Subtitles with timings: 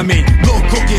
[0.00, 0.98] a mí, loco que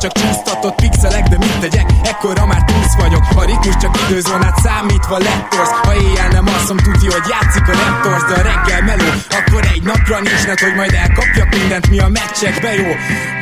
[0.01, 3.23] csak csúsztatott pixelek De mit tegyek, ekkora már túsz vagyok.
[3.35, 5.73] A ritmus csak időzónát számítva lettorsz.
[5.83, 9.83] Ha éjjel nem alszom, tudja, hogy játszik a Raptors De a reggel meló, akkor egy
[9.83, 12.91] napra nincs net, hogy majd elkapjak mindent, mi a meccsekbe jó.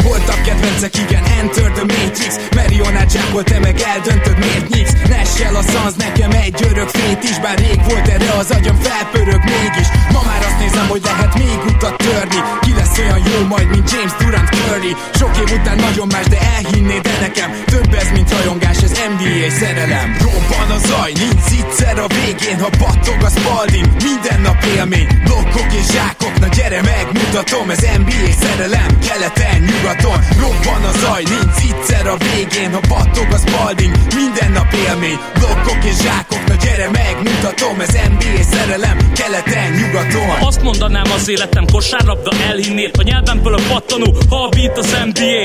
[0.03, 2.33] Voltak kedvencek, igen, Enter the Matrix.
[2.55, 7.39] Marionát zsákol, te meg eldöntöd, miért nyíksz Nessel a szansz, nekem egy örök fét is
[7.39, 9.87] Bár rég volt erre az agyam felpörög mégis.
[10.13, 12.39] Ma már azt nézem, hogy lehet még utat törni.
[12.61, 14.95] Ki lesz olyan jó majd, mint James Durant Curry.
[15.13, 19.49] Sok év után nagyon más, de elhinnéd de nekem Több ez, mint rajongás, ez NBA
[19.59, 20.17] szerelem.
[20.25, 25.07] Robban a zaj, nincs egyszer a végén Ha battog a spalding, minden nap élmény.
[25.23, 30.19] Blokkok és zsákok, na gyere megmutatom Ez NBA szerelem, keleten, nyugaton.
[30.43, 35.19] Robban a zaj, nincs egyszer a végén Ha battog a spalding, minden nap élmény.
[35.39, 40.29] Blokkok és zsákok, na gyere megmutatom Ez NBA szerelem, keleten, nyugaton.
[40.49, 45.43] Azt mondanám az életem kosárlabda elhinnél A nyelvemből a pattanó, ha a beat az NBA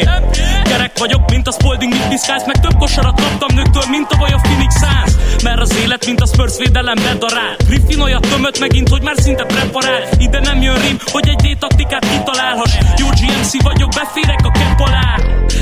[0.84, 4.32] Gyerek vagyok, mint a Spalding, mit piszkálsz Meg több kosarat kaptam nőktől, mint a vaj
[4.32, 5.42] a Phoenix Suns.
[5.42, 7.56] Mert az élet, mint a Spurs védelem bedarál.
[7.66, 10.02] Griffin olyat tömött megint, hogy már szinte preparál.
[10.18, 12.72] Ide nem jön rim, hogy egy D-taktikát kitalálhass.
[12.96, 15.16] Jó GMC vagyok, beférek a kepp alá.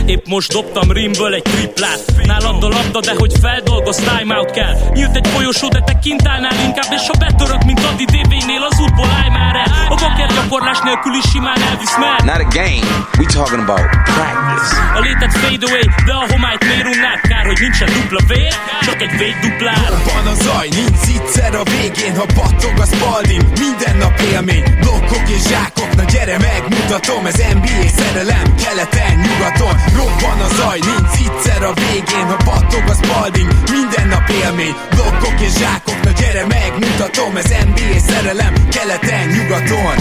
[0.07, 2.01] Épp most dobtam rimből egy triplát.
[2.23, 4.75] Nálad a labda, de hogy feldolgoz, timeout kell.
[4.95, 8.81] Nyílt egy folyosó, de te kint állnál inkább És ha betörök, mint Adi DB-nél, az
[8.81, 9.71] útból állj már el.
[9.89, 12.87] A baker gyakorlás nélkül is simán elvisz mer Not a game,
[13.19, 14.71] we talking about practice.
[15.13, 17.21] Létet fade away, de a homályt miért unnád?
[17.21, 18.55] Kár, hogy nincsen dupla vér,
[18.87, 23.43] csak egy véd duplár Van a zaj, nincs egyszer a végén Ha battog a spalding,
[23.65, 24.65] minden nap élmény.
[24.81, 29.75] Blokkok és zsákok, na gyere megmutatom Ez NBA szerelem, keleten, nyugaton.
[29.99, 34.75] Robban a zaj, nincs egyszer a végén Ha battog a spalding, minden nap élmény.
[34.95, 39.97] Blokkok és zsákok, na gyere megmutatom Ez NBA szerelem, keleten, nyugaton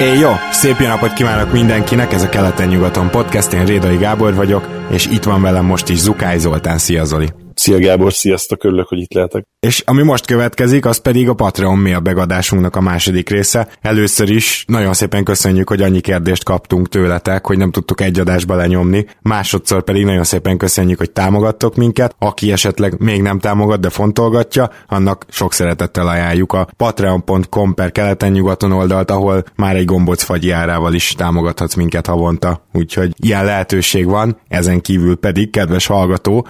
[0.00, 0.30] Éj jó!
[0.50, 5.24] Szép jó napot kívánok mindenkinek, ez a Keleten-nyugaton podcast, én Rédai Gábor vagyok, és itt
[5.24, 6.78] van velem most is Zukály Zoltán.
[6.78, 7.49] Szia Zoli!
[7.60, 9.44] Szia Gábor, sziasztok, örülök, hogy itt lehetek.
[9.60, 13.68] És ami most következik, az pedig a Patreon mail begadásunknak a második része.
[13.80, 18.54] Először is nagyon szépen köszönjük, hogy annyi kérdést kaptunk tőletek, hogy nem tudtuk egy adásba
[18.54, 19.06] lenyomni.
[19.22, 22.14] Másodszor pedig nagyon szépen köszönjük, hogy támogattok minket.
[22.18, 28.72] Aki esetleg még nem támogat, de fontolgatja, annak sok szeretettel ajánljuk a patreon.com per keleten-nyugaton
[28.72, 32.66] oldalt, ahol már egy gombóc fagyi árával is támogathatsz minket havonta.
[32.72, 36.48] Úgyhogy ilyen lehetőség van, ezen kívül pedig, kedves hallgató,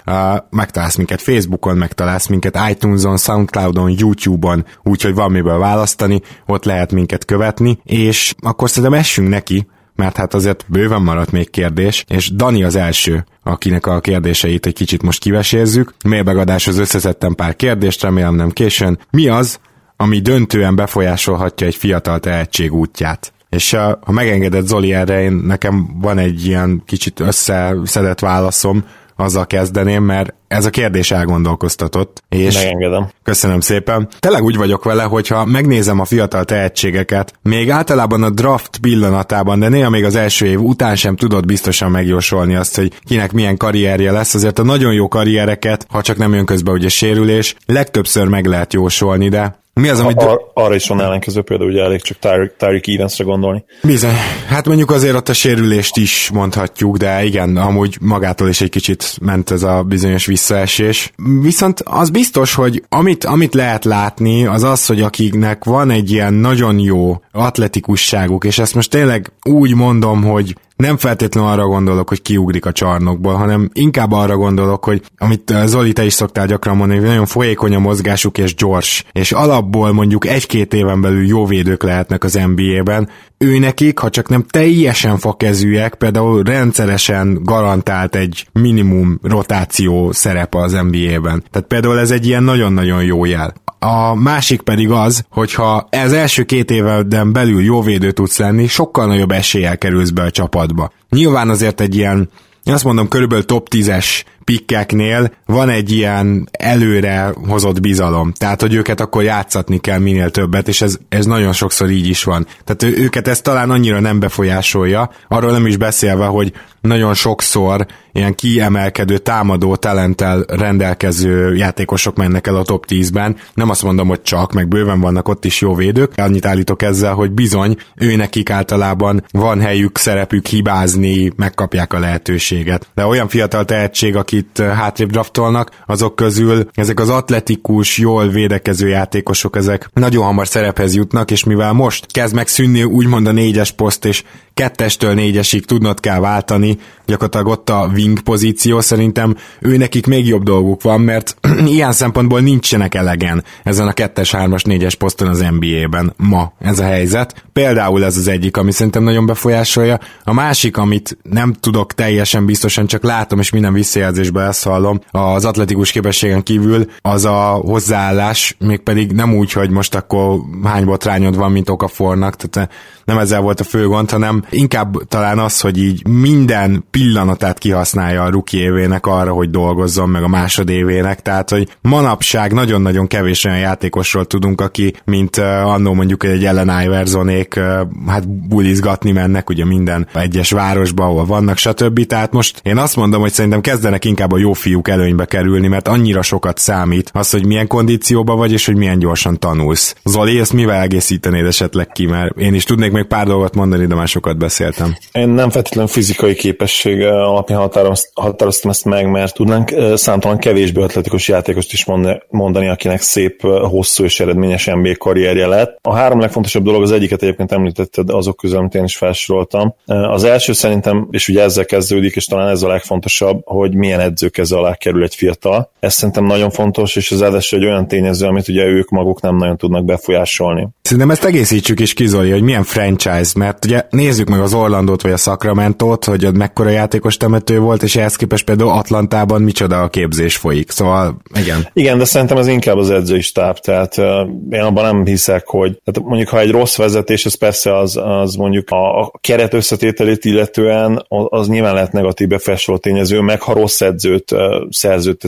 [0.49, 7.25] megtalálsz minket Facebookon, megtalálsz minket iTunes-on, Soundcloud-on, YouTube-on, úgyhogy van miből választani, ott lehet minket
[7.25, 12.63] követni, és akkor szerintem essünk neki, mert hát azért bőven maradt még kérdés, és Dani
[12.63, 15.93] az első, akinek a kérdéseit egy kicsit most kivesézzük.
[16.05, 18.99] Mailbegadáshoz összeszedtem pár kérdést, remélem nem későn.
[19.09, 19.59] Mi az,
[19.97, 23.33] ami döntően befolyásolhatja egy fiatal tehetség útját?
[23.49, 28.85] És ha megengedett Zoli erre, én, nekem van egy ilyen kicsit összeszedett válaszom,
[29.21, 32.23] azzal kezdeném, mert ez a kérdés elgondolkoztatott.
[32.29, 33.09] És Megengedem.
[33.23, 34.07] Köszönöm szépen.
[34.19, 39.69] Tényleg úgy vagyok vele, hogyha megnézem a fiatal tehetségeket, még általában a draft pillanatában, de
[39.69, 44.11] néha még az első év után sem tudod biztosan megjósolni azt, hogy kinek milyen karrierje
[44.11, 44.33] lesz.
[44.33, 48.73] Azért a nagyon jó karriereket, ha csak nem jön közbe ugye sérülés, legtöbbször meg lehet
[48.73, 50.21] jósolni, de mi az, amit...
[50.21, 53.63] Ar- arra is van ellenkező példa, ugye elég csak Tyreek, Tyreek Evansre gondolni.
[53.83, 54.13] Bizony.
[54.47, 59.17] Hát mondjuk azért ott a sérülést is mondhatjuk, de igen, amúgy magától is egy kicsit
[59.21, 61.13] ment ez a bizonyos visszaesés.
[61.41, 66.33] Viszont az biztos, hogy amit, amit lehet látni, az az, hogy akiknek van egy ilyen
[66.33, 72.21] nagyon jó atletikusságuk, és ezt most tényleg úgy mondom, hogy nem feltétlenül arra gondolok, hogy
[72.21, 76.99] kiugrik a csarnokból, hanem inkább arra gondolok, hogy amit Zoli, te is szoktál gyakran mondani,
[76.99, 81.83] hogy nagyon folyékony a mozgásuk és gyors, és alapból mondjuk egy-két éven belül jó védők
[81.83, 89.19] lehetnek az NBA-ben, ő nekik, ha csak nem teljesen fakezűek, például rendszeresen garantált egy minimum
[89.23, 91.43] rotáció szerepe az NBA-ben.
[91.51, 93.53] Tehát például ez egy ilyen nagyon-nagyon jó jel.
[93.79, 99.07] A másik pedig az, hogyha ez első két éveden belül jó védő tudsz lenni, sokkal
[99.07, 100.29] nagyobb eséllyel kerülsz be a
[100.71, 100.91] csapatba.
[101.09, 102.29] Nyilván azért egy ilyen
[102.63, 108.31] én azt mondom, körülbelül top 10-es pikkeknél van egy ilyen előre hozott bizalom.
[108.31, 112.23] Tehát, hogy őket akkor játszatni kell minél többet, és ez, ez nagyon sokszor így is
[112.23, 112.47] van.
[112.63, 118.35] Tehát őket ez talán annyira nem befolyásolja, arról nem is beszélve, hogy nagyon sokszor ilyen
[118.35, 123.35] kiemelkedő, támadó talenttel rendelkező játékosok mennek el a top 10-ben.
[123.53, 126.13] Nem azt mondom, hogy csak, meg bőven vannak ott is jó védők.
[126.15, 132.87] Annyit állítok ezzel, hogy bizony, ő nekik általában van helyük, szerepük hibázni, megkapják a lehetőséget.
[132.95, 139.55] De olyan fiatal tehetség, akit hátrébb draftolnak, azok közül ezek az atletikus, jól védekező játékosok,
[139.55, 144.23] ezek nagyon hamar szerephez jutnak, és mivel most kezd megszűnni úgymond a négyes poszt, és
[144.61, 150.43] kettestől négyesig tudnod kell váltani, gyakorlatilag ott a wing pozíció, szerintem ő nekik még jobb
[150.43, 151.35] dolguk van, mert
[151.75, 156.83] ilyen szempontból nincsenek elegen ezen a kettes, hármas, négyes poszton az NBA-ben ma ez a
[156.83, 157.45] helyzet.
[157.53, 159.99] Például ez az egyik, ami szerintem nagyon befolyásolja.
[160.23, 165.45] A másik, amit nem tudok teljesen biztosan, csak látom, és minden visszajelzésben ezt hallom, az
[165.45, 171.51] atletikus képességen kívül az a hozzáállás, mégpedig nem úgy, hogy most akkor hány botrányod van,
[171.51, 172.71] mint Okafornak, tehát
[173.05, 178.23] nem ezzel volt a fő gond, hanem inkább talán az, hogy így minden pillanatát kihasználja
[178.23, 183.57] a ruki évének arra, hogy dolgozzon, meg a másodévének, tehát hogy manapság nagyon-nagyon kevés olyan
[183.57, 187.59] játékosról tudunk, aki, mint annó mondjuk egy Ellen Iversonék,
[188.07, 192.05] hát bulizgatni mennek ugye minden egyes városba, ahol vannak, stb.
[192.05, 195.87] Tehát most én azt mondom, hogy szerintem kezdenek inkább a jó fiúk előnybe kerülni, mert
[195.87, 199.95] annyira sokat számít az, hogy milyen kondícióban vagy, és hogy milyen gyorsan tanulsz.
[200.03, 203.95] Zoli, ezt mivel egészítenéd esetleg ki, mert én is tudnék még pár dolgot mondani, de
[203.95, 204.97] már sokat beszéltem.
[205.11, 207.69] Én nem feltétlenül fizikai képesség alapján
[208.13, 211.85] határoztam ezt meg, mert tudnánk számtalan kevésbé atletikus játékost is
[212.29, 215.77] mondani, akinek szép, hosszú és eredményes NBA karrierje lett.
[215.81, 219.75] A három legfontosabb dolog, az egyiket egyébként említetted azok közül, amit én is felsoroltam.
[219.85, 224.37] Az első szerintem, és ugye ezzel kezdődik, és talán ez a legfontosabb, hogy milyen edzők
[224.37, 225.71] ez alá kerül egy fiatal.
[225.79, 229.35] Ez szerintem nagyon fontos, és az első egy olyan tényező, amit ugye ők maguk nem
[229.35, 230.67] nagyon tudnak befolyásolni.
[230.81, 235.11] Szerintem ezt egészítsük is kizolja, hogy milyen franchise, mert ugye nézzük meg az Orlandót vagy
[235.11, 239.89] a Sacramento-t, hogy ott mekkora játékos temető volt, és ehhez képest például Atlantában micsoda a
[239.89, 240.71] képzés folyik.
[240.71, 241.67] Szóval igen.
[241.73, 244.05] Igen, de szerintem ez inkább az edzői stáb, tehát uh,
[244.49, 248.35] én abban nem hiszek, hogy tehát mondjuk ha egy rossz vezetés, ez persze az, az
[248.35, 253.81] mondjuk a, a keret összetételét illetően az nyilván lehet negatív befolyásoló tényező, meg ha rossz
[253.81, 254.39] edzőt uh,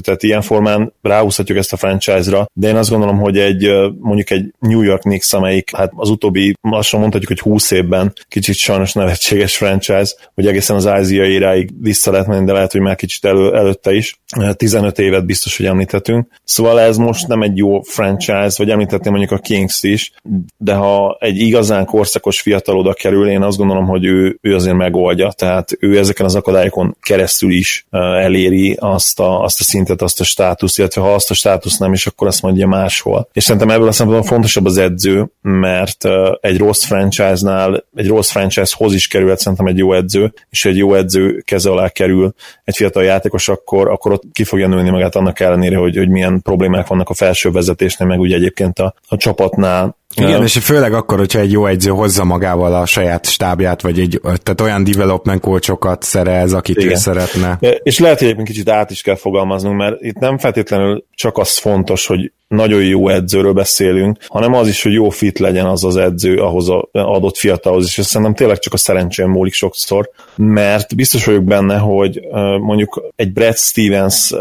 [0.01, 3.69] tehát ilyen formán ráhúzhatjuk ezt a franchise-ra, de én azt gondolom, hogy egy
[3.99, 8.55] mondjuk egy New York Knicks, amelyik hát az utóbbi, lassan mondhatjuk, hogy 20 évben kicsit
[8.55, 12.95] sajnos nevetséges franchise, hogy egészen az ázsiai iráig vissza lehet menni, de lehet, hogy már
[12.95, 14.19] kicsit elő, előtte is.
[14.55, 16.27] 15 évet biztos, hogy említhetünk.
[16.43, 20.11] Szóval ez most nem egy jó franchise, vagy említettem mondjuk a Kings is,
[20.57, 24.75] de ha egy igazán korszakos fiatal oda kerül, én azt gondolom, hogy ő, ő azért
[24.75, 30.19] megoldja, tehát ő ezeken az akadályokon keresztül is eléri azt a, azt a szintet, azt
[30.19, 33.29] a státuszt, illetve ha azt a státuszt nem is, akkor azt mondja máshol.
[33.33, 36.07] És szerintem ebből a szempontból fontosabb az edző, mert
[36.41, 38.31] egy rossz franchise-nál, egy rossz
[38.73, 42.33] franchise-hoz is kerülhet szerintem egy jó edző, és egy jó edző keze alá kerül
[42.63, 46.41] egy fiatal játékos, akkor, akkor ott ki fogja nőni magát annak ellenére, hogy, hogy milyen
[46.41, 51.17] problémák vannak a felső vezetésnél, meg ugye egyébként a, a csapatnál igen, és főleg akkor,
[51.17, 56.03] hogyha egy jó edző hozza magával a saját stábját, vagy egy, tehát olyan development coachokat
[56.03, 56.91] szerez, akit igen.
[56.91, 57.59] ő szeretne.
[57.83, 61.57] És lehet, hogy egyébként kicsit át is kell fogalmaznunk, mert itt nem feltétlenül csak az
[61.57, 65.95] fontos, hogy nagyon jó edzőről beszélünk, hanem az is, hogy jó fit legyen az az
[65.95, 71.25] edző ahhoz az adott fiatalhoz, és szerintem tényleg csak a szerencsén múlik sokszor, mert biztos
[71.25, 72.21] vagyok benne, hogy
[72.59, 74.31] mondjuk egy Brad Stevens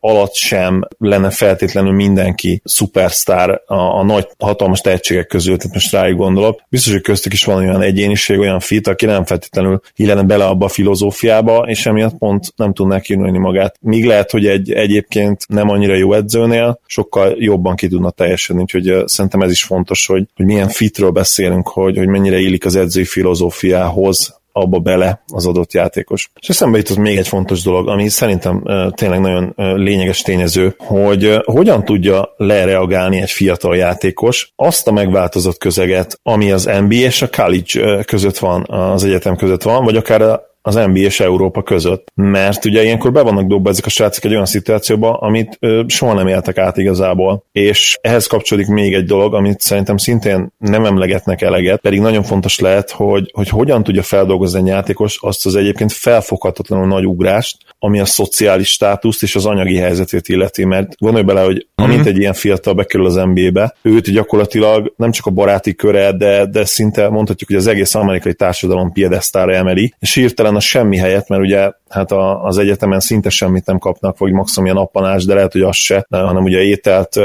[0.00, 6.18] alatt sem lenne feltétlenül mindenki szupersztár a, a nagy hatalmas tehetségek közül, tehát most rájuk
[6.18, 6.60] gondolok.
[6.68, 10.64] Biztos, hogy köztük is van olyan egyéniség, olyan fit, aki nem feltétlenül illene bele abba
[10.64, 13.76] a filozófiába, és emiatt pont nem tudná kinőni magát.
[13.80, 19.02] Míg lehet, hogy egy egyébként nem annyira jó edzőnél sokkal jobban ki tudna teljesedni, úgyhogy
[19.04, 23.04] szerintem ez is fontos, hogy, hogy milyen fitről beszélünk, hogy, hogy mennyire illik az edzői
[23.04, 26.30] filozófiához abba bele az adott játékos.
[26.40, 28.62] És eszembe jutott még egy fontos dolog, ami szerintem
[28.94, 36.18] tényleg nagyon lényeges tényező, hogy hogyan tudja lereagálni egy fiatal játékos azt a megváltozott közeget,
[36.22, 40.74] ami az NBA és a college között van, az egyetem között van, vagy akár az
[40.74, 42.06] NBA és Európa között.
[42.14, 46.12] Mert ugye ilyenkor be vannak dobva ezek a srácok egy olyan szituációba, amit ö, soha
[46.12, 47.44] nem éltek át igazából.
[47.52, 52.58] És ehhez kapcsolódik még egy dolog, amit szerintem szintén nem emlegetnek eleget, pedig nagyon fontos
[52.58, 58.00] lehet, hogy, hogy hogyan tudja feldolgozni egy játékos azt az egyébként felfoghatatlanul nagy ugrást, ami
[58.00, 62.08] a szociális státuszt és az anyagi helyzetét illeti, mert gondolj bele, hogy amint mhm.
[62.08, 66.64] egy ilyen fiatal bekerül az NBA-be, őt gyakorlatilag nem csak a baráti köre, de, de
[66.64, 71.42] szinte mondhatjuk, hogy az egész amerikai társadalom piedesztára emeli, és hirtelen a semmi helyett, mert
[71.42, 75.52] ugye hát a, az egyetemen szinte semmit nem kapnak, vagy maximum ilyen appanás, de lehet,
[75.52, 77.16] hogy az se, hanem ugye ételt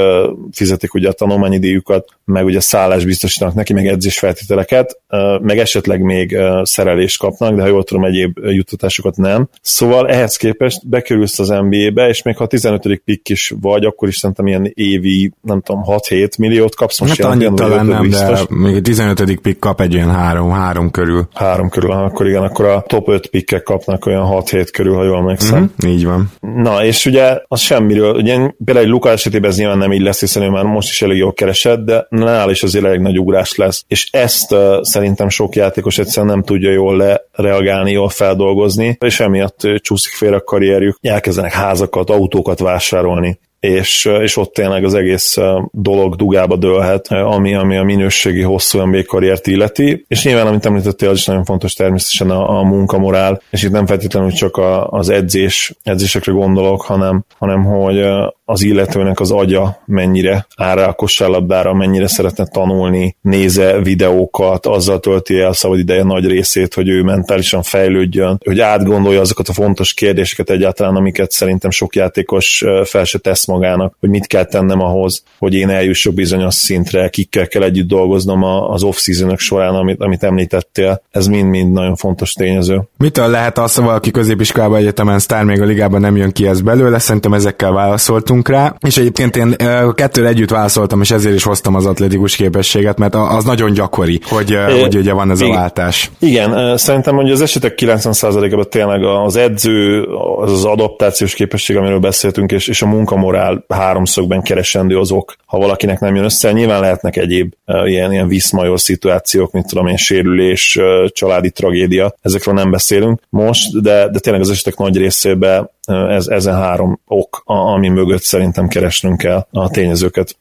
[0.52, 5.00] fizetik ugye a tanulmányi díjukat, meg ugye szállás biztosítanak neki, meg edzésfeltételeket,
[5.42, 9.50] meg esetleg még szerelést kapnak, de ha jól tudom, egyéb juttatásokat nem.
[9.62, 13.02] Szóval ehhez képest bekerülsz az NBA-be, és még ha a 15.
[13.06, 17.32] pick is vagy, akkor is szerintem ilyen évi, nem tudom, 6-7 milliót kapsz most hát
[17.32, 18.40] annyit talán nem, biztos.
[18.40, 19.40] de még a 15.
[19.42, 21.28] pick kap egy ilyen 3, 3 körül.
[21.34, 25.18] 3 körül, akkor igen, akkor a top 5 pickek kapnak olyan 6-7 körül, ha jól
[25.18, 25.60] emlékszem.
[25.60, 26.32] Mm-hmm, így van.
[26.40, 30.20] Na, és ugye az semmiről, ugye például egy Luka esetében ez nyilván nem így lesz,
[30.20, 33.56] hiszen ő már most is elég jól keresett, de nál is azért elég nagy ugrás
[33.56, 33.84] lesz.
[33.88, 39.68] És ezt uh, szerintem sok játékos egyszerűen nem tudja jól lereagálni, jól feldolgozni, és emiatt
[39.82, 45.38] csúszik félre a karrierjük, elkezdenek házakat, autókat vásárolni és, és ott tényleg az egész
[45.72, 51.10] dolog dugába dőlhet, ami, ami a minőségi hosszú NBA karriert illeti, és nyilván, amit említettél,
[51.10, 55.10] az is nagyon fontos természetesen a, a munkamorál, és itt nem feltétlenül csak a, az
[55.10, 58.04] edzés, edzésekre gondolok, hanem, hanem hogy
[58.46, 65.00] az illetőnek az agya mennyire áll rá a kosárlabdára, mennyire szeretne tanulni, néze videókat, azzal
[65.00, 69.94] tölti el szabad ideje nagy részét, hogy ő mentálisan fejlődjön, hogy átgondolja azokat a fontos
[69.94, 75.24] kérdéseket egyáltalán, amiket szerintem sok játékos fel se tesz magának, hogy mit kell tennem ahhoz,
[75.40, 80.24] hogy én eljussak bizonyos szintre, kikkel kell együtt dolgoznom az off season során, amit, amit
[80.24, 81.02] említettél.
[81.12, 82.82] Ez mind-mind nagyon fontos tényező.
[82.98, 86.62] Mitől lehet az, hogy valaki középiskolában egyetemen sztár még a ligában nem jön ki ez
[86.62, 87.00] belőle?
[87.00, 88.76] Szerintem ezekkel válaszoltunk rá.
[88.88, 89.56] És egyébként én
[89.96, 94.52] kettőre együtt válaszoltam, és ezért is hoztam az atletikus képességet, mert az nagyon gyakori, hogy,
[94.52, 95.54] é, hogy ugye van ez igen.
[95.54, 96.12] a váltás.
[96.20, 100.04] Igen, szerintem hogy az esetek 90%-ában tényleg az edző,
[100.42, 105.36] az az adaptációs képesség, amiről beszéltünk, és, és a munkamorál áll háromszögben keresendő az ok,
[105.46, 106.52] ha valakinek nem jön össze.
[106.52, 107.54] Nyilván lehetnek egyéb
[107.86, 114.10] ilyen, ilyen viszmajor szituációk, mint tudom én, sérülés, családi tragédia, ezekről nem beszélünk most, de,
[114.10, 119.48] de tényleg az esetek nagy részében ez, ezen három ok, ami mögött szerintem keresnünk kell
[119.52, 120.36] a tényezőket.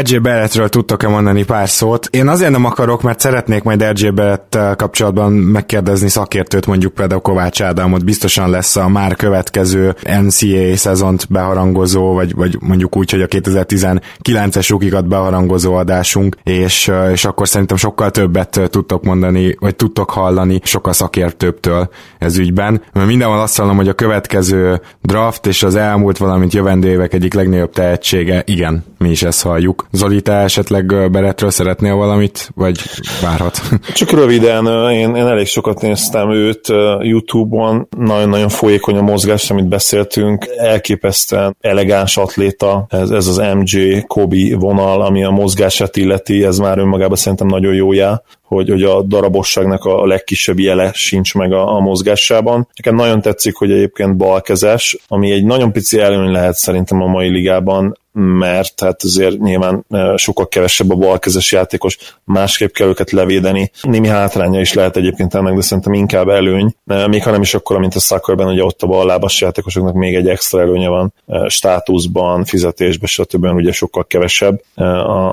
[0.00, 2.06] RJ Barrettről tudtok-e mondani pár szót?
[2.10, 7.62] Én azért nem akarok, mert szeretnék majd RJ Barrett kapcsolatban megkérdezni szakértőt, mondjuk például Kovács
[7.62, 13.26] Ádámot, biztosan lesz a már következő NCAA szezont beharangozó, vagy, vagy mondjuk úgy, hogy a
[13.26, 20.60] 2019-es rukikat beharangozó adásunk, és, és akkor szerintem sokkal többet tudtok mondani, vagy tudtok hallani
[20.62, 21.88] sokkal szakértőbbtől
[22.18, 22.82] ez ügyben.
[22.92, 27.34] Mert mindenhol azt hallom, hogy a következő draft és az elmúlt, valamint jövendő évek egyik
[27.34, 29.86] legnagyobb tehetsége, igen, mi is ezt halljuk.
[29.92, 32.80] Zoli, te esetleg Beretről szeretnél valamit, vagy
[33.22, 33.60] várhat?
[33.94, 36.68] Csak röviden, én, én elég sokat néztem őt
[37.00, 44.56] YouTube-on, nagyon-nagyon folyékony a mozgás, amit beszéltünk, elképesztően elegáns atléta, ez, ez az MJ, Kobe
[44.56, 48.22] vonal, ami a mozgását illeti, ez már önmagában szerintem nagyon jó jel
[48.54, 52.68] hogy, hogy a darabosságnak a legkisebb jele sincs meg a, a mozgásában.
[52.76, 57.28] Nekem nagyon tetszik, hogy egyébként balkezes, ami egy nagyon pici előny lehet szerintem a mai
[57.28, 59.86] ligában, mert hát azért nyilván
[60.16, 63.70] sokkal kevesebb a balkezes játékos, másképp kell őket levédeni.
[63.82, 67.78] Némi hátránya is lehet egyébként ennek, de szerintem inkább előny, még ha nem is akkor,
[67.78, 71.12] mint a szackerben, ugye ott a ballábas játékosoknak még egy extra előnye van
[71.46, 73.44] státuszban, fizetésben, stb.
[73.44, 74.62] ugye sokkal kevesebb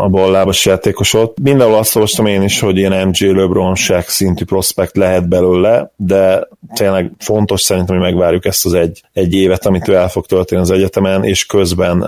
[0.01, 1.39] a ballábas játékosot.
[1.39, 6.47] Mindenhol azt olvastam én is, hogy ilyen MJ LeBron Shaq szintű prospekt lehet belőle, de
[6.73, 10.61] tényleg fontos szerintem, hogy megvárjuk ezt az egy, egy évet, amit ő el fog tölteni
[10.61, 12.01] az egyetemen, és közben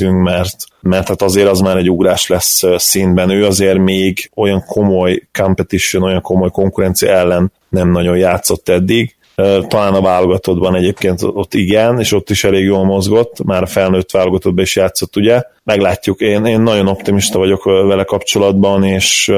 [0.00, 3.30] elemezzünk, mert mert hát azért az már egy ugrás lesz színben.
[3.30, 9.16] Ő azért még olyan komoly competition, olyan komoly konkurencia ellen nem nagyon játszott eddig,
[9.68, 14.10] talán a válogatottban egyébként ott igen, és ott is elég jól mozgott, már a felnőtt
[14.10, 15.42] válogatottban is játszott, ugye.
[15.64, 19.32] Meglátjuk, én, én nagyon optimista vagyok vele kapcsolatban, és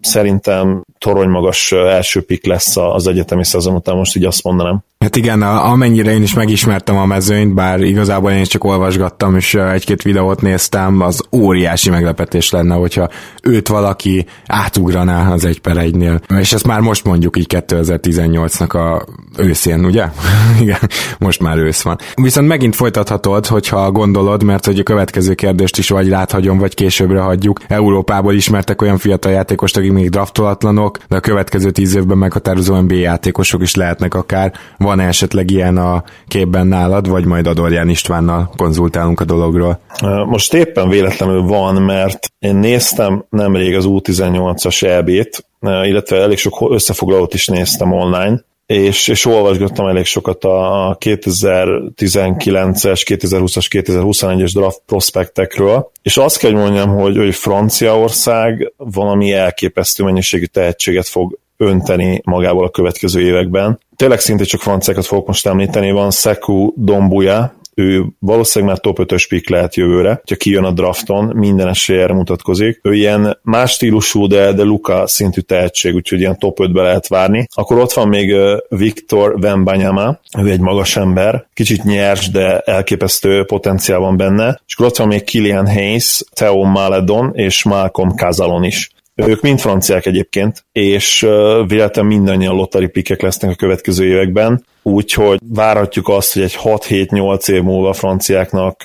[0.00, 4.84] szerintem torony magas első pik lesz az egyetemi szezon után, most így azt mondanám.
[5.06, 9.54] Hát igen, amennyire én is megismertem a mezőnyt, bár igazából én is csak olvasgattam, és
[9.54, 13.08] egy-két videót néztem, az óriási meglepetés lenne, hogyha
[13.42, 16.20] őt valaki átugraná az egy per egynél.
[16.38, 20.04] És ezt már most mondjuk így 2018-nak a őszén, ugye?
[20.60, 20.78] igen,
[21.18, 21.98] most már ősz van.
[22.14, 27.20] Viszont megint folytathatod, hogyha gondolod, mert hogy a következő kérdést is vagy ráthagyom, vagy későbbre
[27.20, 27.60] hagyjuk.
[27.68, 32.94] Európából ismertek olyan fiatal játékost, akik még draftolatlanok, de a következő tíz évben meghatározó NBA
[32.94, 34.52] játékosok is lehetnek akár.
[34.78, 39.80] Van esetleg ilyen a képben nálad, vagy majd Adorján Istvánnal konzultálunk a dologról?
[40.26, 47.34] Most éppen véletlenül van, mert én néztem nemrég az U18-as EB-t, illetve elég sok összefoglalót
[47.34, 56.16] is néztem online, és, és olvasgattam elég sokat a 2019-es, 2020-as, 2021-es draft prospektekről, és
[56.16, 63.20] azt kell mondjam, hogy, hogy Franciaország valami elképesztő mennyiségű tehetséget fog önteni magából a következő
[63.20, 63.80] években.
[63.96, 69.24] Tényleg szinte csak franciákat fogok most említeni, van Seku Dombuya, ő valószínűleg már top 5-ös
[69.28, 72.80] pick lehet jövőre, ha kijön a drafton, minden esélyre mutatkozik.
[72.82, 77.46] Ő ilyen más stílusú, de, de Luka szintű tehetség, úgyhogy ilyen top 5-be lehet várni.
[77.54, 78.34] Akkor ott van még
[78.68, 84.60] Viktor Wembanyama, ő egy magas ember, kicsit nyers, de elképesztő potenciál van benne.
[84.66, 88.90] És akkor ott van még Kilian Hayes, Theo Maledon és Malcolm Kazalon is.
[89.16, 91.20] Ők mind franciák egyébként, és
[91.66, 97.62] véletlenül mindannyian lottari pikek lesznek a következő években úgyhogy várhatjuk azt, hogy egy 6-7-8 év
[97.62, 98.80] múlva franciáknak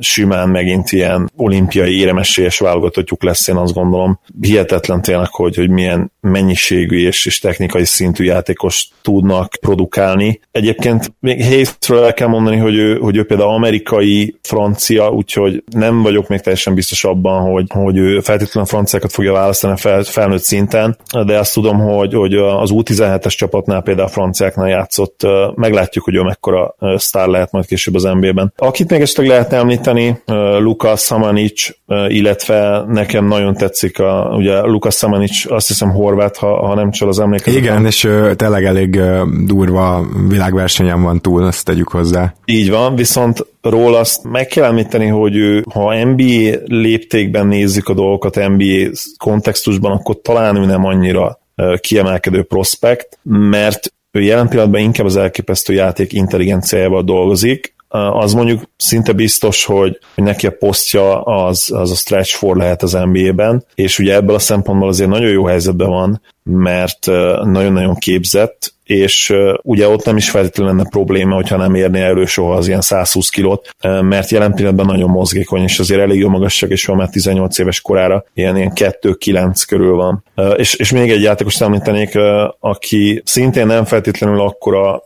[0.00, 4.20] simán megint ilyen olimpiai éremesélyes válogatottjuk lesz, én azt gondolom.
[4.40, 10.40] Hihetetlen tényleg, hogy, hogy milyen mennyiségű és, és technikai szintű játékos tudnak produkálni.
[10.50, 16.02] Egyébként még Hayesről el kell mondani, hogy ő, hogy ő például amerikai francia, úgyhogy nem
[16.02, 20.96] vagyok még teljesen biztos abban, hogy, hogy ő feltétlenül franciákat fogja választani fel, felnőtt szinten,
[21.26, 26.22] de azt tudom, hogy, hogy az U17-es csapatnál például a franciáknál játszott meglátjuk, hogy ő
[26.22, 28.52] mekkora sztár lehet majd később az NBA-ben.
[28.56, 30.22] Akit még esetleg lehetne említeni,
[30.58, 31.68] Lukas Samanic,
[32.08, 37.08] illetve nekem nagyon tetszik, a, ugye Lukas Samanic azt hiszem horvát, ha, ha nem csal
[37.08, 37.60] az emlékezet.
[37.60, 39.00] Igen, és tényleg elég
[39.46, 42.34] durva világversenyen van túl, azt tegyük hozzá.
[42.44, 47.94] Így van, viszont róla azt meg kell említeni, hogy ő, ha NBA léptékben nézzük a
[47.94, 51.38] dolgokat, NBA kontextusban, akkor talán ő nem annyira
[51.80, 59.12] kiemelkedő prospekt, mert ő jelen pillanatban inkább az elképesztő játék intelligenciájával dolgozik, az mondjuk szinte
[59.12, 63.98] biztos, hogy, hogy neki a posztja az, az a stretch for lehet az NBA-ben, és
[63.98, 67.06] ugye ebből a szempontból azért nagyon jó helyzetben van, mert
[67.44, 72.54] nagyon-nagyon képzett, és ugye ott nem is feltétlenül lenne probléma, hogyha nem érné elő soha
[72.54, 76.84] az ilyen 120 kilót, mert jelen pillanatban nagyon mozgékony, és azért elég jó magasság, és
[76.84, 80.24] van már 18 éves korára, ilyen, ilyen 2-9 körül van.
[80.56, 82.18] És, és még egy játékos említenék,
[82.60, 85.02] aki szintén nem feltétlenül akkora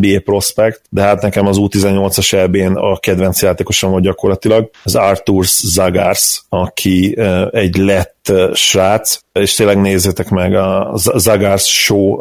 [0.00, 5.44] NBA prospect, de hát nekem az U18-as elbén a kedvenc játékosom volt gyakorlatilag, az Arthur
[5.46, 7.18] Zagars, aki
[7.50, 8.19] egy lett
[8.52, 12.18] srác, és tényleg nézzétek meg, a Zagars Show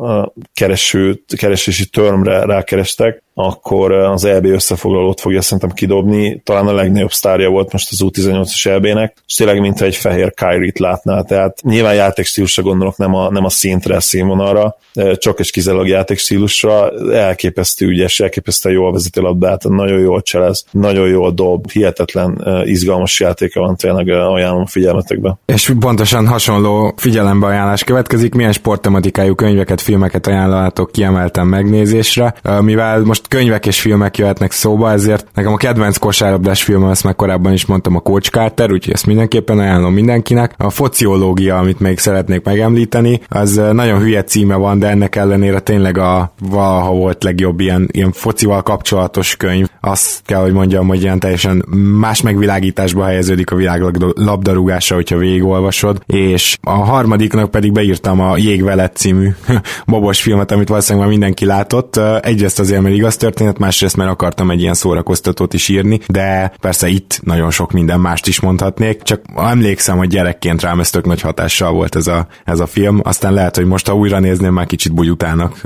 [0.54, 7.50] kereső, keresési termre rákerestek, akkor az EB összefoglalót fogja szerintem kidobni, talán a legnagyobb sztárja
[7.50, 12.64] volt most az U18-as EB-nek, és tényleg mintha egy fehér Kyrie-t látnál, tehát nyilván játékstílusra
[12.64, 14.76] gondolok, nem a, nem a szintre, a színvonalra,
[15.14, 21.32] csak és kizárólag játékstílusra, elképesztő ügyes, elképesztően jól vezeti labdát, nagyon jól cselez, nagyon jól
[21.32, 25.38] dob, hihetetlen izgalmas játéka van, tényleg ajánlom a figyelmetekbe.
[25.46, 33.66] És pontosan hasonló figyelembeajánlás következik, milyen sporttematikájú könyveket, filmeket ajánlatok kiemeltem megnézésre, mivel most könyvek
[33.66, 37.96] és filmek jöhetnek szóba, ezért nekem a kedvenc kosárlabdás film, azt már korábban is mondtam,
[37.96, 40.54] a Coach Carter, úgyhogy ezt mindenképpen ajánlom mindenkinek.
[40.58, 45.98] A fociológia, amit még szeretnék megemlíteni, az nagyon hülye címe van, de ennek ellenére tényleg
[45.98, 49.68] a valaha volt legjobb ilyen, ilyen focival kapcsolatos könyv.
[49.82, 51.66] Azt kell, hogy mondjam, hogy ilyen teljesen
[52.00, 53.82] más megvilágításba helyeződik a világ
[54.16, 59.30] labdarúgása, hogyha végigolvasod, és a harmadiknak pedig beírtam a Jégvelet című
[59.86, 61.98] bobos filmet, amit valószínűleg már mindenki látott.
[62.22, 66.88] Egyrészt azért, mert igaz történet, másrészt mert akartam egy ilyen szórakoztatót is írni, de persze
[66.88, 71.22] itt nagyon sok minden mást is mondhatnék, csak emlékszem, hogy gyerekként rám ez tök nagy
[71.22, 74.66] hatással volt ez a, ez a film, aztán lehet, hogy most ha újra nézném, már
[74.66, 75.62] kicsit bujutának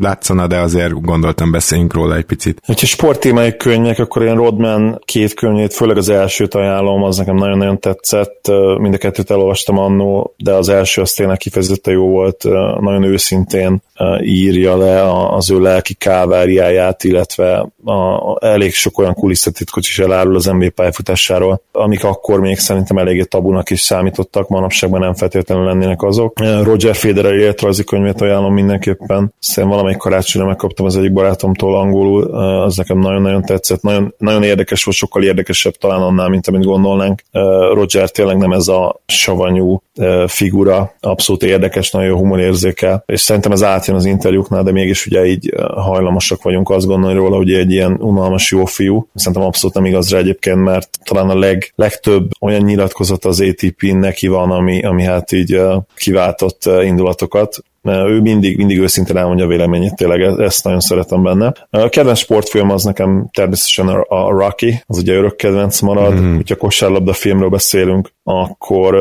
[0.00, 2.60] látszana, de azért gondoltam beszéljünk róla egy picit.
[2.66, 7.80] Ha sporttémai könyvek, akkor én Rodman két könyvét, főleg az elsőt ajánlom, az nekem nagyon-nagyon
[7.80, 12.44] tetszett, mind a kettőt elolvastam annó, de az első az tényleg kifejezetten jó volt,
[12.80, 13.82] nagyon őszintén
[14.20, 20.44] írja le az ő lelki káváriáját, illetve a, elég sok olyan kulisszatitkot is elárul az
[20.44, 26.38] NBA pályafutásáról, amik akkor még szerintem eléggé tabunak is számítottak, manapságban nem feltétlenül lennének azok.
[26.62, 32.22] Roger Federer életrajzi könyvét ajánlom mindenképpen, szerintem valamelyik karácsonyra megkaptam az egyik barátomtól angolul,
[32.62, 37.22] az nekem nagyon-nagyon tetszett, nagyon, nagyon érdekes volt, sokkal érdekesebb talán annál, mint amit gondolnánk.
[37.72, 39.82] Roger tényleg nem ez a savanyú
[40.26, 45.26] figura, abszolút érdekes, nagyon jó humorérzékel, és szerintem ez átjön az interjúknál, de mégis ugye
[45.26, 49.08] így hajlamosak vagyunk azt gondolni róla, hogy egy ilyen unalmas jó fiú.
[49.14, 53.82] Szerintem abszolút nem igaz rá egyébként, mert talán a leg, legtöbb olyan nyilatkozat az ATP
[53.82, 55.60] neki van, ami, ami hát így
[55.96, 61.52] kiváltott indulatokat, ő mindig, mindig őszintén elmondja a véleményét, tényleg ezt nagyon szeretem benne.
[61.70, 66.34] A kedvenc sportfilm az nekem természetesen a, Rocky, az ugye örök kedvenc marad, mm-hmm.
[66.34, 68.94] hogyha kosárlabda filmről beszélünk, akkor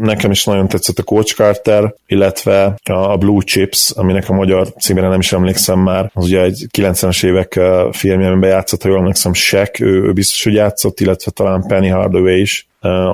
[0.00, 5.08] nekem is nagyon tetszett a Coach Carter, illetve a Blue Chips, aminek a magyar címére
[5.08, 9.32] nem is emlékszem már, az ugye egy 90-es évek filmje, amiben játszott, ha jól emlékszem,
[9.32, 12.66] Shaq, ő, ő biztos, hogy játszott, illetve talán Penny Hardaway is,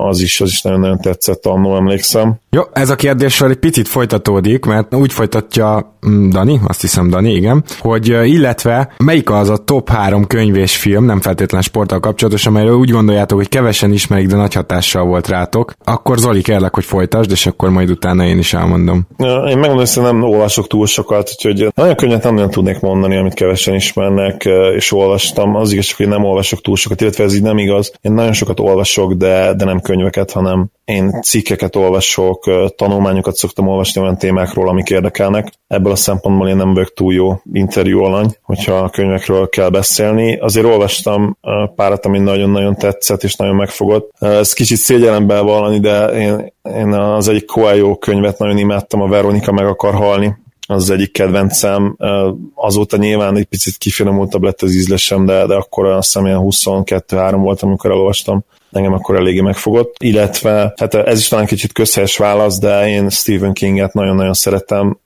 [0.09, 2.39] az is, az is nagyon-nagyon tetszett, annól emlékszem.
[2.49, 7.33] Jó, ez a kérdéssel egy picit folytatódik, mert úgy folytatja mm, Dani, azt hiszem Dani,
[7.33, 12.45] igen, hogy illetve melyik az a top három könyv és film, nem feltétlen sporttal kapcsolatos,
[12.45, 16.85] amelyről úgy gondoljátok, hogy kevesen ismerik, de nagy hatással volt rátok, akkor Zoli kérlek, hogy
[16.85, 19.07] folytasd, és akkor majd utána én is elmondom.
[19.17, 23.33] Én megmondom, hogy nem olvasok túl sokat, úgyhogy nagyon könnyen nem nagyon tudnék mondani, amit
[23.33, 25.55] kevesen ismernek, és olvastam.
[25.55, 27.91] Az igaz, hogy nem olvasok túl sokat, illetve ez így nem igaz.
[28.01, 34.01] Én nagyon sokat olvasok, de, de nem könyveket, hanem én cikkeket olvasok, tanulmányokat szoktam olvasni
[34.01, 35.51] olyan témákról, amik érdekelnek.
[35.67, 40.37] Ebből a szempontból én nem vagyok túl jó interjú alany, hogyha a könyvekről kell beszélni.
[40.37, 41.37] Azért olvastam
[41.75, 44.11] párat, ami nagyon-nagyon tetszett és nagyon megfogott.
[44.19, 49.51] Ez kicsit szégyelembe vallani, de én, én az egyik Coelho könyvet nagyon imádtam, a Veronika
[49.51, 51.97] meg akar halni az, az egyik kedvencem.
[52.55, 57.37] Azóta nyilván egy picit kifinomultabb lett az ízlesem, de, de akkor azt hiszem ilyen 22-3
[57.37, 62.59] volt, amikor elolvastam engem akkor eléggé megfogott, illetve hát ez is talán kicsit közhelyes válasz,
[62.59, 64.97] de én Stephen Kinget nagyon-nagyon szeretem,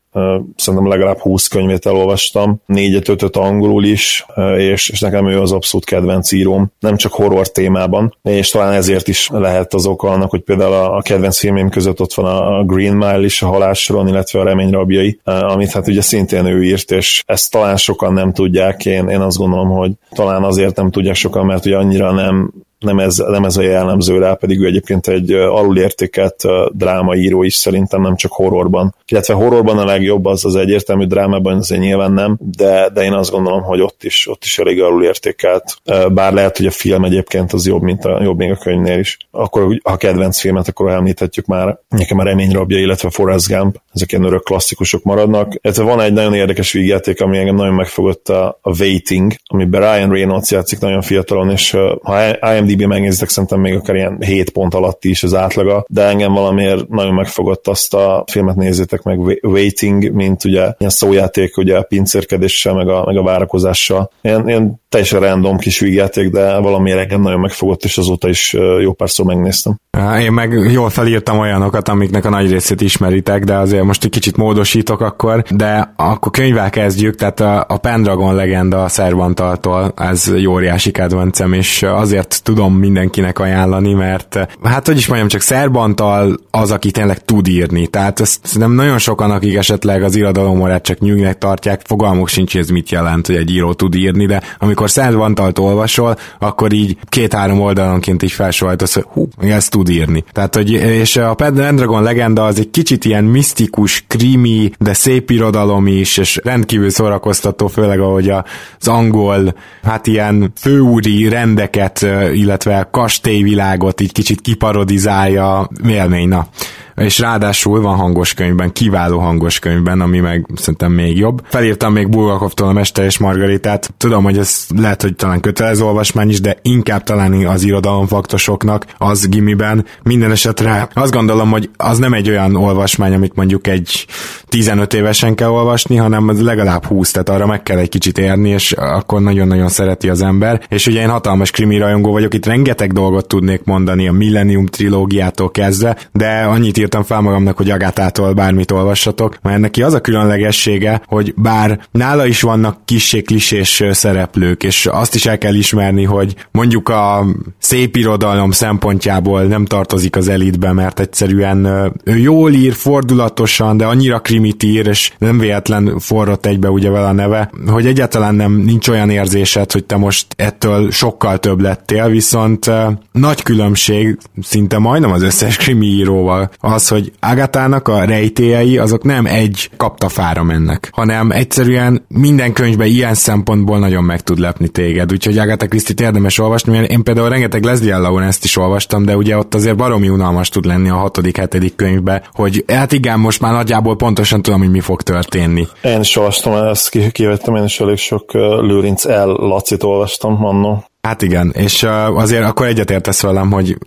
[0.56, 4.26] szerintem legalább 20 könyvét elolvastam, négyet, ötöt angolul is,
[4.58, 9.08] és, és nekem ő az abszolút kedvenc íróm, nem csak horror témában, és talán ezért
[9.08, 12.63] is lehet az oka annak, hogy például a, a kedvenc filmém között ott van a
[12.63, 16.91] Green Mile is, a Halásron, illetve a Remény rabjai, amit hát ugye szintén ő írt,
[16.91, 21.15] és ezt talán sokan nem tudják, én, én azt gondolom, hogy talán azért nem tudják
[21.15, 22.52] sokan, mert ugye annyira nem
[22.84, 28.02] nem ez, nem ez a jellemző rá, pedig ő egyébként egy alulértékelt drámaíró is szerintem,
[28.02, 28.96] nem csak horrorban.
[29.08, 33.32] Illetve horrorban a legjobb, az az egyértelmű drámában azért nyilván nem, de, de én azt
[33.32, 35.76] gondolom, hogy ott is, ott is elég alulértékelt.
[36.13, 39.17] Bár lehet, hogy a film egyébként az jobb, mint a, jobb még a könyvnél is.
[39.32, 41.78] Akkor, ha kedvenc filmet, akkor említhetjük már.
[41.89, 45.54] Nekem a Remény rabja, illetve Forrest Gump, ezek ilyen örök klasszikusok maradnak.
[45.62, 50.10] Illetve van egy nagyon érdekes vígjáték, ami engem nagyon megfogott a, a Waiting, amiben Ryan
[50.10, 54.73] Reynolds játszik nagyon fiatalon, és ha IMDb IMDb megnézitek, szerintem még akár ilyen 7 pont
[54.73, 60.12] alatt is az átlaga, de engem valamiért nagyon megfogott azt a filmet nézzétek meg, Waiting,
[60.12, 64.12] mint ugye ilyen szójáték, ugye a pincérkedéssel, meg a, meg a várakozással.
[64.21, 68.93] Ilyen, ilyen teljesen random kis vígjáték, de valamiért engem nagyon megfogott, és azóta is jó
[68.93, 69.79] párszor megnéztem.
[70.19, 74.38] Én meg jól felírtam olyanokat, amiknek a nagy részét ismeritek, de azért most egy kicsit
[74.38, 80.51] módosítok akkor, de akkor könyvvel kezdjük, tehát a, a Pendragon legenda a Szervantaltól, ez jó
[80.51, 86.71] óriási kedvencem, és azért tudom mindenkinek ajánlani, mert hát hogy is mondjam, csak Szerbantal az,
[86.71, 91.38] aki tényleg tud írni, tehát ezt nem nagyon sokan, akik esetleg az irodalomorát csak nyűgnek
[91.38, 96.17] tartják, fogalmuk sincs, ez mit jelent, hogy egy író tud írni, de amikor Szent olvasol,
[96.39, 100.23] akkor így két-három oldalonként is felsorolhatsz, hogy hú, ezt tud írni.
[100.32, 105.88] Tehát, hogy, és a Pendragon legenda az egy kicsit ilyen misztikus, krimi, de szép irodalom
[105.88, 112.02] is, és rendkívül szórakoztató, főleg ahogy az angol, hát ilyen főúri rendeket,
[112.34, 112.52] illetve
[112.91, 116.27] kastélyvilágot így kicsit kiparodizálja élmény.
[116.27, 116.47] Na,
[116.95, 121.41] és ráadásul van hangos könyvben, kiváló hangos könyvben, ami meg szerintem még jobb.
[121.49, 123.93] Felírtam még Bulgakovtól a Mester és Margaritát.
[123.97, 129.27] Tudom, hogy ez lehet, hogy talán kötelező olvasmány is, de inkább talán az irodalomfaktosoknak az
[129.27, 129.86] gimiben.
[130.03, 134.06] Minden esetre azt gondolom, hogy az nem egy olyan olvasmány, amit mondjuk egy
[134.45, 138.71] 15 évesen kell olvasni, hanem legalább 20, tehát arra meg kell egy kicsit érni, és
[138.71, 140.62] akkor nagyon-nagyon szereti az ember.
[140.69, 145.51] És ugye én hatalmas krimi rajongó vagyok, itt rengeteg dolgot tudnék mondani a Millennium trilógiától
[145.51, 151.02] kezdve, de annyit írtam fel magamnak, hogy Agátától bármit olvassatok, mert neki az a különlegessége,
[151.06, 156.36] hogy bár nála is vannak kissé klisés szereplők, és azt is el kell ismerni, hogy
[156.52, 157.26] mondjuk a
[157.60, 161.65] szép irodalom szempontjából nem tartozik az elitbe, mert egyszerűen
[162.04, 167.08] ő jól ír, fordulatosan, de annyira krimit ír, és nem véletlen forrott egybe ugye vele
[167.08, 172.10] a neve, hogy egyáltalán nem nincs olyan érzésed, hogy te most ettől sokkal több lettél,
[172.10, 172.72] viszont
[173.12, 179.25] nagy különbség szinte majdnem az összes krimi íróval az, hogy Agatának a rejtélyei azok nem
[179.25, 185.38] egy kaptafára mennek, hanem egyszerűen minden könyvben ilyen szempontból nagyon meg tud lepni téged, úgyhogy
[185.38, 189.53] Agatha Christie-t érdemes olvasni, mert én például rengeteg Leslie Lawrence-t is olvastam, de ugye ott
[189.53, 193.95] azért baromi unalmas tud lenni a hatodik, hetedik könyvbe, hogy hát igen, most már nagyjából
[193.95, 195.67] pontosan tudom, hogy mi fog történni.
[195.81, 199.09] Én is olvastam, ezt kivettem, én is elég sok Lőrinc L.
[199.25, 200.83] Lacit olvastam annó.
[201.07, 203.77] Hát igen, és azért akkor egyetértesz velem, hogy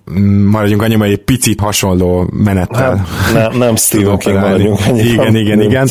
[0.51, 2.97] maradjunk annyiban egy picit hasonló menettel.
[2.97, 5.27] Hát, nem, nem Stephen King maradjunk annyiban.
[5.27, 5.89] Igen, igen, igen.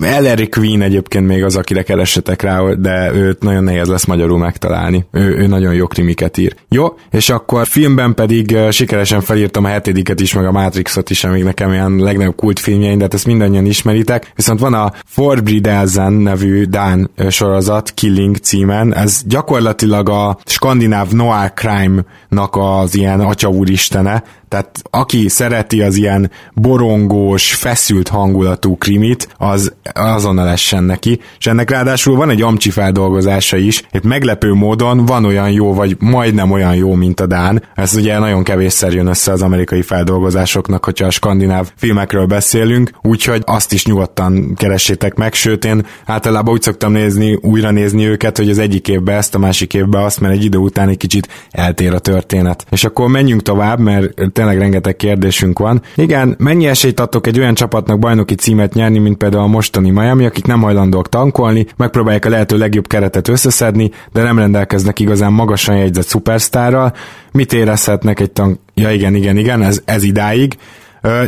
[0.00, 5.06] Ellery Queen egyébként még az, akire keressetek rá, de őt nagyon nehéz lesz magyarul megtalálni.
[5.10, 6.54] Ő, ő nagyon jó krimiket ír.
[6.68, 11.44] Jó, és akkor filmben pedig sikeresen felírtam a hetediket is, meg a Matrixot is, amik
[11.44, 14.32] nekem ilyen legnagyobb kultfilmjeim, de hát ezt mindannyian ismeritek.
[14.34, 18.94] Viszont van a Forbrid Elzen nevű Dán sorozat, Killing címen.
[18.94, 26.30] Ez gyakorlatilag a skandináv noir crime-nak az ilyen atya úristene, tehát aki szereti az ilyen
[26.54, 33.56] borongós, feszült hangulatú krimit, az azonnal essen neki, és ennek ráadásul van egy amcsi feldolgozása
[33.56, 37.62] is, egy meglepő módon van olyan jó, vagy majdnem olyan jó, mint a Dán.
[37.74, 43.42] Ez ugye nagyon kevésszer jön össze az amerikai feldolgozásoknak, hogyha a skandináv filmekről beszélünk, úgyhogy
[43.46, 48.50] azt is nyugodtan keressétek meg, sőt én általában úgy szoktam nézni, újra nézni őket, hogy
[48.50, 51.92] az egyik évben ezt, a másik évben azt, mert egy idő után egy kicsit eltér
[51.92, 52.66] a történet.
[52.70, 55.82] És akkor menjünk tovább, mert tényleg rengeteg kérdésünk van.
[55.94, 60.24] Igen, mennyi esélyt adtok egy olyan csapatnak bajnoki címet nyerni, mint például a mostani Miami,
[60.24, 65.76] akik nem hajlandók tankolni, megpróbálják a lehető legjobb keretet összeszedni, de nem rendelkeznek igazán magasan
[65.76, 66.92] jegyzett szupersztárral.
[67.32, 68.58] Mit érezhetnek egy tank...
[68.74, 70.54] Ja igen, igen, igen, ez, ez idáig.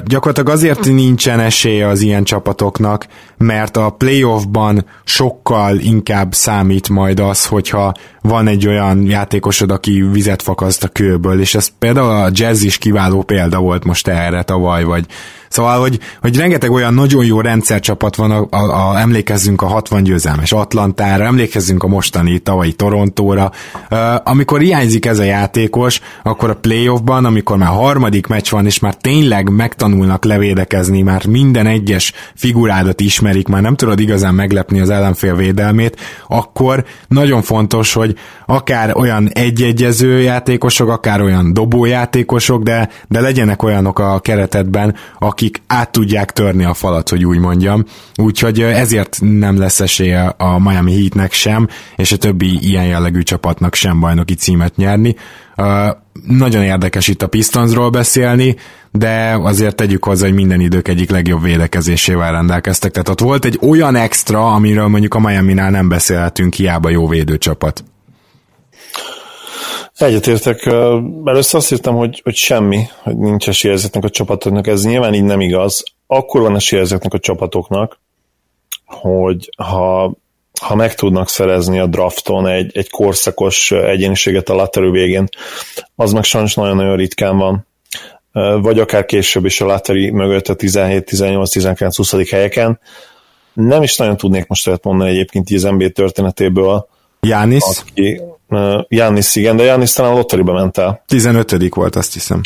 [0.05, 7.47] Gyakorlatilag azért nincsen esélye az ilyen csapatoknak, mert a playoffban sokkal inkább számít majd az,
[7.47, 12.63] hogyha van egy olyan játékosod, aki vizet fakaszt a kőből, és ez például a jazz
[12.63, 15.07] is kiváló példa volt most erre tavaly, vagy
[15.51, 20.03] Szóval, hogy, hogy rengeteg olyan nagyon jó rendszercsapat van, a, a, a, emlékezzünk a 60
[20.03, 23.51] győzelmes Atlantára, emlékezzünk a mostani tavalyi Torontóra.
[23.91, 28.79] Uh, amikor hiányzik ez a játékos, akkor a playoffban, amikor már harmadik meccs van, és
[28.79, 34.91] már tényleg megtanulnak levédekezni, már minden egyes figurádat ismerik, már nem tudod igazán meglepni az
[34.91, 38.15] ellenfél védelmét, akkor nagyon fontos, hogy
[38.47, 45.63] akár olyan egyegyező játékosok, akár olyan dobójátékosok, de, de legyenek olyanok a keretedben, akik akik
[45.67, 47.85] át tudják törni a falat, hogy úgy mondjam.
[48.15, 53.75] Úgyhogy ezért nem lesz esélye a Miami Heatnek sem, és a többi ilyen jellegű csapatnak
[53.75, 55.17] sem bajnoki címet nyerni.
[56.27, 58.57] Nagyon érdekes itt a Pistonsról beszélni,
[58.91, 62.91] de azért tegyük hozzá, hogy minden idők egyik legjobb védekezésével rendelkeztek.
[62.91, 67.85] Tehát ott volt egy olyan extra, amiről mondjuk a Miami-nál nem beszélhetünk, hiába jó védőcsapat.
[70.01, 70.67] Egyetértek.
[71.25, 74.67] Először azt írtam, hogy, hogy semmi, hogy nincs esélye ezeknek a csapatoknak.
[74.67, 75.83] Ez nyilván így nem igaz.
[76.07, 78.01] Akkor van esélye ezeknek a csapatoknak,
[78.85, 80.15] hogy ha,
[80.61, 85.29] ha meg tudnak szerezni a drafton egy, egy korszakos egyéniséget a laterő végén,
[85.97, 87.67] az meg sajnos nagyon-nagyon ritkán van.
[88.63, 92.81] Vagy akár később is a lateri mögött a 17, 18, 19, 20 helyeken.
[93.53, 96.89] Nem is nagyon tudnék most olyat mondani egyébként az NBA történetéből,
[97.21, 97.85] Jánisz?
[97.91, 101.03] Aki, uh, Jánisz, igen, de Jánisz talán a lotteriba ment el.
[101.07, 102.41] 15 volt, azt hiszem.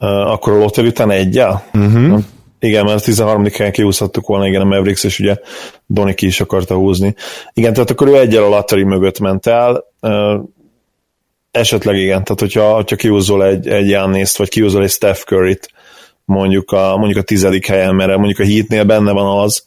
[0.00, 1.64] Uh, akkor a lotteri után egyel?
[1.74, 2.20] Uh-huh.
[2.58, 3.46] Igen, mert a 13.
[3.52, 5.36] helyen kihúzhattuk volna, igen, a Mavericks, és ugye
[5.86, 7.14] Doni ki is akarta húzni.
[7.52, 9.84] Igen, tehát akkor ő egyel a lotteri mögött ment el.
[10.00, 10.40] Uh,
[11.50, 15.70] esetleg igen, tehát hogyha, hogyha kihúzol egy, egy Jániszt, vagy kihúzol egy Steph Curry-t,
[16.24, 19.66] mondjuk a, mondjuk a tizedik helyen, mert mondjuk a Heatnél benne van az,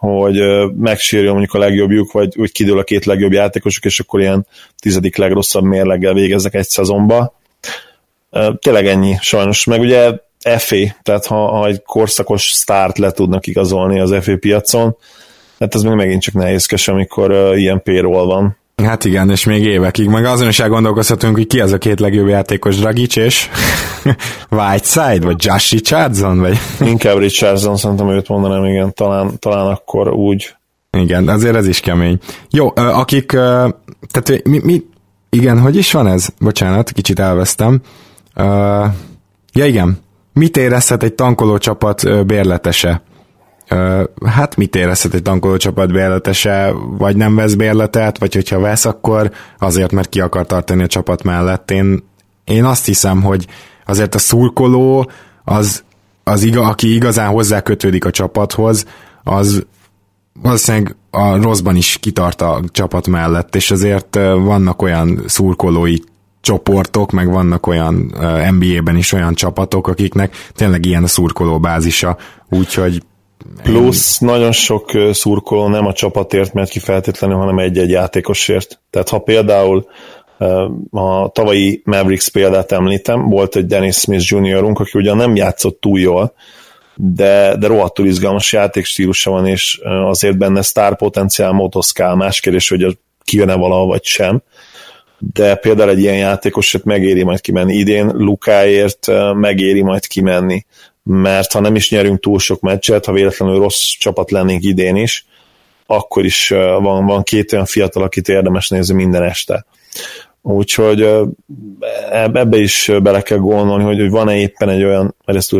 [0.00, 0.42] hogy
[0.76, 4.46] megsérjön mondjuk a legjobbjuk, vagy úgy kidől a két legjobb játékosok, és akkor ilyen
[4.78, 7.34] tizedik legrosszabb mérleggel végeznek egy szezonba.
[8.58, 9.64] Tényleg ennyi, sajnos.
[9.64, 10.12] Meg ugye
[10.58, 14.96] FA, tehát ha, ha egy korszakos sztárt le tudnak igazolni az FA piacon,
[15.58, 18.56] hát ez még megint csak nehézkes, amikor ilyen payroll van.
[18.84, 20.08] Hát igen, és még évekig.
[20.08, 23.48] Meg azon is elgondolkozhatunk, hogy ki az a két legjobb játékos, Dragic és
[24.50, 26.58] Whiteside, vagy Josh Richardson, vagy...
[26.80, 30.54] Inkább Richardson, szerintem őt mondanám, igen, talán, talán akkor úgy.
[30.98, 32.18] Igen, azért ez is kemény.
[32.50, 33.30] Jó, akik,
[34.10, 34.82] tehát mi, mi,
[35.30, 36.28] igen, hogy is van ez?
[36.40, 37.80] Bocsánat, kicsit elvesztem.
[39.52, 39.98] Ja igen,
[40.32, 43.02] mit érezhet egy tankoló csapat bérletese?
[44.26, 49.30] Hát mit érezhet egy tankoló csapat bérletese, vagy nem vesz bérletet, vagy hogyha vesz, akkor
[49.58, 51.70] azért, mert ki akar tartani a csapat mellett.
[51.70, 52.02] Én,
[52.44, 53.46] én azt hiszem, hogy
[53.86, 55.10] azért a szurkoló,
[55.44, 55.82] az,
[56.24, 58.86] az iga, aki igazán hozzá kötődik a csapathoz,
[59.24, 59.66] az
[60.42, 65.96] valószínűleg a rosszban is kitart a csapat mellett, és azért vannak olyan szurkolói
[66.40, 67.94] csoportok, meg vannak olyan
[68.50, 72.16] NBA-ben is olyan csapatok, akiknek tényleg ilyen a szurkoló bázisa,
[72.48, 73.02] úgyhogy
[73.62, 78.80] Plusz nagyon sok szurkoló nem a csapatért mert ki feltétlenül, hanem egy-egy játékosért.
[78.90, 79.86] Tehát ha például
[80.90, 86.00] a tavalyi Mavericks példát említem, volt egy Dennis Smith Jr.-unk, aki ugyan nem játszott túl
[86.00, 86.32] jól,
[86.94, 92.98] de, de rohadtul izgalmas játékstílusa van, és azért benne sztár potenciál motoszkál, más kérdés, hogy
[93.24, 94.42] kijön-e valaha vagy sem.
[95.18, 97.74] de például egy ilyen játékosért megéri majd kimenni.
[97.74, 100.64] Idén Lukáért megéri majd kimenni,
[101.12, 105.26] mert ha nem is nyerünk túl sok meccset, ha véletlenül rossz csapat lennénk idén is,
[105.86, 109.66] akkor is van, van két olyan fiatal, akit érdemes nézni minden este.
[110.42, 111.08] Úgyhogy
[112.10, 115.54] ebbe is bele kell gondolni, hogy, hogy van-e éppen egy olyan, mert ezt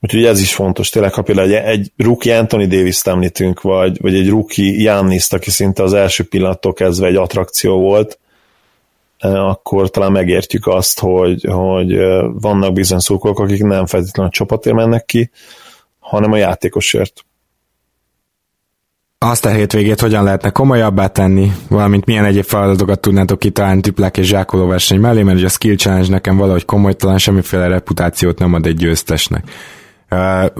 [0.00, 4.14] Úgyhogy ez is fontos, tényleg, ha például egy, egy rookie Anthony Davis-t említünk, vagy, vagy
[4.14, 8.18] egy rookie Jannis, aki szinte az első pillanattól kezdve egy attrakció volt,
[9.32, 11.96] akkor talán megértjük azt, hogy, hogy
[12.32, 15.30] vannak bizony szurkolók, akik nem feltétlenül a csapatért mennek ki,
[15.98, 17.24] hanem a játékosért.
[19.18, 24.26] Azt a hétvégét hogyan lehetne komolyabbá tenni, valamint milyen egyéb feladatokat tudnátok kitalálni tiplák és
[24.26, 28.76] zsákoló verseny mellé, mert a skill challenge nekem valahogy komolytalan, semmiféle reputációt nem ad egy
[28.76, 29.44] győztesnek.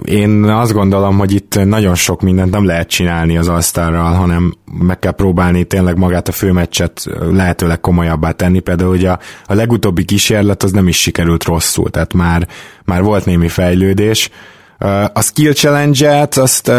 [0.03, 4.99] Én azt gondolom, hogy itt nagyon sok mindent nem lehet csinálni az asztalral, hanem meg
[4.99, 8.59] kell próbálni tényleg magát a főmeccset lehetőleg komolyabbá tenni.
[8.59, 12.47] Például ugye a, a legutóbbi kísérlet az nem is sikerült rosszul, tehát már,
[12.85, 14.29] már volt némi fejlődés.
[15.13, 16.71] A skill challenge-et azt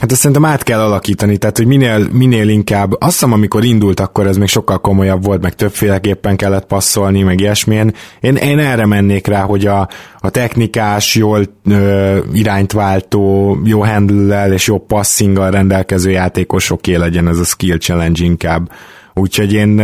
[0.00, 4.00] Hát ezt szerintem át kell alakítani, tehát hogy minél, minél inkább, azt hiszem, amikor indult,
[4.00, 7.94] akkor ez még sokkal komolyabb volt, meg többféleképpen kellett passzolni, meg ilyesmilyen.
[8.20, 14.52] Én, én erre mennék rá, hogy a, a technikás, jól ö, irányt váltó, jó handle
[14.52, 18.70] és jó passinggal rendelkező játékosoké legyen ez a skill challenge inkább.
[19.14, 19.78] Úgyhogy én,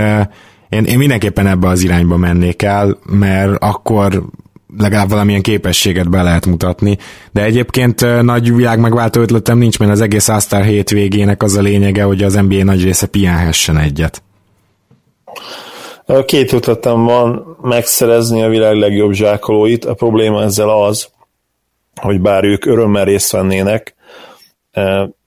[0.68, 4.24] én, én mindenképpen ebbe az irányba mennék el, mert akkor
[4.78, 6.98] legalább valamilyen képességet be lehet mutatni.
[7.32, 12.02] De egyébként nagy világ megváltó ötletem nincs, mert az egész Astar hétvégének az a lényege,
[12.02, 14.22] hogy az NBA nagy része pihenhessen egyet.
[16.24, 19.84] Két ötletem van megszerezni a világ legjobb zsákolóit.
[19.84, 21.08] A probléma ezzel az,
[22.00, 23.94] hogy bár ők örömmel részt vennének,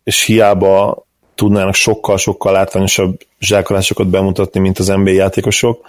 [0.04, 5.88] és hiába tudnának sokkal-sokkal látványosabb zsákolásokat bemutatni, mint az NBA játékosok,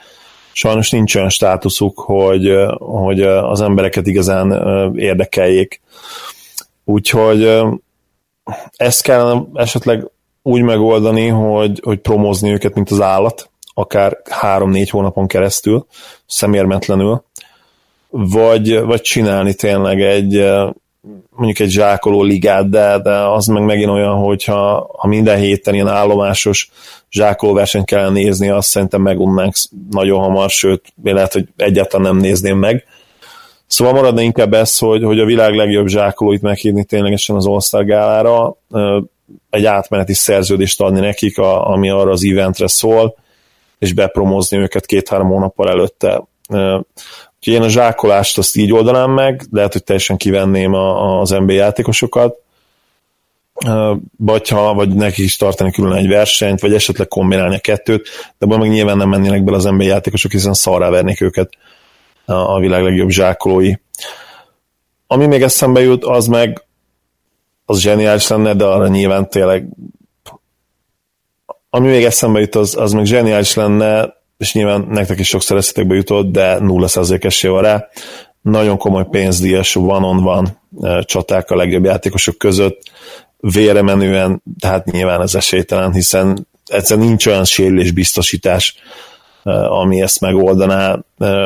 [0.55, 4.53] sajnos nincs olyan státuszuk, hogy, hogy az embereket igazán
[4.97, 5.81] érdekeljék.
[6.85, 7.62] Úgyhogy
[8.77, 10.11] ezt kellene esetleg
[10.43, 15.87] úgy megoldani, hogy, hogy promózni őket, mint az állat, akár három-négy hónapon keresztül,
[16.27, 17.25] szemérmetlenül,
[18.11, 20.45] vagy, vagy csinálni tényleg egy
[21.31, 25.88] mondjuk egy zsákoló ligát, de, de az meg megint olyan, hogyha ha minden héten ilyen
[25.88, 26.71] állomásos
[27.11, 29.55] zsákolóversenyt kellene nézni, azt szerintem megunnánk
[29.90, 32.85] nagyon hamar, sőt, lehet, hogy egyáltalán nem nézném meg.
[33.67, 38.57] Szóval maradna inkább ez, hogy, hogy a világ legjobb zsákolóit meghívni ténylegesen az All-Star gálára,
[39.51, 43.17] egy átmeneti szerződést adni nekik, a, ami arra az eventre szól,
[43.79, 46.23] és bepromozni őket két-három hónappal előtte.
[47.47, 51.53] Úgyhogy én a zsákolást azt így oldanám meg, lehet, hogy teljesen kivenném a, az NBA
[51.53, 52.37] játékosokat,
[54.17, 58.47] vagy, ha, vagy neki is tartani külön egy versenyt, vagy esetleg kombinálni a kettőt, de
[58.47, 61.51] abban meg nyilván nem mennének bele az NBA játékosok, hiszen szarrá vernék őket
[62.25, 63.73] a világ legjobb zsákolói.
[65.07, 66.65] Ami még eszembe jut, az meg
[67.67, 69.69] az zseniális lenne, de arra nyilván tényleg
[71.71, 75.94] ami még eszembe jut, az, az meg zseniális lenne, és nyilván nektek is sokszor eszetekbe
[75.94, 77.88] jutott, de 0% esély van rá.
[78.42, 80.57] Nagyon komoly pénzdíjas one-on-one
[81.05, 82.83] csaták a legjobb játékosok között,
[83.53, 88.77] vére menően, tehát nyilván ez esélytelen, hiszen egyszerűen nincs olyan sérülés biztosítás,
[89.68, 90.99] ami ezt megoldaná.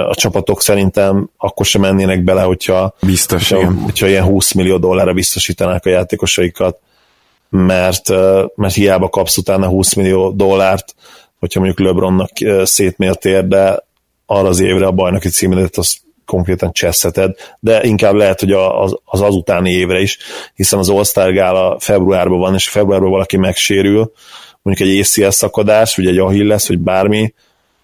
[0.09, 5.13] A csapatok szerintem akkor sem mennének bele, hogyha, Biztos, hogyha, hogyha ilyen 20 millió dollárra
[5.13, 6.79] biztosítanák a játékosaikat,
[7.51, 8.09] mert,
[8.55, 10.95] mert hiába kapsz utána 20 millió dollárt,
[11.39, 12.31] hogyha mondjuk LeBronnak
[12.63, 13.87] szétmértél, de
[14.27, 19.21] arra az évre a bajnoki címedet azt konkrétan cseszheted, de inkább lehet, hogy az, az
[19.21, 20.19] azutáni évre is,
[20.55, 24.13] hiszen az All-Star Gála februárban van, és februárban valaki megsérül,
[24.63, 27.35] mondjuk egy ACL szakadás, vagy egy Achilles, vagy bármi,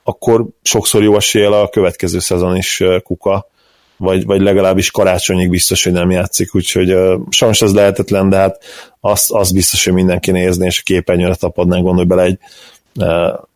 [0.05, 3.49] akkor sokszor jó esélye a következő szezon is kuka,
[3.97, 8.65] vagy, vagy legalábbis karácsonyig biztos, hogy nem játszik, úgyhogy uh, sajnos ez lehetetlen, de hát
[9.01, 12.39] azt, azt biztos, hogy mindenki nézni, és a képernyőre tapadnánk, gondolj bele egy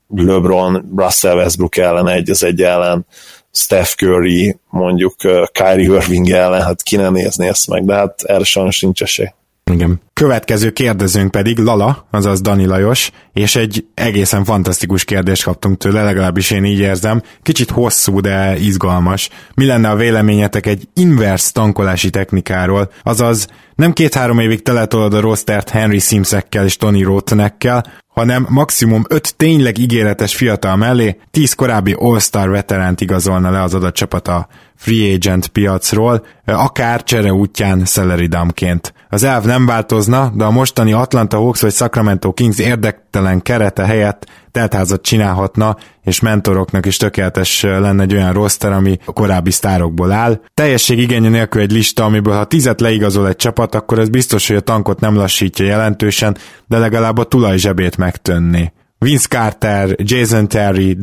[0.08, 3.06] LeBron, Russell Westbrook ellen egy az egy ellen,
[3.52, 5.14] Steph Curry, mondjuk
[5.52, 9.32] Kyrie Irving ellen, hát ki ne nézni ezt meg, de hát erre sajnos nincs esély.
[9.72, 10.00] Igen.
[10.12, 16.50] Következő kérdezőnk pedig Lala, azaz Dani Lajos, és egy egészen fantasztikus kérdést kaptunk tőle, legalábbis
[16.50, 17.22] én így érzem.
[17.42, 19.28] Kicsit hosszú, de izgalmas.
[19.54, 25.68] Mi lenne a véleményetek egy inverse tankolási technikáról, azaz nem két-három évig teletolod a rostert
[25.68, 27.84] Henry Simsekkel és Tony Rotenekkel,
[28.18, 33.94] hanem maximum 5 tényleg ígéretes fiatal mellé 10 korábbi All-Star veteránt igazolna le az adott
[33.94, 38.94] csapat a free agent piacról, akár csere útján salary dumpként.
[39.08, 44.26] Az elv nem változna, de a mostani Atlanta Hawks vagy Sacramento Kings érdektelen kerete helyett
[44.50, 50.40] teltházat csinálhatna, és mentoroknak is tökéletes lenne egy olyan roster, ami a korábbi sztárokból áll.
[50.54, 54.56] Teljesség igénye nélkül egy lista, amiből ha tizet leigazol egy csapat, akkor ez biztos, hogy
[54.56, 58.72] a tankot nem lassítja jelentősen, de legalább a tulaj zsebét megtönni.
[58.98, 60.94] Vince Carter, Jason Terry,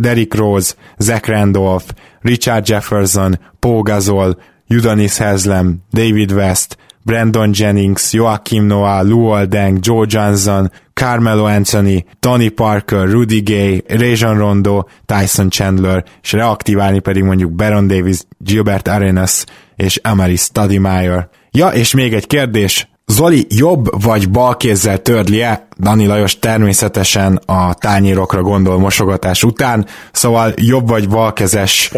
[0.00, 1.84] Derrick Rose, Zach Randolph,
[2.20, 4.36] Richard Jefferson, Paul Gasol,
[4.68, 12.50] Udonis Haslem, David West, Brandon Jennings, Joachim Noah, Luol Deng, Joe Johnson, Carmelo Anthony, Tony
[12.50, 19.44] Parker, Rudy Gay, Rajon Rondo, Tyson Chandler, és reaktiválni pedig mondjuk Baron Davis, Gilbert Arenas
[19.76, 21.28] és Amari Stoudemire.
[21.50, 25.66] Ja, és még egy kérdés, Zoli jobb vagy bal kézzel törli-e?
[25.80, 31.92] Dani Lajos természetesen a tányérokra gondol mosogatás után, szóval jobb vagy balkezes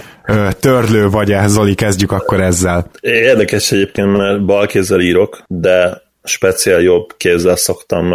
[0.60, 1.46] törlő vagy-e?
[1.46, 2.90] Zoli, kezdjük akkor ezzel.
[3.00, 8.12] Érdekes egyébként, mert bal kézzel írok, de speciál jobb kézzel szoktam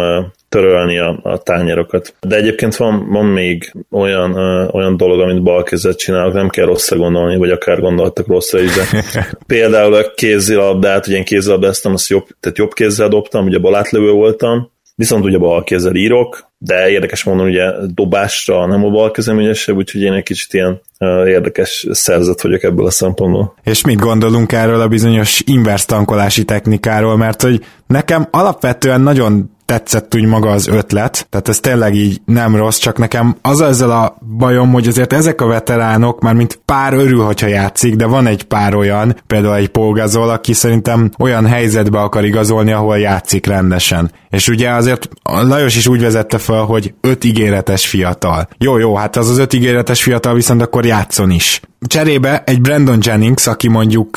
[0.48, 2.14] törölni a, a tányérokat.
[2.20, 6.96] De egyébként van, van még olyan, ö, olyan dolog, amit balkezet csinálok, nem kell rosszra
[6.96, 9.04] gondolni, vagy akár gondoltak rosszra is, de
[9.46, 14.72] például a kézilabdát, ugye én kézilabdáztam, azt jobb, tehát jobb kézzel dobtam, ugye balátlövő voltam,
[15.00, 19.76] viszont ugye bal kézzel írok, de érdekes mondom, ugye dobásra nem a bal kezem ügyesebb,
[19.76, 20.80] úgyhogy én egy kicsit ilyen
[21.26, 23.54] érdekes szerzet vagyok ebből a szempontból.
[23.64, 30.14] És mit gondolunk erről a bizonyos inverse tankolási technikáról, mert hogy nekem alapvetően nagyon tetszett
[30.14, 34.16] úgy maga az ötlet, tehát ez tényleg így nem rossz, csak nekem az ezzel a
[34.38, 38.42] bajom, hogy azért ezek a veteránok már mint pár örül, hogyha játszik, de van egy
[38.42, 44.10] pár olyan, például egy Polgazol, aki szerintem olyan helyzetbe akar igazolni, ahol játszik rendesen.
[44.30, 48.48] És ugye azért Lajos is úgy vezette fel, hogy öt ígéretes fiatal.
[48.58, 51.60] Jó, jó, hát az az öt ígéretes fiatal viszont akkor játszon is.
[51.86, 54.16] Cserébe egy Brandon Jennings, aki mondjuk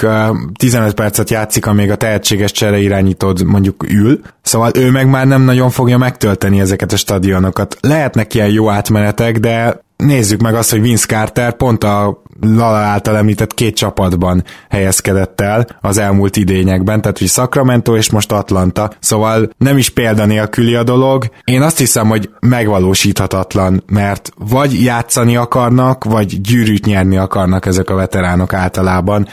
[0.54, 5.42] 15 percet játszik, amíg a tehetséges csere irányítód mondjuk ül, szóval ő meg már nem
[5.42, 7.78] nagyon fogja megtölteni ezeket a stadionokat.
[7.82, 13.18] Lehetnek ilyen jó átmenetek, de nézzük meg azt, hogy Vince Carter pont a Lala által
[13.18, 19.50] említett két csapatban helyezkedett el az elmúlt idényekben, tehát hogy Sacramento és most Atlanta, szóval
[19.58, 21.30] nem is példanélküli a dolog.
[21.44, 27.96] Én azt hiszem, hogy megvalósíthatatlan, mert vagy játszani akarnak, vagy gyűrűt nyerni akarnak ezek a
[27.96, 29.28] veteránok általában,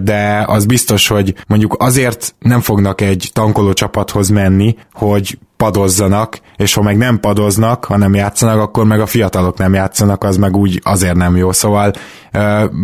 [0.00, 6.74] de az biztos, hogy mondjuk azért nem fognak egy tankoló csapathoz menni, hogy padozzanak, és
[6.74, 10.80] ha meg nem padoznak, hanem játszanak, akkor meg a fiatalok nem játszanak, az meg úgy
[10.82, 11.52] azért nem jó.
[11.52, 11.92] Szóval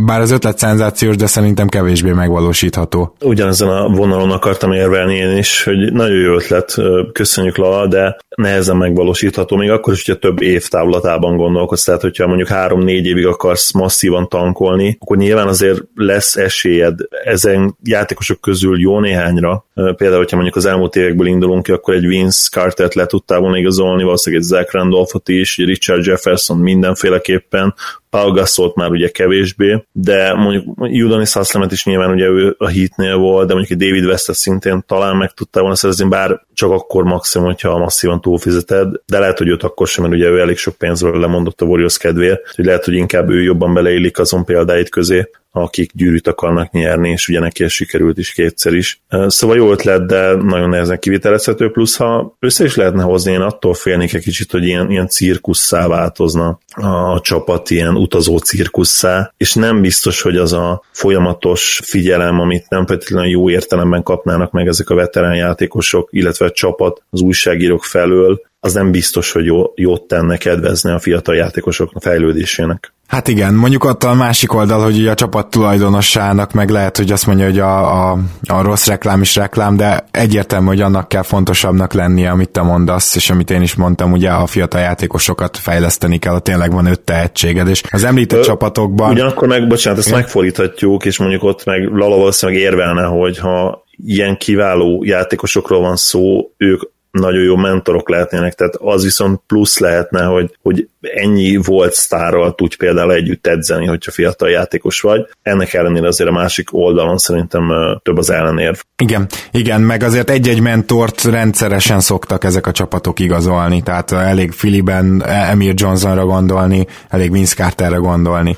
[0.07, 3.15] bár az ötlet szenzációs, de szerintem kevésbé megvalósítható.
[3.21, 6.75] Ugyanezen a vonalon akartam érvelni én is, hogy nagyon jó ötlet,
[7.13, 12.27] köszönjük Lala, de nehezen megvalósítható, még akkor is, hogyha több év távlatában gondolkodsz, tehát hogyha
[12.27, 19.01] mondjuk három-négy évig akarsz masszívan tankolni, akkor nyilván azért lesz esélyed ezen játékosok közül jó
[19.01, 19.65] néhányra.
[19.75, 23.59] Például, hogyha mondjuk az elmúlt évekből indulunk ki, akkor egy Vince Carter-t le tudtál volna
[23.59, 27.75] igazolni, valószínűleg egy Zach Randolphot is, Richard Jefferson mindenféleképpen,
[28.11, 33.17] Paul Gasolt már ugye kevésbé, de mondjuk Udonis Haslemet is nyilván ugye ő a hitnél
[33.17, 37.05] volt, de mondjuk egy David Westet szintén talán meg tudta volna szerezni, bár csak akkor
[37.05, 40.75] maximum, hogyha masszívan túlfizeted, de lehet, hogy őt akkor sem, mert ugye ő elég sok
[40.75, 45.31] pénzről lemondott a Warriors kedvéért, hogy lehet, hogy inkább ő jobban beleillik azon példáit közé,
[45.53, 49.03] akik gyűrűt akarnak nyerni, és ugye neki ez sikerült is kétszer is.
[49.27, 53.75] Szóval jó ötlet, de nagyon nehezen kivitelezhető, plusz ha össze is lehetne hozni, én attól
[53.75, 59.81] félnék egy kicsit, hogy ilyen, ilyen cirkusszá változna a csapat, ilyen utazó cirkusszá, és nem
[59.81, 64.95] biztos, hogy az a folyamatos figyelem, amit nem feltétlenül jó értelemben kapnának meg ezek a
[64.95, 70.37] veterán játékosok, illetve a csapat az újságírók felől, az nem biztos, hogy jó, jót tenne
[70.37, 72.93] kedvezni a fiatal játékosok fejlődésének.
[73.11, 77.27] Hát igen, mondjuk ott a másik oldal, hogy a csapat tulajdonossának meg lehet, hogy azt
[77.27, 81.93] mondja, hogy a, a, a rossz reklám is reklám, de egyértelmű, hogy annak kell fontosabbnak
[81.93, 86.35] lennie, amit te mondasz, és amit én is mondtam, ugye a fiatal játékosokat fejleszteni kell,
[86.35, 89.11] ott tényleg van öt tehetséged, és az említett Ö, csapatokban...
[89.11, 90.21] Ugyanakkor meg, bocsánat, ezt igen?
[90.21, 96.53] megfordíthatjuk, és mondjuk ott meg Lala valószínűleg érvelne, hogy ha ilyen kiváló játékosokról van szó,
[96.57, 102.55] ők nagyon jó mentorok lehetnének, tehát az viszont plusz lehetne, hogy, hogy ennyi volt sztárral
[102.55, 105.29] tudj például együtt edzeni, hogyha fiatal játékos vagy.
[105.43, 108.81] Ennek ellenére azért a másik oldalon szerintem több az ellenérv.
[108.97, 115.23] Igen, igen, meg azért egy-egy mentort rendszeresen szoktak ezek a csapatok igazolni, tehát elég Filiben,
[115.27, 118.57] Emir Johnsonra gondolni, elég Vince Carterre gondolni.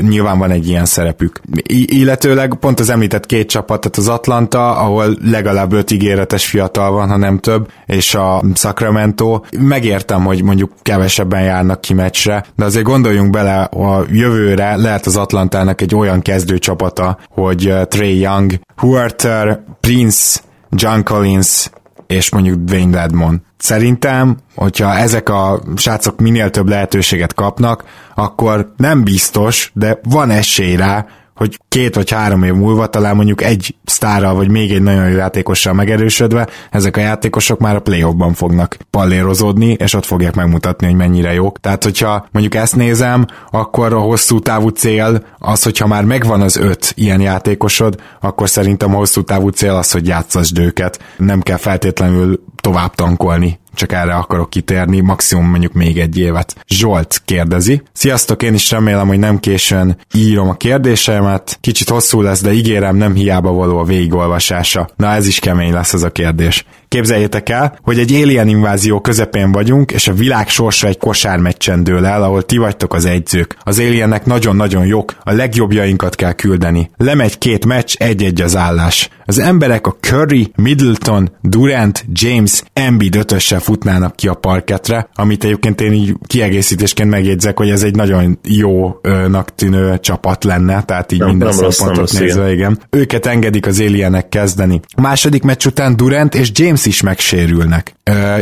[0.00, 1.40] Nyilván van egy ilyen szerepük.
[1.86, 7.08] Illetőleg pont az említett két csapat, tehát az Atlanta, ahol legalább öt ígéretes fiatal van,
[7.08, 9.40] ha nem több, és a Sacramento.
[9.58, 15.16] Megértem, hogy mondjuk kevesebben járnak ki meccsre, de azért gondoljunk bele a jövőre, lehet az
[15.16, 21.70] Atlantának egy olyan kezdőcsapata, hogy uh, Trey Young, Huerter, Prince, John Collins
[22.06, 23.42] és mondjuk Dwayne Dedmon.
[23.58, 30.76] Szerintem, hogyha ezek a srácok minél több lehetőséget kapnak, akkor nem biztos, de van esély
[30.76, 35.08] rá, hogy két vagy három év múlva talán mondjuk egy sztárral, vagy még egy nagyon
[35.08, 40.86] jó játékossal megerősödve, ezek a játékosok már a playoffban fognak pallérozódni, és ott fogják megmutatni,
[40.86, 41.60] hogy mennyire jók.
[41.60, 46.56] Tehát, hogyha mondjuk ezt nézem, akkor a hosszú távú cél az, hogyha már megvan az
[46.56, 51.00] öt ilyen játékosod, akkor szerintem a hosszú távú cél az, hogy játszasd őket.
[51.16, 56.56] Nem kell feltétlenül tovább tankolni csak erre akarok kitérni, maximum mondjuk még egy évet.
[56.68, 57.82] Zsolt kérdezi.
[57.92, 61.58] Sziasztok, én is remélem, hogy nem későn írom a kérdésemet.
[61.60, 64.88] Kicsit hosszú lesz, de ígérem, nem hiába való a végigolvasása.
[64.96, 66.64] Na ez is kemény lesz ez a kérdés.
[66.94, 72.06] Képzeljétek el, hogy egy alien invázió közepén vagyunk, és a világ sorsa egy kosármeccsen dől
[72.06, 73.56] el, ahol ti vagytok az egyzők.
[73.62, 76.90] Az aliennek nagyon-nagyon jók, a legjobbjainkat kell küldeni.
[76.96, 79.08] Lemegy két meccs, egy-egy az állás.
[79.26, 85.80] Az emberek a Curry, Middleton, Durant, James, Embiid ötössel futnának ki a parketre, amit egyébként
[85.80, 91.28] én így kiegészítésként megjegyzek, hogy ez egy nagyon jónak tűnő csapat lenne, tehát így nem,
[91.28, 92.78] minden nem szempontot rossz, nézve, igen.
[92.90, 94.80] Őket engedik az alienek kezdeni.
[94.94, 97.94] A második meccs után Durant és James is megsérülnek.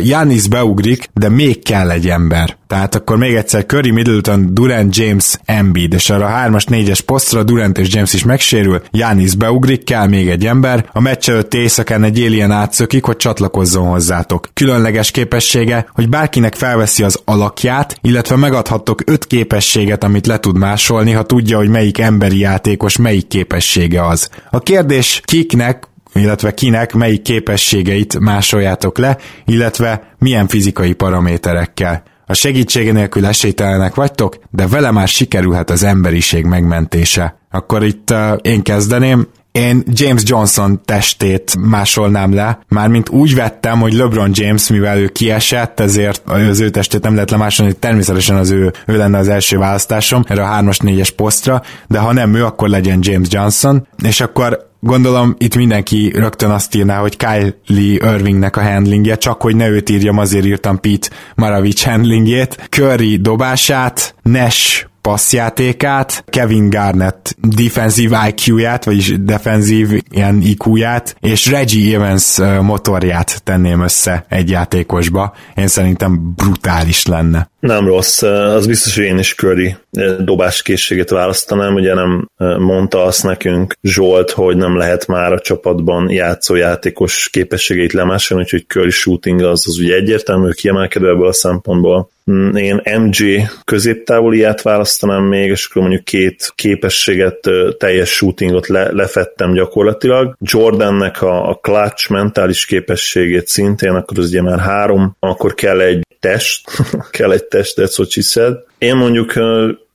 [0.02, 2.56] Janis beugrik, de még kell egy ember.
[2.66, 7.42] Tehát akkor még egyszer Curry, Middleton, Durant, James, Embiid, és arra a 3-as, 4-es posztra
[7.42, 12.04] Durant és James is megsérül, Janis beugrik, kell még egy ember, a meccs előtt éjszakán
[12.04, 14.48] egy alien átszökik, hogy csatlakozzon hozzátok.
[14.54, 21.10] Különleges képessége, hogy bárkinek felveszi az alakját, illetve megadhattok öt képességet, amit le tud másolni,
[21.10, 24.28] ha tudja, hogy melyik emberi játékos melyik képessége az.
[24.50, 32.02] A kérdés kiknek, illetve kinek melyik képességeit másoljátok le, illetve milyen fizikai paraméterekkel.
[32.26, 37.36] A segítsége nélkül esélytelenek vagytok, de vele már sikerülhet az emberiség megmentése.
[37.50, 43.92] Akkor itt uh, én kezdeném, én James Johnson testét másolnám le, mármint úgy vettem, hogy
[43.92, 48.72] LeBron James, mivel ő kiesett, ezért az ő testét nem lehet lemásolni, természetesen az ő,
[48.86, 52.68] ő lenne az első választásom erre a 3-as, 4-es posztra, de ha nem ő, akkor
[52.68, 58.62] legyen James Johnson, és akkor Gondolom itt mindenki rögtön azt írná, hogy Kylie Irvingnek a
[58.62, 62.68] handlingje, csak hogy ne őt írjam, azért írtam Pete Maravics handlingjét.
[62.70, 72.38] Curry dobását, Nash passzjátékát, Kevin Garnett defensív IQ-ját, vagyis defensív ilyen IQ-ját, és Reggie Evans
[72.60, 75.34] motorját tenném össze egy játékosba.
[75.56, 77.50] Én szerintem brutális lenne.
[77.60, 79.76] Nem rossz, az biztos, hogy én is Curry
[80.18, 82.28] dobáskészséget választanám, ugye nem
[82.58, 88.66] mondta azt nekünk Zsolt, hogy nem lehet már a csapatban játszó játékos képességeit lemásolni, úgyhogy
[88.66, 92.10] Curry shooting az, az ugye egyértelmű, kiemelkedő ebből a szempontból.
[92.30, 93.16] Mm, én MG
[93.64, 97.48] középtávoliát választanám még, és akkor mondjuk két képességet,
[97.78, 100.36] teljes shootingot le, lefettem gyakorlatilag.
[100.40, 106.06] Jordannek a, a clutch mentális képességét szintén, akkor az ugye már három, akkor kell egy
[106.20, 106.70] test,
[107.10, 108.56] kell egy test, that's what she said.
[108.78, 109.32] Én mondjuk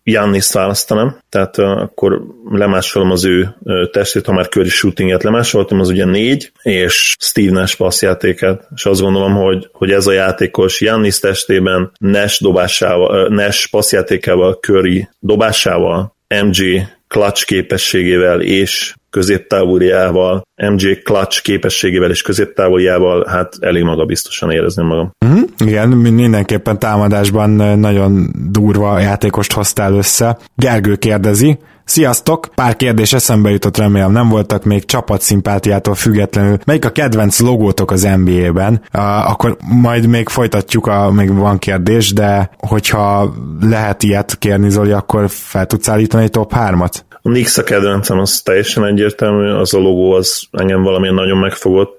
[0.09, 3.55] Janniszt választanám, tehát akkor lemásolom az ő
[3.91, 9.01] testét, ha már Curry shootinget lemásoltam, az ugye négy, és Steve Nash passzjátéket, és azt
[9.01, 16.87] gondolom, hogy, hogy ez a játékos Jannis testében Nash dobásával, Nash passzjátékával, Curry dobásával, MG
[17.07, 20.41] clutch képességével és középtávoljával,
[20.71, 25.11] MJ clutch képességével és középtávoljával, hát elég magabiztosan érezni magam.
[25.25, 25.41] Mm-hmm.
[25.57, 27.49] Igen, mindenképpen támadásban
[27.79, 30.37] nagyon durva játékost hoztál össze.
[30.55, 32.49] Gergő kérdezi, Sziasztok!
[32.55, 36.57] Pár kérdés eszembe jutott, remélem nem voltak még csapatszimpátiától függetlenül.
[36.65, 38.81] Melyik a kedvenc logótok az NBA-ben?
[38.93, 44.91] Uh, akkor majd még folytatjuk, a, még van kérdés, de hogyha lehet ilyet kérni, Zoli,
[44.91, 46.93] akkor fel tudsz állítani egy top 3-at?
[47.27, 51.96] A Nix a kedvencem, az teljesen egyértelmű, az a logó az engem valamilyen nagyon megfogott.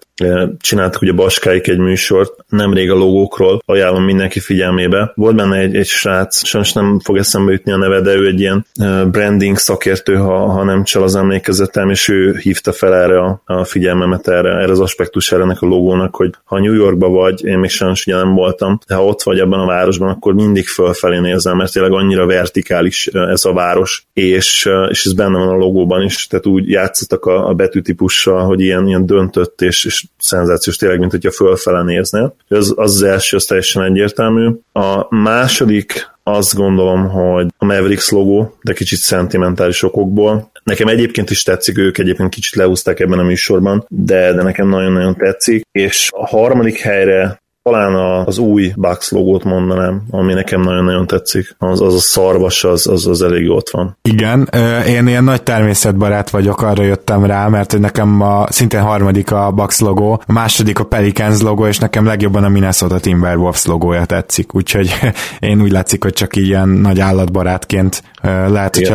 [0.60, 5.12] Csináltak ugye Baskáik egy műsort, nemrég a logókról, ajánlom mindenki figyelmébe.
[5.14, 8.40] Volt benne egy, egy srác, sajnos nem fog eszembe jutni a neve, de ő egy
[8.40, 8.66] ilyen
[9.10, 13.64] branding szakértő, ha, ha nem csal az emlékezetem, és ő hívta fel erre a, a
[13.64, 17.70] figyelmemet erre, erre az aspektus ennek a logónak, hogy ha New Yorkba vagy, én még
[17.70, 21.56] sajnos ugye nem voltam, de ha ott vagy ebben a városban, akkor mindig fölfelé nézem,
[21.56, 26.26] mert tényleg annyira vertikális ez a város, és, és ez benne van a logóban is,
[26.26, 31.11] tehát úgy játszottak a, a betűtípussal, hogy ilyen, ilyen döntött és, és szenzációs tényleg, mint
[31.11, 32.34] hogyha fölfele néznél.
[32.48, 34.50] Az, az az első, az teljesen egyértelmű.
[34.72, 40.50] A második azt gondolom, hogy a Mavericks logó, de kicsit szentimentális okokból.
[40.62, 45.16] Nekem egyébként is tetszik, ők egyébként kicsit leúzták ebben a műsorban, de, de nekem nagyon-nagyon
[45.16, 45.66] tetszik.
[45.72, 47.40] És a harmadik helyre
[47.70, 51.56] talán az új Bucks logót mondanám, ami nekem nagyon-nagyon tetszik.
[51.58, 53.96] Az, az a szarvas, az, az, az elég ott van.
[54.02, 54.48] Igen,
[54.86, 59.80] én ilyen nagy természetbarát vagyok, arra jöttem rá, mert nekem a szintén harmadik a Bucks
[59.80, 64.94] logó, a második a Pelicans logó, és nekem legjobban a Minnesota Timberwolves logója tetszik, úgyhogy
[65.38, 68.94] én úgy látszik, hogy csak ilyen nagy állatbarátként lehet, hogyha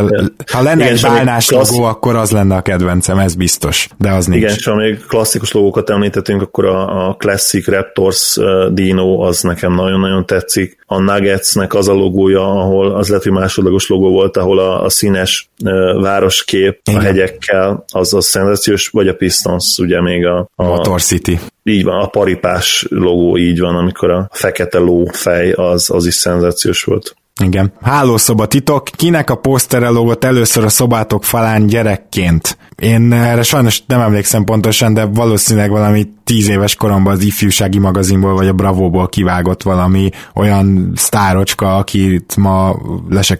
[0.51, 1.71] ha lenne igen, egy bálnás klassz...
[1.71, 4.41] logó, akkor az lenne a kedvencem, ez biztos, de az nincs.
[4.41, 8.37] Igen, és ha még klasszikus logókat említettünk, akkor a, a Classic Raptors
[8.71, 10.77] Dino az nekem nagyon-nagyon tetszik.
[10.85, 14.89] A Nuggetsnek az a logója, ahol az lehet, hogy másodlagos logó volt, ahol a, a
[14.89, 16.99] színes uh, városkép Igen.
[16.99, 21.39] a hegyekkel, az a szenzációs, vagy a Pistons, ugye még a, a Motor City.
[21.63, 26.13] Így van, a paripás logó így van, amikor a fekete ló fej az, az is
[26.13, 27.15] szenzációs volt.
[27.41, 27.73] Igen.
[27.81, 28.83] Hálószoba titok.
[28.83, 32.57] Kinek a posztere lógott először a szobátok falán gyerekként?
[32.75, 38.33] Én erre sajnos nem emlékszem pontosan, de valószínűleg valami tíz éves koromban az ifjúsági magazinból
[38.33, 42.75] vagy a Bravóból kivágott valami olyan sztárocska, akit ma
[43.09, 43.37] le se.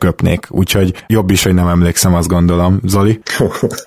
[0.50, 2.80] Úgyhogy jobb is, hogy nem emlékszem, azt gondolom.
[2.84, 3.20] Zoli?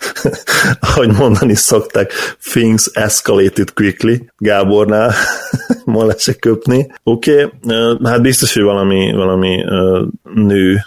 [0.81, 2.13] Ahogy mondani szokták,
[2.53, 4.15] things escalated quickly.
[4.39, 5.13] Gábornál
[5.85, 6.37] ma le se.
[6.41, 7.49] Oké, okay.
[8.05, 9.65] hát biztos, hogy valami, valami
[10.35, 10.79] nő,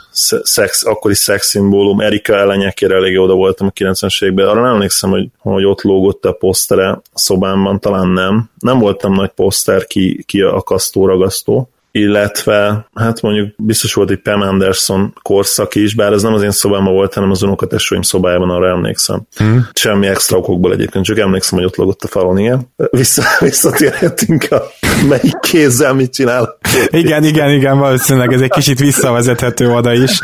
[0.44, 4.48] szex, akkori szexszimbólum, Erika ellenyekére elég oda voltam a 90-es években.
[4.48, 8.50] Arra nem emlékszem, hogy, hogy ott lógott a posztere a szobámban, talán nem.
[8.60, 14.42] Nem voltam nagy poszter ki, ki akasztó, ragasztó illetve hát mondjuk biztos volt egy Pam
[14.42, 18.70] Anderson korszak is, bár ez nem az én szobámban volt, hanem az unokatesóim szobájában, arra
[18.70, 19.22] emlékszem.
[19.36, 19.68] Hmm.
[19.74, 22.74] Semmi extra okokból egyébként, csak emlékszem, hogy ott logott a falon, igen.
[22.76, 24.64] Vissza, visszatérhetünk a
[25.08, 26.58] melyik kézzel mit csinál.
[26.88, 30.20] Igen, igen, igen, valószínűleg ez egy kicsit visszavezethető oda is.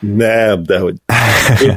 [0.00, 0.94] Nem, de hogy.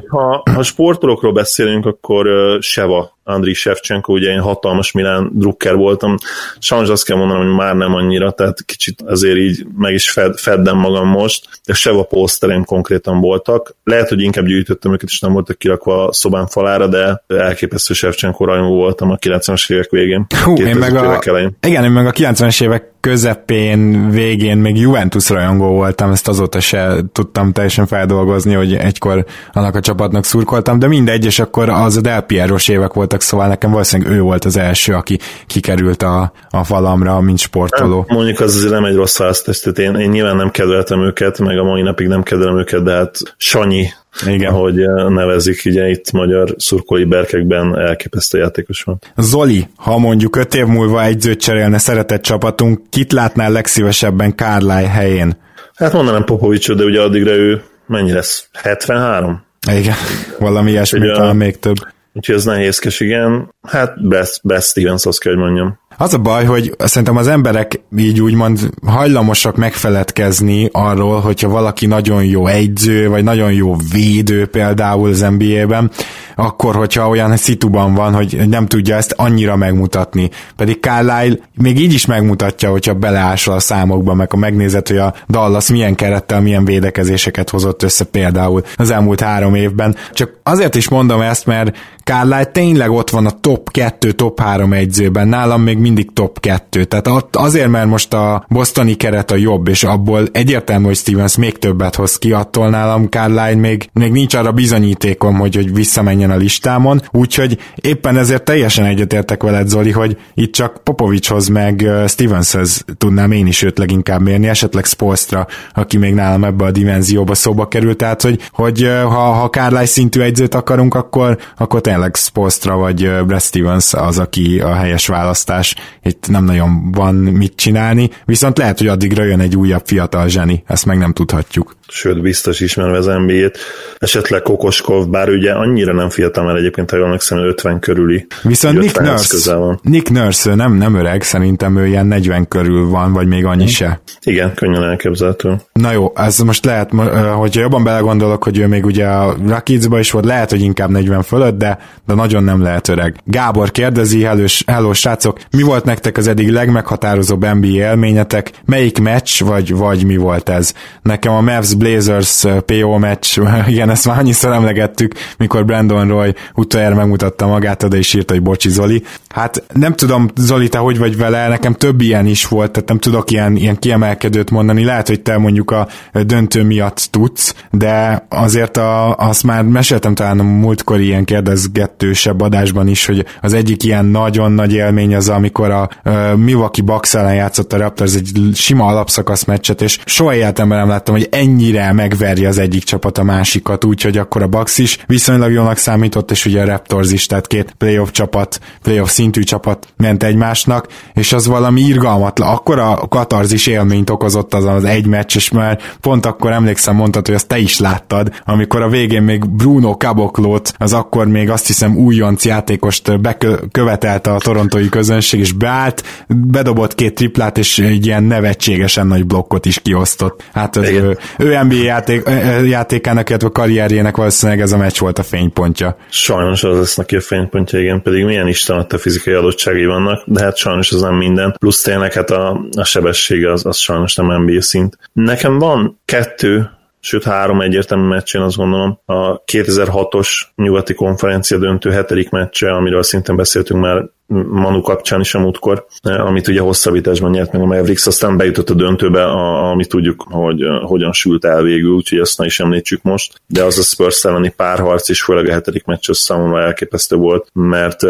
[0.07, 6.15] ha, ha sportolókról beszélünk, akkor uh, Seva Andriy Shevchenko, ugye én hatalmas Milán drukker voltam,
[6.59, 10.37] sajnos azt kell mondanom, hogy már nem annyira, tehát kicsit azért így meg is fed,
[10.37, 13.75] feddem magam most, de se a poszterem konkrétan voltak.
[13.83, 18.45] Lehet, hogy inkább gyűjtöttem őket, és nem voltak kirakva a szobám falára, de elképesztő Shevchenko
[18.45, 20.25] rajongó voltam a 90-es évek végén.
[20.43, 21.19] Hú, én meg a,
[21.61, 26.95] igen, én meg a 90-es évek közepén, végén még Juventus rajongó voltam, ezt azóta se
[27.11, 32.01] tudtam teljesen feldolgozni, hogy egykor annak a csapatnak szurkoltam, de mindegy, és akkor az a
[32.01, 36.63] Del Piero-s évek voltak, szóval nekem valószínűleg ő volt az első, aki kikerült a, a
[36.63, 37.99] falamra, mint sportoló.
[37.99, 41.39] Hát, mondjuk az azért nem egy rossz választás, tehát én, én nyilván nem kedveltem őket,
[41.39, 43.87] meg a mai napig nem kedvelem őket, de hát Sanyi
[44.25, 44.53] igen.
[44.53, 44.75] ahogy
[45.09, 49.01] nevezik, ugye itt magyar szurkolói berkekben elképesztő játékos van.
[49.17, 55.37] Zoli, ha mondjuk öt év múlva egyzőt cserélne szeretett csapatunk, kit látnál legszívesebben Kárláj helyén?
[55.75, 58.49] Hát mondanám Popovicsot, de ugye addigra ő mennyi lesz?
[58.53, 59.43] 73?
[59.71, 59.95] Igen,
[60.39, 61.75] valami ilyesmi, talán még több.
[62.13, 63.53] Úgyhogy ez nehézkes, igen.
[63.67, 65.79] Hát best, best Stevens, azt kell, hogy mondjam.
[66.01, 72.23] Az a baj, hogy szerintem az emberek így úgymond hajlamosak megfeledkezni arról, hogyha valaki nagyon
[72.23, 75.91] jó egyző, vagy nagyon jó védő például az NBA-ben,
[76.35, 80.29] akkor, hogyha olyan szituban van, hogy nem tudja ezt annyira megmutatni.
[80.55, 85.13] Pedig Carlyle még így is megmutatja, hogyha beleásol a számokba, meg a megnézet, hogy a
[85.29, 89.95] Dallas milyen kerettel, milyen védekezéseket hozott össze például az elmúlt három évben.
[90.11, 94.73] Csak azért is mondom ezt, mert Carlyle tényleg ott van a top 2, top 3
[94.73, 96.83] egyzőben, nálam még mindig top 2.
[96.83, 101.57] Tehát azért, mert most a bostoni keret a jobb, és abból egyértelmű, hogy Stevens még
[101.57, 106.35] többet hoz ki, attól nálam Carlyle még, még nincs arra bizonyítékom, hogy, hogy visszamenjen a
[106.35, 113.31] listámon, úgyhogy éppen ezért teljesen egyetértek veled, Zoli, hogy itt csak Popovicshoz meg Stevenshez tudnám
[113.31, 117.97] én is őt leginkább mérni, esetleg Spolstra, aki még nálam ebbe a dimenzióba szóba került,
[117.97, 123.41] tehát hogy, hogy ha, ha Carlyle szintű egyzőt akarunk, akkor, akkor tényleg Spolstra vagy Brad
[123.41, 125.75] Stevens az, aki a helyes választás.
[126.03, 130.63] Itt nem nagyon van mit csinálni, viszont lehet, hogy addigra jön egy újabb fiatal zseni,
[130.67, 131.77] ezt meg nem tudhatjuk.
[131.87, 133.57] Sőt, biztos ismerve az NBA-t.
[133.97, 138.27] Esetleg Kokoskov, bár ugye annyira nem fiatal, mert egyébként, ha jól megszem, 50 körüli.
[138.43, 139.79] Viszont Nick Nurse, van.
[139.83, 144.01] Nick Nurse nem, nem öreg, szerintem ő ilyen 40 körül van, vagy még annyi se.
[144.23, 145.55] Igen, könnyen elképzelhető.
[145.73, 146.91] Na jó, ez most lehet,
[147.37, 151.21] hogyha jobban belegondolok, hogy ő még ugye a Rakidsba is volt, lehet, hogy inkább 40
[151.21, 153.15] fölött, de, de nagyon nem lehet öreg.
[153.23, 158.51] Gábor kérdezi, hello, hello srácok, mi volt nektek az eddig legmeghatározóbb NBA élményetek?
[158.65, 160.73] Melyik meccs, vagy, vagy mi volt ez?
[161.01, 166.95] Nekem a Mavs Blazers PO meccs, igen, ezt már annyiszor emlegettük, mikor Brandon Roy utoljára
[166.95, 169.03] megmutatta magát, oda is írta, hogy bocsi Zoli.
[169.27, 172.99] Hát nem tudom, Zoli, te hogy vagy vele, nekem több ilyen is volt, tehát nem
[172.99, 174.83] tudok ilyen, ilyen kiemelkedőt mondani.
[174.83, 180.39] Lehet, hogy te mondjuk a döntő miatt tudsz, de azért a, azt már meséltem talán
[180.39, 185.71] a múltkor ilyen kérdezgetősebb adásban is, hogy az egyik ilyen nagyon nagy élmény az, amikor
[185.71, 190.77] a, a Milwaukee Bucks ellen játszott a Raptors egy sima alapszakasz meccset, és soha életemben
[190.77, 194.97] nem láttam, hogy ennyire megverje az egyik csapat a másikat, úgyhogy akkor a Bucks is
[195.07, 199.87] viszonylag jónak számított, és ugye a Raptors is, tehát két playoff csapat, playoff szintű csapat
[199.97, 202.53] ment egymásnak, és az valami irgalmatlan.
[202.53, 207.25] Akkor a katarzis élményt okozott az az egy meccs, és már pont akkor emlékszem, mondtad,
[207.25, 211.67] hogy azt te is láttad, amikor a végén még Bruno Caboklót, az akkor még azt
[211.67, 218.23] hiszem újonc játékost bekövetelte a torontói közönség, és beállt, bedobott két triplát, és egy ilyen
[218.23, 220.43] nevetségesen nagy blokkot is kiosztott.
[220.53, 222.29] Hát az ő, ő NBA játék,
[222.65, 225.97] játékának, illetve karrierjének valószínűleg ez a meccs volt a fénypontja.
[226.09, 230.43] Sajnos az lesz neki a fénypontja, igen, pedig milyen isten a fizikai adottságai vannak, de
[230.43, 231.55] hát sajnos az nem minden.
[231.59, 234.97] Plusz tényleg hát a, a sebessége az, az sajnos nem NBA szint.
[235.13, 236.69] Nekem van kettő
[236.99, 238.99] sőt három egyértelmű meccs, én azt gondolom.
[239.05, 245.39] A 2006-os nyugati konferencia döntő hetedik meccse, amiről szintén beszéltünk már Manu kapcsán is a
[245.39, 250.25] múltkor, amit ugye hosszabbításban nyert meg a Mavericks, aztán bejutott a döntőbe, a, amit tudjuk,
[250.29, 254.25] hogy hogyan sült el végül, úgyhogy ezt ne is említsük most, de az a Spurs
[254.25, 258.03] elleni párharc is, főleg a hetedik meccs az számomra elképesztő volt, mert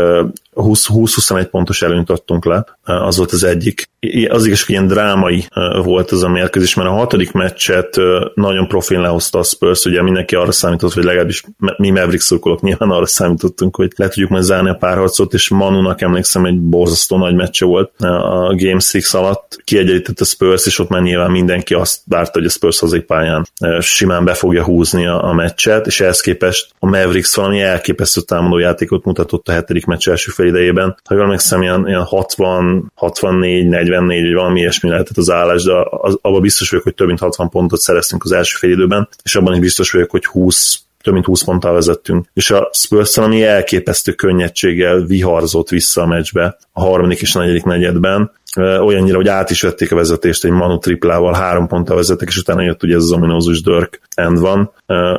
[0.56, 3.90] 20-21 pontos előnyt adtunk le, az volt az egyik.
[4.28, 5.48] Az igaz, hogy ilyen drámai
[5.84, 8.00] volt az a mérkőzés, mert a hatodik meccset
[8.34, 11.44] nagyon profil lehozta a Spurs, ugye mindenki arra számított, hogy legalábbis
[11.78, 16.02] mi Mavericks szurkolók nyilván arra számítottunk, hogy le tudjuk majd zárni a párharcot, és Manunak
[16.10, 20.90] emlékszem, egy borzasztó nagy meccse volt a Game 6 alatt, kiegyenlített a Spurs, és ott
[20.90, 23.48] már nyilván mindenki azt várta, hogy a Spurs pályán
[23.80, 28.58] simán be fogja húzni a, a meccset, és ehhez képest a Mavericks valami elképesztő támadó
[28.58, 30.98] játékot mutatott a hetedik meccs első fél idejében.
[31.04, 35.74] Ha jól emlékszem, ilyen, ilyen 60, 64, 44, vagy valami ilyesmi lehetett az állás, de
[35.90, 39.36] az, abban biztos vagyok, hogy több mint 60 pontot szereztünk az első fél időben, és
[39.36, 42.26] abban is biztos vagyok, hogy 20 több mint 20 ponttal vezettünk.
[42.34, 48.32] És a Spurs ami elképesztő könnyedséggel viharzott vissza a meccsbe a harmadik és negyedik negyedben,
[48.58, 52.62] olyannyira, hogy át is vették a vezetést egy Manu triplával, három ponttal vezettek, és utána
[52.62, 54.72] jött ugye ez az ominózus Dirk end van,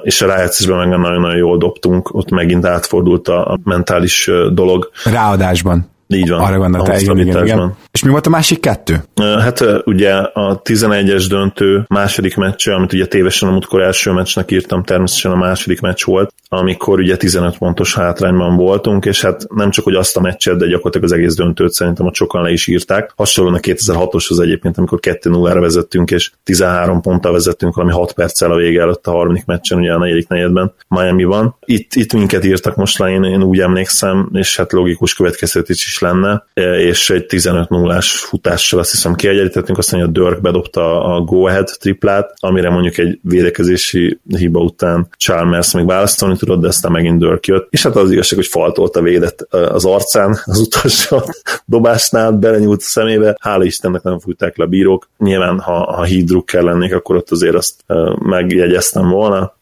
[0.02, 4.90] és a rájátszásban meg nagyon-nagyon jól dobtunk, ott megint átfordult a mentális dolog.
[5.04, 5.90] Ráadásban.
[6.14, 6.40] Így van.
[6.40, 7.76] Arra gondoltál, igen, igen, igen.
[7.92, 9.02] És mi volt a másik kettő?
[9.38, 14.82] Hát ugye a 11-es döntő második meccse, amit ugye tévesen a múltkor első meccsnek írtam,
[14.82, 19.84] természetesen a második meccs volt, amikor ugye 15 pontos hátrányban voltunk, és hát nem csak,
[19.84, 23.12] hogy azt a meccset, de gyakorlatilag az egész döntőt szerintem ott sokan le is írták.
[23.16, 28.56] Hasonlóan a 2006-oshoz egyébként, amikor 2-0-ra vezettünk, és 13 ponttal vezettünk valami 6 perccel a
[28.56, 31.56] vége előtt a harmadik meccsen, ugye a negyedik negyedben Miami van.
[31.64, 35.98] Itt, itt minket írtak most le, én, én úgy emlékszem, és hát logikus következtetés is
[36.01, 36.44] lenne,
[36.78, 42.34] és egy 15 0 futással azt hiszem kiegyenlítettünk, aztán a Dirk bedobta a go-ahead triplát,
[42.36, 47.66] amire mondjuk egy védekezési hiba után Chalmers még választani tudott, de aztán megint Dirk jött.
[47.70, 51.22] És hát az igazság, hogy faltolt a védet az arcán az utolsó
[51.64, 55.09] dobásnál, belenyúlt a szemébe, hála Istennek nem fújták le a bírók.
[55.18, 57.84] Nyilván, ha, ha hídrukker lennék, akkor ott azért azt
[58.18, 59.59] megjegyeztem volna,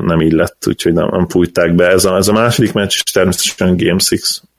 [0.00, 1.88] nem így lett, úgyhogy nem, nem fújták be.
[1.88, 4.00] Ez a, ez a második meccs, és természetesen Game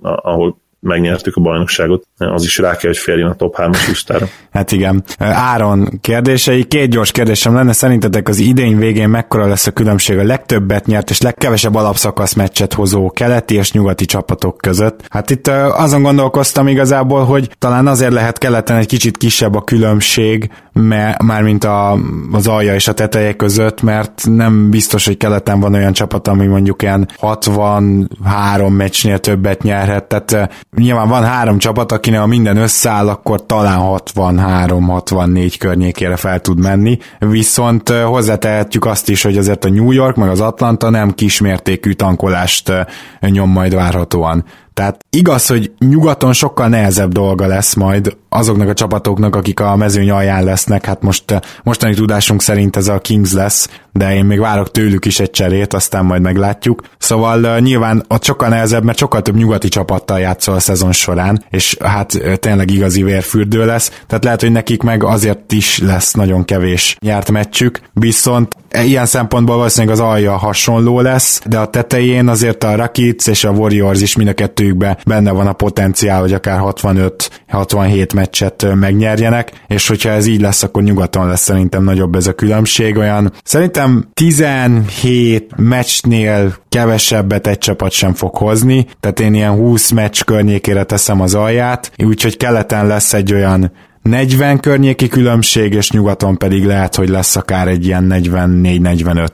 [0.01, 4.27] 6, ahol megnyertük a bajnokságot, az is rá kell, hogy férjen a top 3-as listára.
[4.51, 5.03] Hát igen.
[5.19, 10.23] Áron kérdései, két gyors kérdésem lenne, szerintetek az idény végén mekkora lesz a különbség a
[10.23, 15.05] legtöbbet nyert és legkevesebb alapszakasz meccset hozó keleti és nyugati csapatok között?
[15.09, 20.49] Hát itt azon gondolkoztam igazából, hogy talán azért lehet keleten egy kicsit kisebb a különbség,
[20.73, 21.97] mert, mármint a,
[22.31, 26.45] az alja és a teteje között, mert nem biztos, hogy keleten van olyan csapat, ami
[26.45, 33.09] mondjuk ilyen 63 meccsnél többet nyerhet, tehát nyilván van három csapat, akinek a minden összeáll,
[33.09, 39.91] akkor talán 63-64 környékére fel tud menni, viszont hozzátehetjük azt is, hogy azért a New
[39.91, 42.71] York meg az Atlanta nem kismértékű tankolást
[43.19, 44.45] nyom majd várhatóan.
[44.73, 50.09] Tehát igaz, hogy nyugaton sokkal nehezebb dolga lesz majd azoknak a csapatoknak, akik a mezőny
[50.09, 54.71] alján lesznek, hát most mostani tudásunk szerint ez a Kings lesz, de én még várok
[54.71, 56.81] tőlük is egy cserét, aztán majd meglátjuk.
[56.97, 61.77] Szóval nyilván ott sokkal nehezebb, mert sokkal több nyugati csapattal játszol a szezon során, és
[61.79, 66.97] hát tényleg igazi vérfürdő lesz, tehát lehet, hogy nekik meg azért is lesz nagyon kevés
[66.99, 72.75] nyárt meccsük, viszont ilyen szempontból valószínűleg az alja hasonló lesz, de a tetején azért a
[72.75, 78.13] Rakic és a Warriors is mind a kettőjükben benne van a potenciál, hogy akár 65-67
[78.13, 82.97] meccset megnyerjenek, és hogyha ez így lesz, akkor nyugaton lesz szerintem nagyobb ez a különbség,
[82.97, 83.82] olyan szerintem
[84.13, 91.21] 17 meccsnél kevesebbet egy csapat sem fog hozni, tehát én ilyen 20 meccs környékére teszem
[91.21, 93.71] az alját, úgyhogy keleten lesz egy olyan
[94.01, 99.29] 40 környéki különbség, és nyugaton pedig lehet, hogy lesz akár egy ilyen 44-45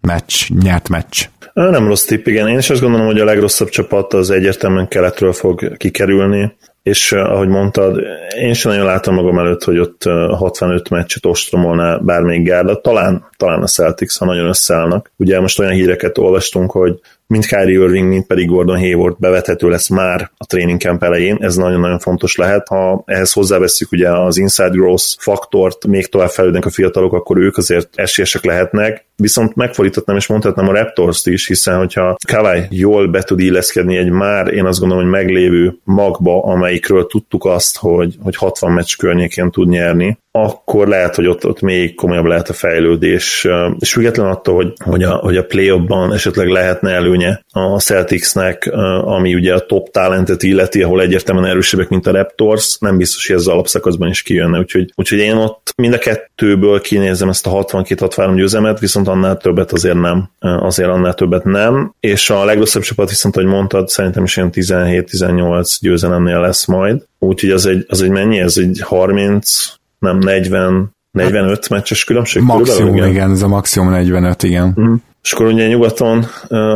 [0.00, 1.24] meccs, nyert meccs.
[1.54, 2.48] Nem rossz tipp, igen.
[2.48, 6.52] Én is azt gondolom, hogy a legrosszabb csapat az egyértelműen keletről fog kikerülni,
[6.82, 8.00] és ahogy mondtad,
[8.40, 13.62] én sem nagyon látom magam előtt, hogy ott 65 meccset ostromolná bármelyik gárda, talán, talán
[13.62, 15.12] a Celtics, ha nagyon összeállnak.
[15.16, 19.88] Ugye most olyan híreket olvastunk, hogy mind Kyrie Irving, mind pedig Gordon Hayward bevethető lesz
[19.88, 22.68] már a training camp elején, ez nagyon-nagyon fontos lehet.
[22.68, 27.56] Ha ehhez hozzáveszünk ugye az inside growth faktort, még tovább fejlődnek a fiatalok, akkor ők
[27.56, 33.22] azért esélyesek lehetnek, viszont megfordíthatnám és mondhatnám a Raptors-t is, hiszen hogyha Kawai jól be
[33.22, 38.36] tud illeszkedni egy már, én azt gondolom, hogy meglévő magba, amelyikről tudtuk azt, hogy, hogy
[38.36, 43.48] 60 meccs környékén tud nyerni, akkor lehet, hogy ott, ott még komolyabb lehet a fejlődés,
[43.78, 48.70] és független attól, hogy, hogy a, hogy a play ban esetleg lehetne előnye a Celticsnek,
[49.04, 53.36] ami ugye a top talentet illeti, ahol egyértelműen erősebbek, mint a Raptors, nem biztos, hogy
[53.36, 57.64] ez az alapszakaszban is kijönne, úgyhogy, úgyhogy én ott mind a kettőből kinézem ezt a
[57.64, 63.08] 62-63 győzelmet, viszont annál többet azért nem, azért annál többet nem, és a legrosszabb csapat
[63.08, 68.10] viszont, ahogy mondtad, szerintem is ilyen 17-18 győzelemnél lesz majd, úgyhogy az egy, az egy
[68.10, 72.42] mennyi, ez egy 30 nem 40, 45 meccses különbség?
[72.42, 73.08] Maximum, igen.
[73.08, 74.76] igen, ez a maximum 45, igen.
[74.80, 74.94] Mm.
[75.22, 76.26] És akkor ugye nyugaton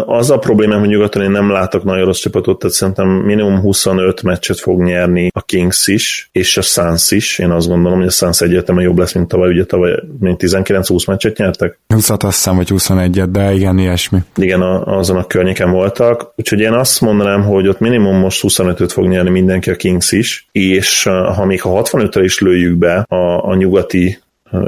[0.06, 4.22] az a problémám, hogy nyugaton én nem látok nagyon rossz csapatot, tehát szerintem minimum 25
[4.22, 7.38] meccset fog nyerni a Kings is, és a Suns is.
[7.38, 11.36] Én azt gondolom, hogy a Suns egyértelműen jobb lesz, mint tavaly, ugye tavaly 19-20 meccset
[11.36, 11.78] nyertek.
[11.86, 14.18] 20 azt hiszem, vagy 21-et, de igen, ilyesmi.
[14.36, 16.32] Igen, a, azon a környéken voltak.
[16.36, 20.48] Úgyhogy én azt mondanám, hogy ott minimum most 25-öt fog nyerni mindenki a Kings is,
[20.52, 21.02] és
[21.34, 24.18] ha még a 65-re is lőjük be a, a nyugati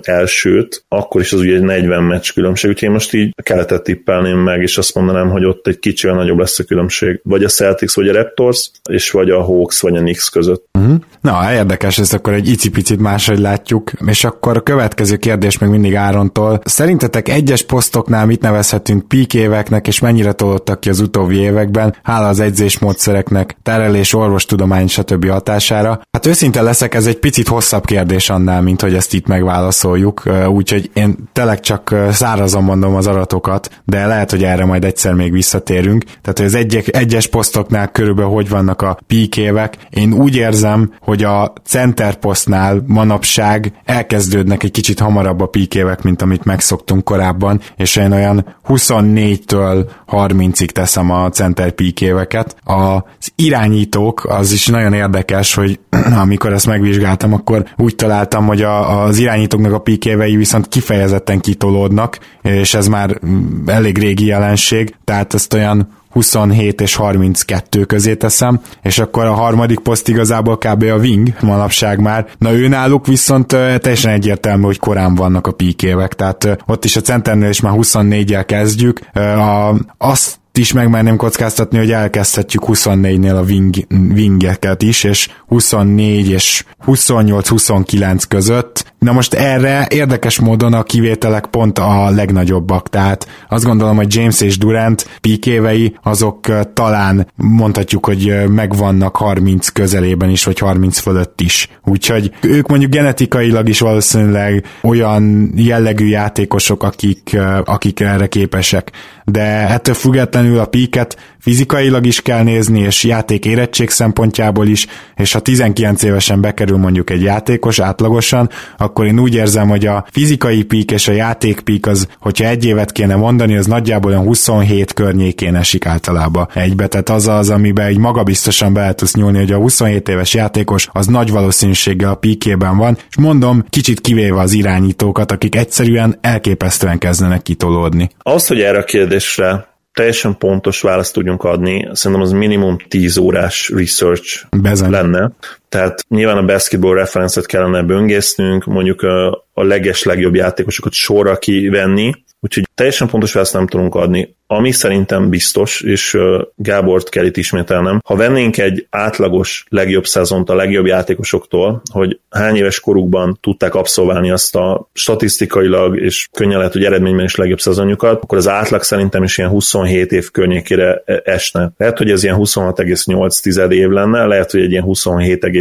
[0.03, 4.39] elsőt, akkor is az ugye egy 40 meccs különbség, úgyhogy én most így keletet tippelném
[4.39, 7.21] meg, és azt mondanám, hogy ott egy kicsivel nagyobb lesz a különbség.
[7.23, 10.65] Vagy a Celtics, vagy a Raptors, és vagy a Hawks, vagy a Knicks között.
[10.79, 10.97] Uh-huh.
[11.21, 15.97] Na, érdekes, ezt akkor egy icipicit máshogy látjuk, és akkor a következő kérdés még mindig
[15.97, 16.61] Árontól.
[16.65, 22.29] Szerintetek egyes posztoknál mit nevezhetünk peak éveknek, és mennyire tolódtak ki az utóbbi években, hála
[22.29, 25.29] az edzésmódszereknek, terelés, orvostudomány, stb.
[25.29, 26.01] hatására?
[26.11, 30.23] Hát őszinte leszek, ez egy picit hosszabb kérdés annál, mint hogy ezt itt megválaszolom válaszoljuk,
[30.49, 35.33] úgyhogy én tényleg csak szárazon mondom az adatokat, de lehet, hogy erre majd egyszer még
[35.33, 36.05] visszatérünk.
[36.05, 39.77] Tehát, hogy az egy- egyes posztoknál körülbelül hogy vannak a peak évek.
[39.91, 46.03] Én úgy érzem, hogy a center posztnál manapság elkezdődnek egy kicsit hamarabb a peak évek,
[46.03, 52.57] mint amit megszoktunk korábban, és én olyan 24-től 30-ig teszem a center peak éveket.
[52.65, 55.81] Az irányítók, az is nagyon érdekes, hogy
[56.25, 61.41] amikor ezt megvizsgáltam, akkor úgy találtam, hogy a, az irányítók játékosoknak a pikévei viszont kifejezetten
[61.41, 63.21] kitolódnak, és ez már
[63.67, 69.79] elég régi jelenség, tehát ezt olyan 27 és 32 közé teszem, és akkor a harmadik
[69.79, 70.83] poszt igazából kb.
[70.83, 72.27] a wing manapság már.
[72.39, 77.01] Na ő náluk viszont teljesen egyértelmű, hogy korán vannak a píkévek, tehát ott is a
[77.01, 79.01] centernél is már 24-jel kezdjük.
[79.15, 83.75] A, azt is megmerném kockáztatni, hogy elkezdhetjük 24-nél a wing,
[84.15, 88.88] wingeket is, és 24 és 28-29 között.
[88.99, 94.41] Na most erre érdekes módon a kivételek pont a legnagyobbak, tehát azt gondolom, hogy James
[94.41, 101.69] és Durant píkévei azok talán mondhatjuk, hogy megvannak 30 közelében is, vagy 30 fölött is.
[101.85, 108.91] Úgyhogy ők mondjuk genetikailag is valószínűleg olyan jellegű játékosok, akik, akik erre képesek.
[109.25, 114.87] De ettől függetlenül a píket fizikailag is kell nézni, és játék érettség szempontjából is,
[115.17, 120.07] és ha 19 évesen bekerül mondjuk egy játékos átlagosan, akkor én úgy érzem, hogy a
[120.11, 124.25] fizikai pík és a játék pík az, hogyha egy évet kéne mondani, az nagyjából olyan
[124.25, 129.53] 27 környékén esik általában egybe, tehát az az, amiben egy magabiztosan be tudsz nyúlni, hogy
[129.53, 134.53] a 27 éves játékos az nagy valószínűséggel a píkében van, és mondom, kicsit kivéve az
[134.53, 138.11] irányítókat, akik egyszerűen elképesztően kezdenek kitolódni.
[138.19, 143.69] Az, hogy erre a kérdésre teljesen pontos választ tudjunk adni, szerintem az minimum 10 órás
[143.69, 144.91] research Bezen.
[144.91, 145.33] lenne.
[145.69, 152.13] Tehát nyilván a basketball referencet kellene böngésznünk, mondjuk a, a leges legjobb játékosokat sorra kivenni,
[152.41, 154.37] úgyhogy teljesen pontos választ nem tudunk adni.
[154.47, 156.19] Ami szerintem biztos, és
[156.57, 162.57] Gábort kell itt ismételnem, ha vennénk egy átlagos legjobb szezont a legjobb játékosoktól, hogy hány
[162.57, 168.23] éves korukban tudták abszolválni azt a statisztikailag, és könnyen lehet, hogy eredményben is legjobb szezonjukat,
[168.23, 171.73] akkor az átlag szerintem is ilyen 27 év környékére e, esne.
[171.77, 174.85] Lehet, hogy ez ilyen 26,8 év lenne, lehet, hogy egy ilyen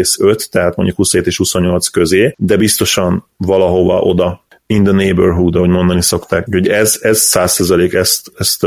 [0.04, 5.70] 27,5, tehát mondjuk 27 és 28 közé, de biztosan valahova oda in the neighborhood, ahogy
[5.70, 8.66] mondani szokták, hogy ez, ez 100% ezt, ezt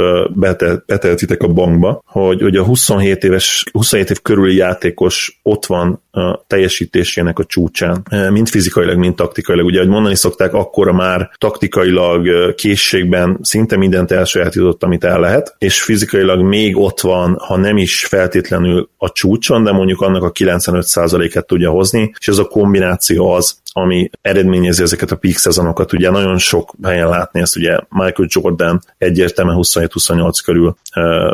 [0.87, 6.45] beteltitek a bankba, hogy, hogy a 27 éves, 27 év körüli játékos ott van a
[6.47, 9.67] teljesítésének a csúcsán, mind fizikailag, mind taktikailag.
[9.67, 15.83] Ugye, ahogy mondani szokták, akkora már taktikailag, készségben szinte mindent elsajátított, amit el lehet, és
[15.83, 21.47] fizikailag még ott van, ha nem is feltétlenül a csúcson, de mondjuk annak a 95%-et
[21.47, 25.93] tudja hozni, és ez a kombináció az, ami eredményezi ezeket a peak szezonokat.
[25.93, 30.77] Ugye nagyon sok helyen látni ezt, ugye Michael Jordan egyértelműen 27-28 körül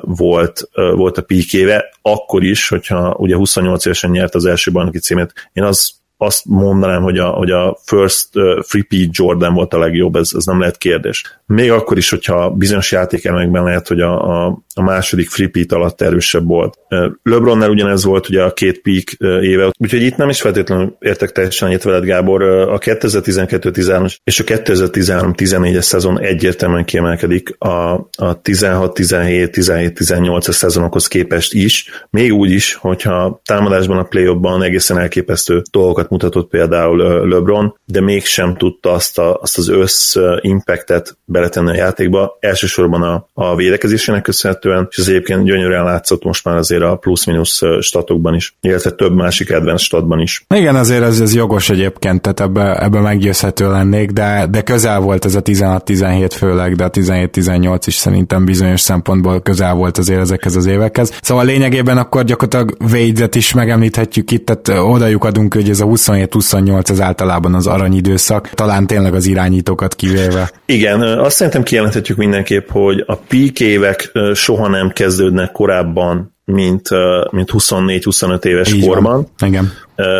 [0.00, 4.98] volt, volt a peak éve, akkor is, hogyha ugye 28 évesen nyert az első bajnoki
[4.98, 5.50] címét.
[5.52, 10.16] Én az azt mondanám, hogy a, hogy a first uh, free Jordan volt a legjobb,
[10.16, 11.40] ez, ez nem lehet kérdés.
[11.46, 16.00] Még akkor is, hogyha bizonyos játékelemekben lehet, hogy a, a, a második free P alatt
[16.00, 16.78] erősebb volt.
[17.22, 21.68] LeBronnál ugyanez volt ugye a két peak éve, úgyhogy itt nem is feltétlenül értek teljesen
[21.68, 22.42] egyet veled, Gábor.
[22.42, 31.90] A 2012-13 és a 2013-14-es szezon egyértelműen kiemelkedik a, a 16-17, 17-18-es szezonokhoz képest is,
[32.10, 38.00] még úgy is, hogyha támadásban a play egészen elképesztő dolgokat sokat mutatott például LeBron, de
[38.00, 44.22] mégsem tudta azt, a, azt az össz impactet beletenni a játékba, elsősorban a, a védekezésének
[44.22, 49.14] köszönhetően, és ez egyébként gyönyörűen látszott most már azért a plusz-minusz statokban is, illetve több
[49.14, 50.44] másik advanced statban is.
[50.54, 55.24] Igen, azért ez, ez jogos egyébként, tehát ebbe, ebbe meggyőzhető lennék, de, de közel volt
[55.24, 60.56] ez a 16-17 főleg, de a 17-18 is szerintem bizonyos szempontból közel volt azért ezekhez
[60.56, 61.18] az évekhez.
[61.22, 66.90] Szóval lényegében akkor gyakorlatilag Wade-et is megemlíthetjük itt, tehát odajuk adunk, hogy ez a 27-28
[66.90, 70.50] az általában az aranyidőszak, talán tényleg az irányítókat kivéve.
[70.66, 76.88] Igen, azt szerintem kijelenthetjük mindenképp, hogy a peak évek soha nem kezdődnek korábban, mint,
[77.30, 79.28] mint 24-25 éves Így korban.
[79.38, 79.48] Van.
[79.48, 79.72] Igen.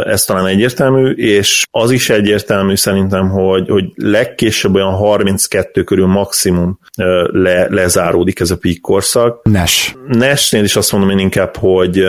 [0.05, 6.79] Ez talán egyértelmű, és az is egyértelmű szerintem, hogy, hogy legkésőbb olyan 32 körül maximum
[7.27, 9.41] le, lezáródik ez a peak korszak.
[9.43, 9.95] Nes.
[10.09, 12.05] Nesnél is azt mondom én inkább, hogy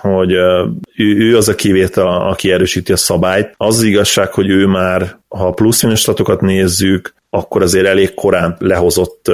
[0.00, 3.54] hogy ő, ő az a kivétel, aki erősíti a szabályt.
[3.56, 9.30] Az, az igazság, hogy ő már, ha plusz statokat nézzük, akkor azért elég korán lehozott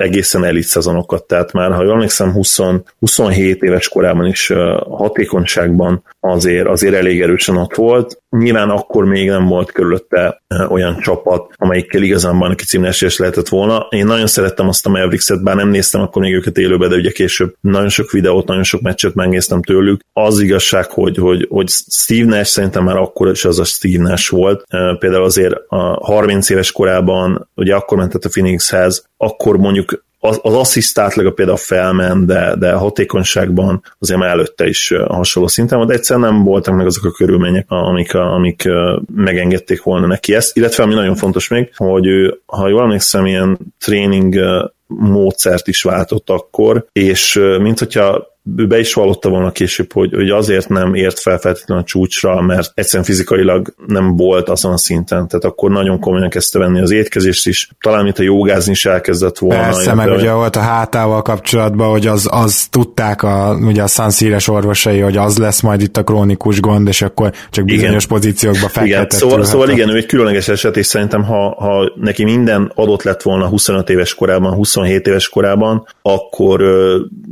[0.00, 2.58] egészen elit szezonokat, tehát már, ha jól emlékszem, 20,
[2.98, 4.52] 27 éves korában is
[4.90, 8.22] hatékonyságban azért, azért elég erősen ott volt.
[8.30, 13.86] Nyilván akkor még nem volt körülötte olyan csapat, amelyikkel igazán bajnoki címneses lehetett volna.
[13.90, 17.10] Én nagyon szerettem azt a Mavericks-et, bár nem néztem akkor még őket élőbe, de ugye
[17.10, 20.00] később nagyon sok videót, nagyon sok meccset megnéztem tőlük.
[20.12, 24.30] Az igazság, hogy, hogy, hogy Steve Nash szerintem már akkor is az a Steve Nash
[24.30, 24.64] volt.
[24.98, 30.54] Például azért a 30 éves korában ugye akkor mentett a Phoenixhez, akkor mondjuk az, az
[30.54, 36.32] assziszt átlaga például felment, de, de hatékonyságban azért már előtte is hasonló szinten volt, egyszerűen
[36.32, 38.68] nem voltak meg azok a körülmények, amik, amik
[39.14, 43.58] megengedték volna neki ezt, illetve ami nagyon fontos még, hogy ő, ha jól emlékszem, ilyen
[43.78, 44.38] tréning
[44.86, 50.30] módszert is váltott akkor, és mint hogyha ő be is vallotta volna később, hogy, hogy
[50.30, 55.28] azért nem ért fel feltétlenül a csúcsra, mert egyszerűen fizikailag nem volt azon a szinten.
[55.28, 57.70] Tehát akkor nagyon komolyan kezdte venni az étkezést is.
[57.80, 59.62] Talán, mint a jogázni is elkezdett volna.
[59.62, 64.48] Persze, meg ugye volt a hátával kapcsolatban, hogy az, az tudták a, ugye a szanszíres
[64.48, 68.18] orvosai, hogy az lesz majd itt a krónikus gond, és akkor csak bizonyos igen.
[68.18, 69.10] pozíciókba fektetett.
[69.10, 73.22] Szóval, szóval igen, ő egy különleges eset, és szerintem ha, ha neki minden adott lett
[73.22, 76.62] volna 25 éves korában, 27 éves korában, akkor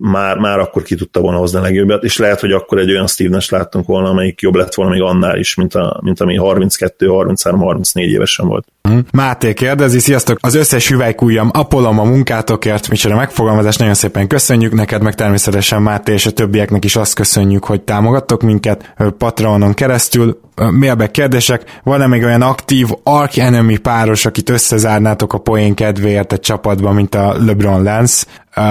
[0.00, 3.06] már, már akkor ki tudta volna hozni a legjobbat, és lehet, hogy akkor egy olyan
[3.18, 7.06] Nash láttunk volna, amelyik jobb lett volna még annál is, mint, a, mint ami 32,
[7.06, 8.66] 33, 34 évesen volt.
[8.88, 8.98] Mm.
[9.12, 10.38] Máté kérdezi, sziasztok!
[10.40, 16.12] Az összes hüvelykújjam Apolom a munkátokért, micsoda megfogalmazás, nagyon szépen köszönjük neked, meg természetesen Máté
[16.12, 20.40] és a többieknek is azt köszönjük, hogy támogattok minket Patronon keresztül.
[20.54, 26.40] Mailback kérdések, van-e még olyan aktív Ark Enemy páros, akit összezárnátok a poén kedvéért egy
[26.40, 28.26] csapatban, mint a LeBron Lance?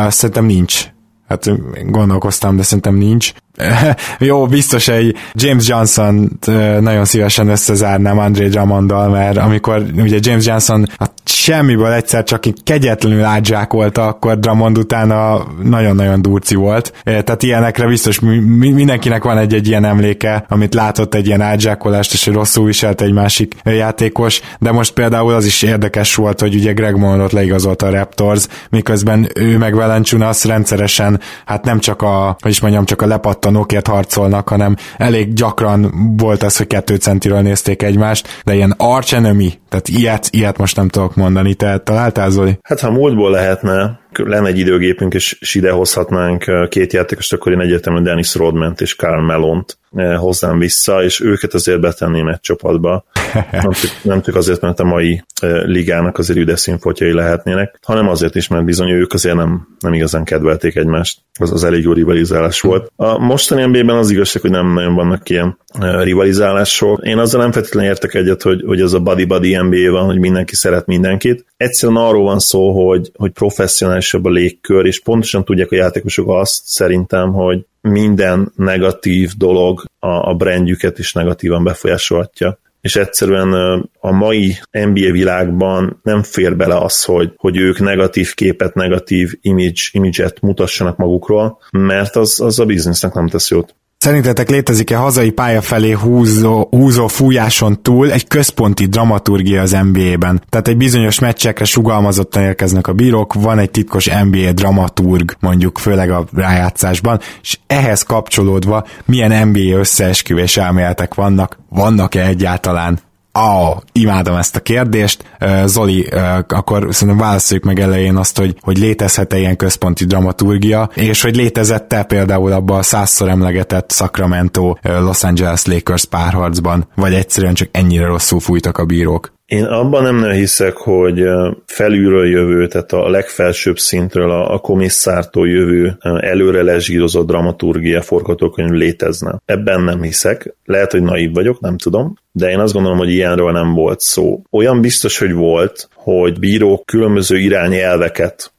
[0.09, 0.86] Szerintem nincs.
[1.28, 1.45] Hát
[1.91, 3.34] gondolkoztam, de szerintem nincs.
[4.20, 6.39] Jó, biztos egy James Johnson
[6.80, 13.24] nagyon szívesen összezárnám André Drummonddal, mert amikor ugye James Johnson a semmiből egyszer csak kegyetlenül
[13.24, 16.93] átzsákolta, akkor Dramond utána nagyon-nagyon durci volt.
[17.03, 22.66] Tehát ilyenekre biztos mindenkinek van egy-egy ilyen emléke, amit látott egy ilyen átzsákolást, és rosszul
[22.66, 27.32] viselt egy másik játékos, de most például az is érdekes volt, hogy ugye Greg Monroe-t
[27.32, 32.86] leigazolta a Raptors, miközben ő meg Valenciunas rendszeresen, hát nem csak a, hogy is mondjam,
[32.86, 33.05] csak a
[33.48, 39.14] lepattanókért harcolnak, hanem elég gyakran volt az, hogy kettő centiről nézték egymást, de ilyen arch
[39.14, 41.54] enemy, tehát ilyet, ilyet most nem tudok mondani.
[41.54, 42.58] Te találtál, Zoli?
[42.64, 48.04] Hát ha múltból lehetne, lenne egy időgépünk, és ide hozhatnánk két játékost, akkor én egyértelműen
[48.04, 49.78] Dennis Rodman és Karl Melont
[50.18, 53.06] hozzám vissza, és őket azért betenném egy csapatba.
[53.52, 55.24] Nem, csak, nem csak azért, mert a mai
[55.66, 60.24] ligának azért üde színfotjai lehetnének, hanem azért is, mert bizony ők azért nem, nem igazán
[60.24, 61.20] kedvelték egymást.
[61.39, 62.91] Az, az elég jó rivalizálás volt.
[62.95, 67.06] A mostani NBA-ben az igazság, hogy nem nagyon vannak ilyen rivalizálások.
[67.06, 70.56] Én azzal nem feltétlenül értek egyet, hogy, hogy az a buddy-buddy NBA van, hogy mindenki
[70.56, 71.45] szeret mindenkit.
[71.58, 76.62] Egyszerűen arról van szó, hogy, hogy professzionálisabb a légkör, és pontosan tudják a játékosok azt
[76.66, 83.53] szerintem, hogy minden negatív dolog a, a brandjüket is negatívan befolyásolhatja és egyszerűen
[83.99, 89.81] a mai NBA világban nem fér bele az, hogy, hogy ők negatív képet, negatív image,
[89.91, 93.75] image-et mutassanak magukról, mert az, az a biznisznek nem tesz jót.
[94.00, 100.43] Szerintetek létezik-e hazai pálya felé húzó, húzó fújáson túl egy központi dramaturgia az NBA-ben?
[100.50, 106.12] Tehát egy bizonyos meccsekre sugalmazottan érkeznek a bírók, van egy titkos NBA dramaturg, mondjuk főleg
[106.12, 111.58] a rájátszásban, és ehhez kapcsolódva milyen NBA összeesküvés elméletek vannak?
[111.70, 113.00] Vannak-e egyáltalán?
[113.39, 115.23] Oh, imádom ezt a kérdést.
[115.65, 116.07] Zoli,
[116.47, 122.03] akkor szerintem válaszoljuk meg elején azt, hogy, hogy létezhet-e ilyen központi dramaturgia, és hogy létezett-e
[122.03, 128.39] például abban a százszor emlegetett Sacramento Los Angeles Lakers párharcban, vagy egyszerűen csak ennyire rosszul
[128.39, 129.36] fújtak a bírók?
[129.48, 131.24] Én abban nem nagyon hiszek, hogy
[131.66, 139.41] felülről jövő, tehát a legfelsőbb szintről a, a komisszártól jövő előre lezsírozott dramaturgia forgatókönyv létezne.
[139.45, 140.56] Ebben nem hiszek.
[140.66, 144.41] Lehet, hogy naív vagyok, nem tudom, de én azt gondolom, hogy ilyenről nem volt szó.
[144.52, 148.52] Olyan biztos, hogy volt, hogy bírók különböző irányelveket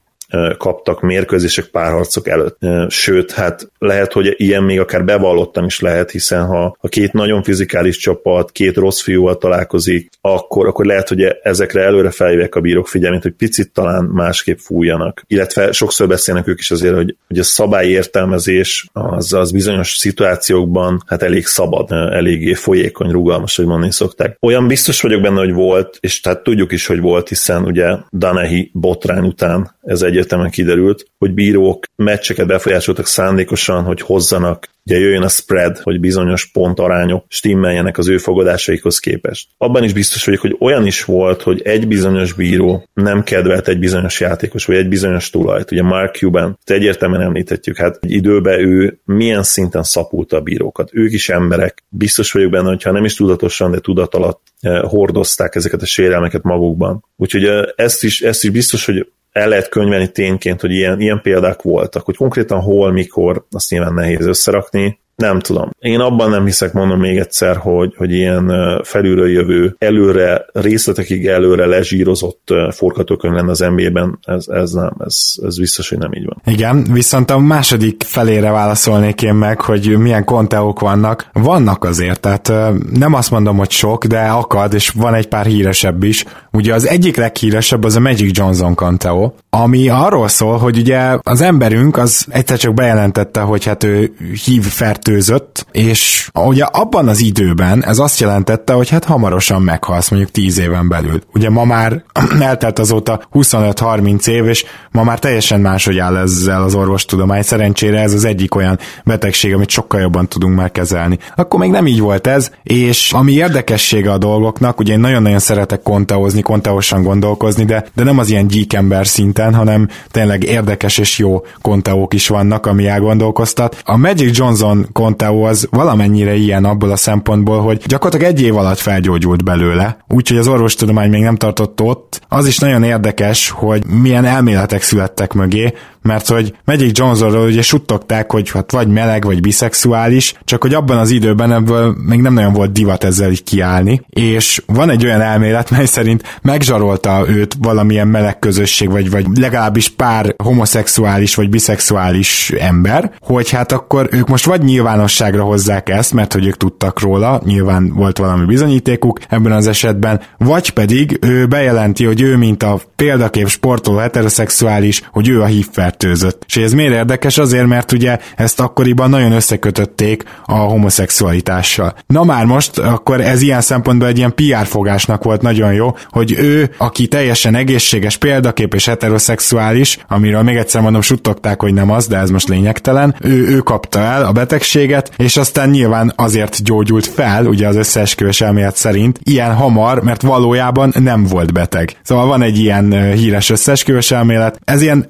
[0.57, 2.57] kaptak mérkőzések, párharcok előtt.
[2.87, 7.43] Sőt, hát lehet, hogy ilyen még akár bevallottan is lehet, hiszen ha a két nagyon
[7.43, 12.87] fizikális csapat, két rossz fiúval találkozik, akkor, akkor lehet, hogy ezekre előre felhívják a bírók
[12.87, 15.23] figyelmét, hogy picit talán másképp fújjanak.
[15.27, 21.23] Illetve sokszor beszélnek ők is azért, hogy, hogy a szabályértelmezés az, az bizonyos szituációkban hát
[21.23, 24.37] elég szabad, eléggé folyékony, rugalmas, hogy mondani szokták.
[24.39, 28.71] Olyan biztos vagyok benne, hogy volt, és tehát tudjuk is, hogy volt, hiszen ugye Danehi
[28.73, 35.27] botrány után ez egyértelműen kiderült, hogy bírók meccseket befolyásoltak szándékosan, hogy hozzanak ugye jöjjön a
[35.27, 39.47] spread, hogy bizonyos pontarányok stimmeljenek az ő fogadásaikhoz képest.
[39.57, 43.79] Abban is biztos vagyok, hogy olyan is volt, hogy egy bizonyos bíró nem kedvelt egy
[43.79, 45.71] bizonyos játékos, vagy egy bizonyos tulajt.
[45.71, 50.89] Ugye Mark Cuban, egyértelműen említhetjük, hát egy időben ő milyen szinten szapulta a bírókat.
[50.93, 51.83] Ők is emberek.
[51.89, 56.43] Biztos vagyok benne, hogyha nem is tudatosan, de tudat alatt eh, hordozták ezeket a sérelmeket
[56.43, 57.05] magukban.
[57.15, 61.21] Úgyhogy eh, ezt is, ezt is biztos, hogy el lehet könyvelni tényként, hogy ilyen, ilyen
[61.21, 65.69] példák voltak, hogy konkrétan hol, mikor, azt nyilván nehéz összerakni, nem tudom.
[65.79, 68.51] Én abban nem hiszek, mondom még egyszer, hogy, hogy ilyen
[68.83, 75.15] felülről jövő, előre, részletekig előre lezsírozott forgatókönyv lenne az NBA-ben, ez, ez nem, ez,
[75.45, 76.41] ez biztos, hogy nem így van.
[76.45, 81.29] Igen, viszont a második felére válaszolnék én meg, hogy milyen konteók vannak.
[81.33, 82.51] Vannak azért, tehát
[82.93, 86.25] nem azt mondom, hogy sok, de akad, és van egy pár híresebb is.
[86.51, 91.41] Ugye az egyik leghíresebb az a Magic Johnson konteó, ami arról szól, hogy ugye az
[91.41, 94.13] emberünk az egyszer csak bejelentette, hogy hát ő
[94.45, 100.09] hív fert fertőzött, és ugye abban az időben ez azt jelentette, hogy hát hamarosan meghalsz,
[100.09, 101.21] mondjuk 10 éven belül.
[101.33, 102.03] Ugye ma már
[102.39, 107.41] eltelt azóta 25-30 év, és ma már teljesen máshogy áll ezzel az orvostudomány.
[107.41, 111.17] Szerencsére ez az egyik olyan betegség, amit sokkal jobban tudunk már kezelni.
[111.35, 115.81] Akkor még nem így volt ez, és ami érdekessége a dolgoknak, ugye én nagyon-nagyon szeretek
[115.81, 121.45] konteózni, konteósan gondolkozni, de, de nem az ilyen gyíkember szinten, hanem tényleg érdekes és jó
[121.61, 123.81] konteók is vannak, ami elgondolkoztat.
[123.83, 128.77] A Magic Johnson Conteo az valamennyire ilyen abból a szempontból, hogy gyakorlatilag egy év alatt
[128.77, 132.21] felgyógyult belőle, úgyhogy az orvostudomány még nem tartott ott.
[132.27, 138.31] Az is nagyon érdekes, hogy milyen elméletek születtek mögé, mert hogy Magic Johnsonról ugye suttogták,
[138.31, 142.53] hogy hát vagy meleg, vagy biszexuális, csak hogy abban az időben ebből még nem nagyon
[142.53, 148.07] volt divat ezzel így kiállni, és van egy olyan elmélet, mely szerint megzsarolta őt valamilyen
[148.07, 154.45] meleg közösség, vagy, vagy legalábbis pár homoszexuális vagy biszexuális ember, hogy hát akkor ők most
[154.45, 159.67] vagy nyilvánosságra hozzák ezt, mert hogy ők tudtak róla, nyilván volt valami bizonyítékuk ebben az
[159.67, 165.45] esetben, vagy pedig ő bejelenti, hogy ő mint a példakép sportoló heteroszexuális, hogy ő a
[165.45, 166.43] HIV fertőzött.
[166.47, 167.37] És ez miért érdekes?
[167.37, 171.95] Azért, mert ugye ezt akkoriban nagyon összekötötték a homoszexualitással.
[172.07, 176.35] Na már most, akkor ez ilyen szempontból egy ilyen PR fogásnak volt nagyon jó, hogy
[176.37, 182.07] ő, aki teljesen egészséges példakép és heteroszexuális, amiről még egyszer mondom, suttogták, hogy nem az,
[182.07, 187.07] de ez most lényegtelen, ő, ő kapta el a betegséget, és aztán nyilván azért gyógyult
[187.07, 191.97] fel, ugye az összeesküvés elmélet szerint, ilyen hamar, mert valójában nem volt beteg.
[192.03, 195.09] Szóval van egy ilyen híres összeesküvés elmélet, ez ilyen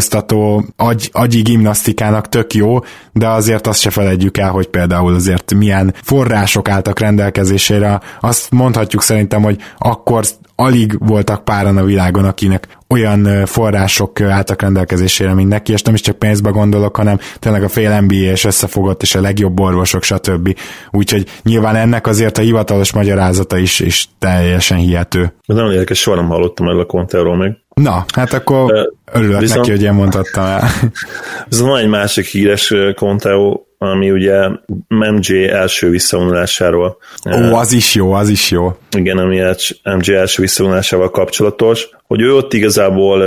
[0.00, 2.78] elgondolkoztató agy, agyi gimnasztikának tök jó,
[3.12, 8.00] de azért azt se felejtjük el, hogy például azért milyen források álltak rendelkezésére.
[8.20, 10.24] Azt mondhatjuk szerintem, hogy akkor
[10.56, 16.00] alig voltak páran a világon, akinek olyan források álltak rendelkezésére, mint neki, és nem is
[16.00, 20.58] csak pénzbe gondolok, hanem tényleg a fél NBA és összefogott, és a legjobb orvosok, stb.
[20.90, 25.20] Úgyhogy nyilván ennek azért a hivatalos magyarázata is, is teljesen hihető.
[25.46, 27.58] Ez nagyon érdekes, soha nem hallottam erről a konteról meg.
[27.82, 30.68] Na, hát akkor örülök viszont, neki, hogy én mondhattam el.
[31.48, 34.48] Viszont van egy másik híres Conteo, ami ugye
[34.88, 36.96] MJ első visszavonulásáról.
[37.26, 38.76] Ó, az is jó, az is jó.
[38.96, 39.42] Igen, ami
[39.82, 43.22] MJ első visszavonulásával kapcsolatos, hogy ő ott igazából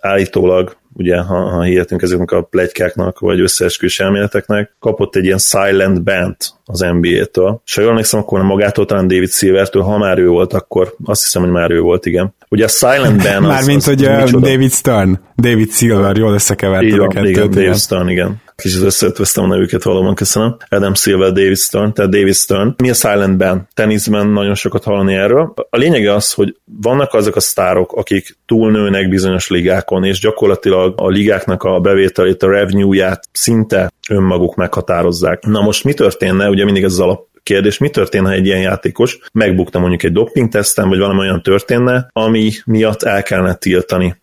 [0.00, 6.02] állítólag ugye, ha, ha hihetünk ezeknek a plegykáknak, vagy összeesküvés elméleteknek, kapott egy ilyen silent
[6.02, 7.60] band az NBA-től.
[7.64, 11.22] És ha jól emlékszem, akkor magától, talán David Silvertől, ha már ő volt, akkor azt
[11.22, 12.34] hiszem, hogy már ő volt, igen.
[12.48, 17.08] Ugye a Silent Band az, Mármint, hogy az David Stern, David Silver, jól összekeverted a
[17.08, 17.28] kettőt.
[17.28, 20.56] Igen, David Stern, igen kicsit összeötvöztem a nevüket valóban, köszönöm.
[20.68, 22.74] Adam Silver, David Stern, tehát David Stern.
[22.76, 23.60] Mi a Silent Band?
[23.74, 25.54] Teniszben nagyon sokat hallani erről.
[25.70, 31.08] A lényege az, hogy vannak azok a sztárok, akik túlnőnek bizonyos ligákon, és gyakorlatilag a
[31.08, 35.46] ligáknak a bevételét, a revenue-ját szinte önmaguk meghatározzák.
[35.46, 38.60] Na most mi történne, ugye mindig ez az alap kérdés, mi történne, ha egy ilyen
[38.60, 44.16] játékos megbukta mondjuk egy doping teszten, vagy valami olyan történne, ami miatt el kellene tiltani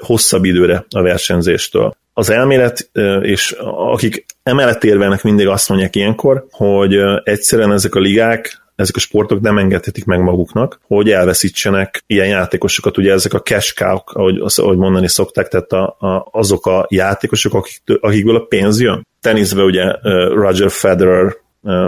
[0.00, 2.90] hosszabb időre a versenyzéstől az elmélet,
[3.20, 3.56] és
[3.92, 9.40] akik emellett érvelnek mindig azt mondják ilyenkor, hogy egyszerűen ezek a ligák ezek a sportok
[9.40, 12.98] nem engedhetik meg maguknak, hogy elveszítsenek ilyen játékosokat.
[12.98, 17.54] Ugye ezek a cash cow ahogy, ahogy mondani szokták, tehát a, a, azok a játékosok,
[17.54, 19.06] akik, akikből a pénz jön.
[19.20, 19.92] Teniszben ugye
[20.28, 21.36] Roger Federer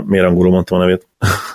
[0.05, 1.07] miért angolul mondtam a nevét?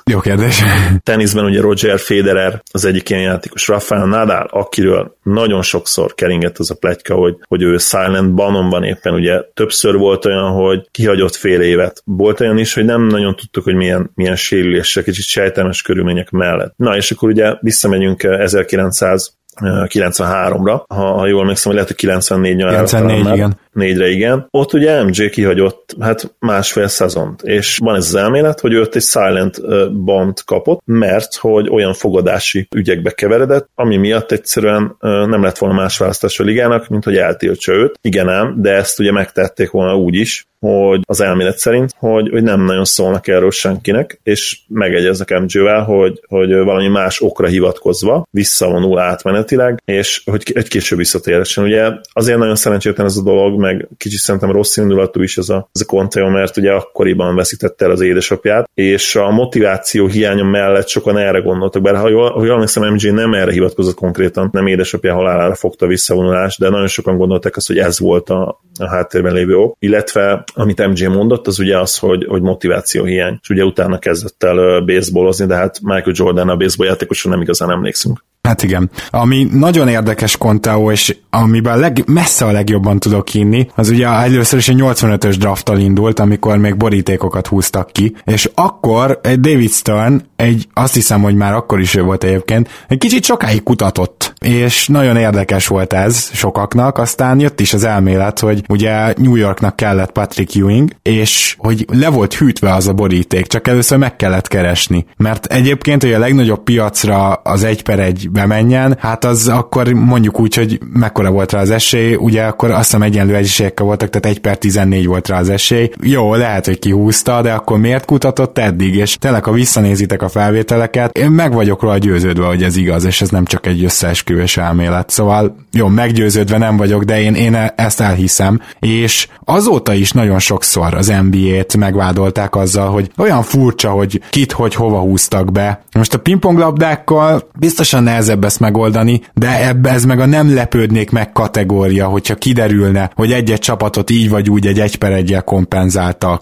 [0.05, 0.63] Jó kérdés.
[1.03, 6.71] Teniszben ugye Roger Federer az egyik ilyen játékos, Rafael Nadal, akiről nagyon sokszor keringett az
[6.71, 11.35] a pletyka, hogy, hogy ő silent banon van éppen, ugye többször volt olyan, hogy kihagyott
[11.35, 12.03] fél évet.
[12.05, 16.75] Volt olyan is, hogy nem nagyon tudtuk, hogy milyen, milyen sérülések, kicsit sejtelmes körülmények mellett.
[16.77, 22.57] Na, és akkor ugye visszamegyünk 1900 93-ra, ha, ha jól emlékszem, hogy lehet, hogy 94
[22.57, 22.85] nyarára.
[22.85, 23.59] 94, igen.
[23.79, 24.47] Négyre, igen.
[24.51, 29.03] Ott ugye MJ kihagyott hát másfél szezont, és van ez az elmélet, hogy őt egy
[29.03, 29.61] silent
[30.05, 35.99] bond kapott, mert hogy olyan fogadási ügyekbe keveredett, ami miatt egyszerűen nem lett volna más
[35.99, 37.99] választás a ligának, mint hogy eltiltsa őt.
[38.01, 42.43] Igen ám, de ezt ugye megtették volna úgy is, hogy az elmélet szerint, hogy, hogy
[42.43, 48.99] nem nagyon szólnak erről senkinek, és megegyeznek MJ-vel, hogy, hogy valami más okra hivatkozva visszavonul
[48.99, 51.65] átmenetileg, és hogy egy később visszatérhessen.
[51.65, 55.69] Ugye azért nagyon szerencsétlen ez a dolog, meg kicsit szerintem rossz indulatú is ez a,
[55.73, 60.89] ez a Conteo, mert ugye akkoriban veszítette el az édesapját, és a motiváció hiánya mellett
[60.89, 64.67] sokan erre gondoltak, bár ha jól, ha jól emlékszem, MJ nem erre hivatkozott konkrétan, nem
[64.67, 69.33] édesapja halálára fogta visszavonulást, de nagyon sokan gondolták azt, hogy ez volt a, a háttérben
[69.33, 73.65] lévő ok, illetve amit MJ mondott, az ugye az, hogy, hogy motiváció hiány, és ugye
[73.65, 78.27] utána kezdett el baseballozni, de hát Michael Jordan a baseball játékosra nem igazán emlékszünk.
[78.49, 78.91] Hát igen.
[79.11, 84.59] Ami nagyon érdekes Conteo, és amiben leg, messze a legjobban tudok hinni, az ugye először
[84.59, 90.69] is egy 85-ös drafttal indult, amikor még borítékokat húztak ki, és akkor David Stern, egy,
[90.75, 95.17] azt hiszem, hogy már akkor is ő volt egyébként, egy kicsit sokáig kutatott, és nagyon
[95.17, 100.55] érdekes volt ez sokaknak, aztán jött is az elmélet, hogy ugye New Yorknak kellett Patrick
[100.55, 105.47] Ewing, és hogy le volt hűtve az a boríték, csak először meg kellett keresni, mert
[105.47, 110.55] egyébként, hogy a legnagyobb piacra az egy per egy bemenjen, hát az akkor mondjuk úgy,
[110.55, 114.41] hogy mekkora volt rá az esély, ugye akkor azt hiszem egyenlő esélyekkel voltak, tehát 1
[114.41, 115.91] per 14 volt rá az esély.
[116.03, 118.95] Jó, lehet, hogy kihúzta, de akkor miért kutatott eddig?
[118.95, 123.21] És tényleg, ha visszanézitek a felvételeket, én meg vagyok róla győződve, hogy ez igaz, és
[123.21, 123.81] ez nem csak egy
[124.29, 125.11] összeesküvés elmélet.
[125.11, 130.95] Szóval jó, meggyőződve nem vagyok, de én, én ezt elhiszem, és azóta is nagyon sokszor
[130.95, 135.83] az NBA-t megvádolták azzal, hogy olyan furcsa, hogy kit, hogy hova húztak be.
[135.93, 141.33] Most a pingponglabdákkal biztosan nehezebb ezt megoldani, de ebbe ez meg a nem lepődnék meg
[141.33, 146.41] kategória, hogyha kiderülne, hogy egy-egy csapatot így vagy úgy egy egy per egyel kompenzáltak,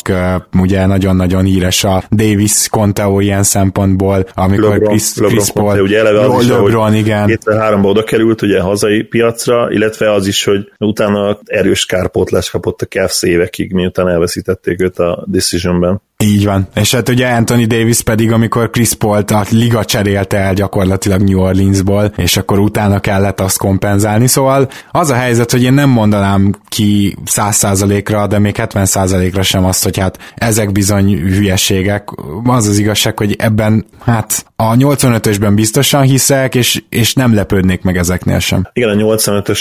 [0.58, 5.82] ugye nagyon-nagyon híres a Davis Conteo ilyen szempontból, amikor LeBron, Chris, LeBron Chris Paul, Conte,
[5.82, 7.38] ugye eleve az Jó, is, LeBron, igen.
[7.76, 12.86] 2003-ban oda került ugye hazai piacra, illetve az is, hogy utána erős kárpótlás kapott a
[12.86, 16.00] Cavs évekig, miután elveszítették őt a Decisionben.
[16.24, 16.68] Így van.
[16.74, 21.40] És hát ugye Anthony Davis pedig, amikor Chris Paul-t a liga cserélte el gyakorlatilag New
[21.40, 24.26] Orleansból, és akkor utána kellett azt kompenzálni.
[24.26, 29.84] Szóval az a helyzet, hogy én nem mondanám ki 100%-ra, de még 70%-ra sem azt,
[29.84, 32.08] hogy hát ezek bizony hülyeségek.
[32.44, 37.96] Az az igazság, hogy ebben hát a 85-ösben biztosan hiszek, és, és nem lepődnék meg
[37.96, 38.68] ezeknél sem.
[38.72, 39.60] Igen, a 85-ös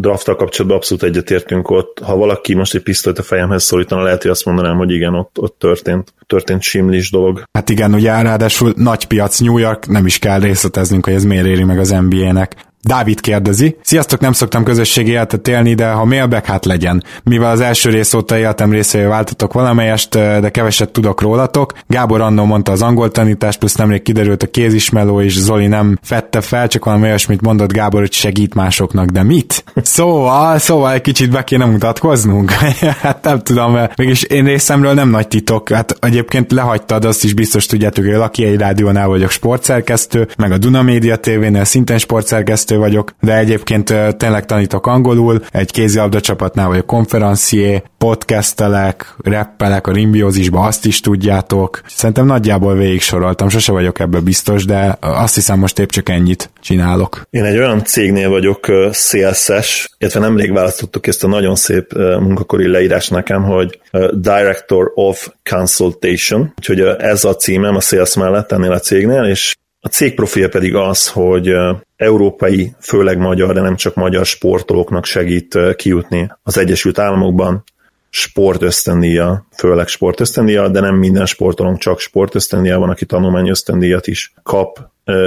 [0.00, 1.98] drafttal kapcsolatban abszolút egyetértünk ott.
[2.04, 5.38] Ha valaki most egy pisztolyt a fejemhez szólítana, lehet, hogy azt mondanám, hogy igen, ott,
[5.38, 7.42] ott történt, történt simlis dolog.
[7.52, 11.46] Hát igen, ugye ráadásul nagy piac New York, nem is kell részleteznünk, hogy ez miért
[11.46, 12.66] éri meg az NBA-nek.
[12.82, 13.76] Dávid kérdezi.
[13.82, 17.04] Sziasztok, nem szoktam közösségi életet élni, de ha mailback, hát legyen.
[17.22, 21.72] Mivel az első rész óta életem részévé váltatok valamelyest, de keveset tudok rólatok.
[21.86, 26.40] Gábor annó mondta az angol tanítást, plusz nemrég kiderült a kézismeló, és Zoli nem fette
[26.40, 29.64] fel, csak valami olyasmit mondott Gábor, hogy segít másoknak, de mit?
[29.98, 32.50] Szóval, szóval egy kicsit be kéne mutatkoznunk.
[33.02, 35.68] hát nem tudom, mert mégis én részemről nem nagy titok.
[35.68, 40.52] Hát egyébként lehagytad, azt is biztos tudjátok, hogy a Laki egy rádiónál vagyok sportszerkesztő, meg
[40.52, 46.68] a Duna Media TV-nél szintén sportszerkesztő vagyok, de egyébként tényleg tanítok angolul, egy kézilabda csapatnál
[46.68, 51.80] vagyok konferencié, podcastelek, rappelek a rimbiózisba, azt is tudjátok.
[51.86, 56.50] Szerintem nagyjából végig soroltam, sose vagyok ebbe biztos, de azt hiszem most épp csak ennyit
[56.60, 57.22] csinálok.
[57.30, 63.08] Én egy olyan cégnél vagyok szélszes, illetve nemrég választottuk ezt a nagyon szép munkakori leírás
[63.08, 63.80] nekem, hogy
[64.12, 69.56] Director of Consultation, úgyhogy ez a címem a sales mellett ennél a cégnél, és
[69.88, 71.54] a cég profilja pedig az, hogy
[71.96, 77.64] európai, főleg magyar, de nem csak magyar sportolóknak segít kijutni az Egyesült Államokban
[78.10, 84.78] sportösztendíja, főleg sportösztendíja, de nem minden sportolónk csak sportösztendíja van, aki tanulmány ösztendíjat is kap.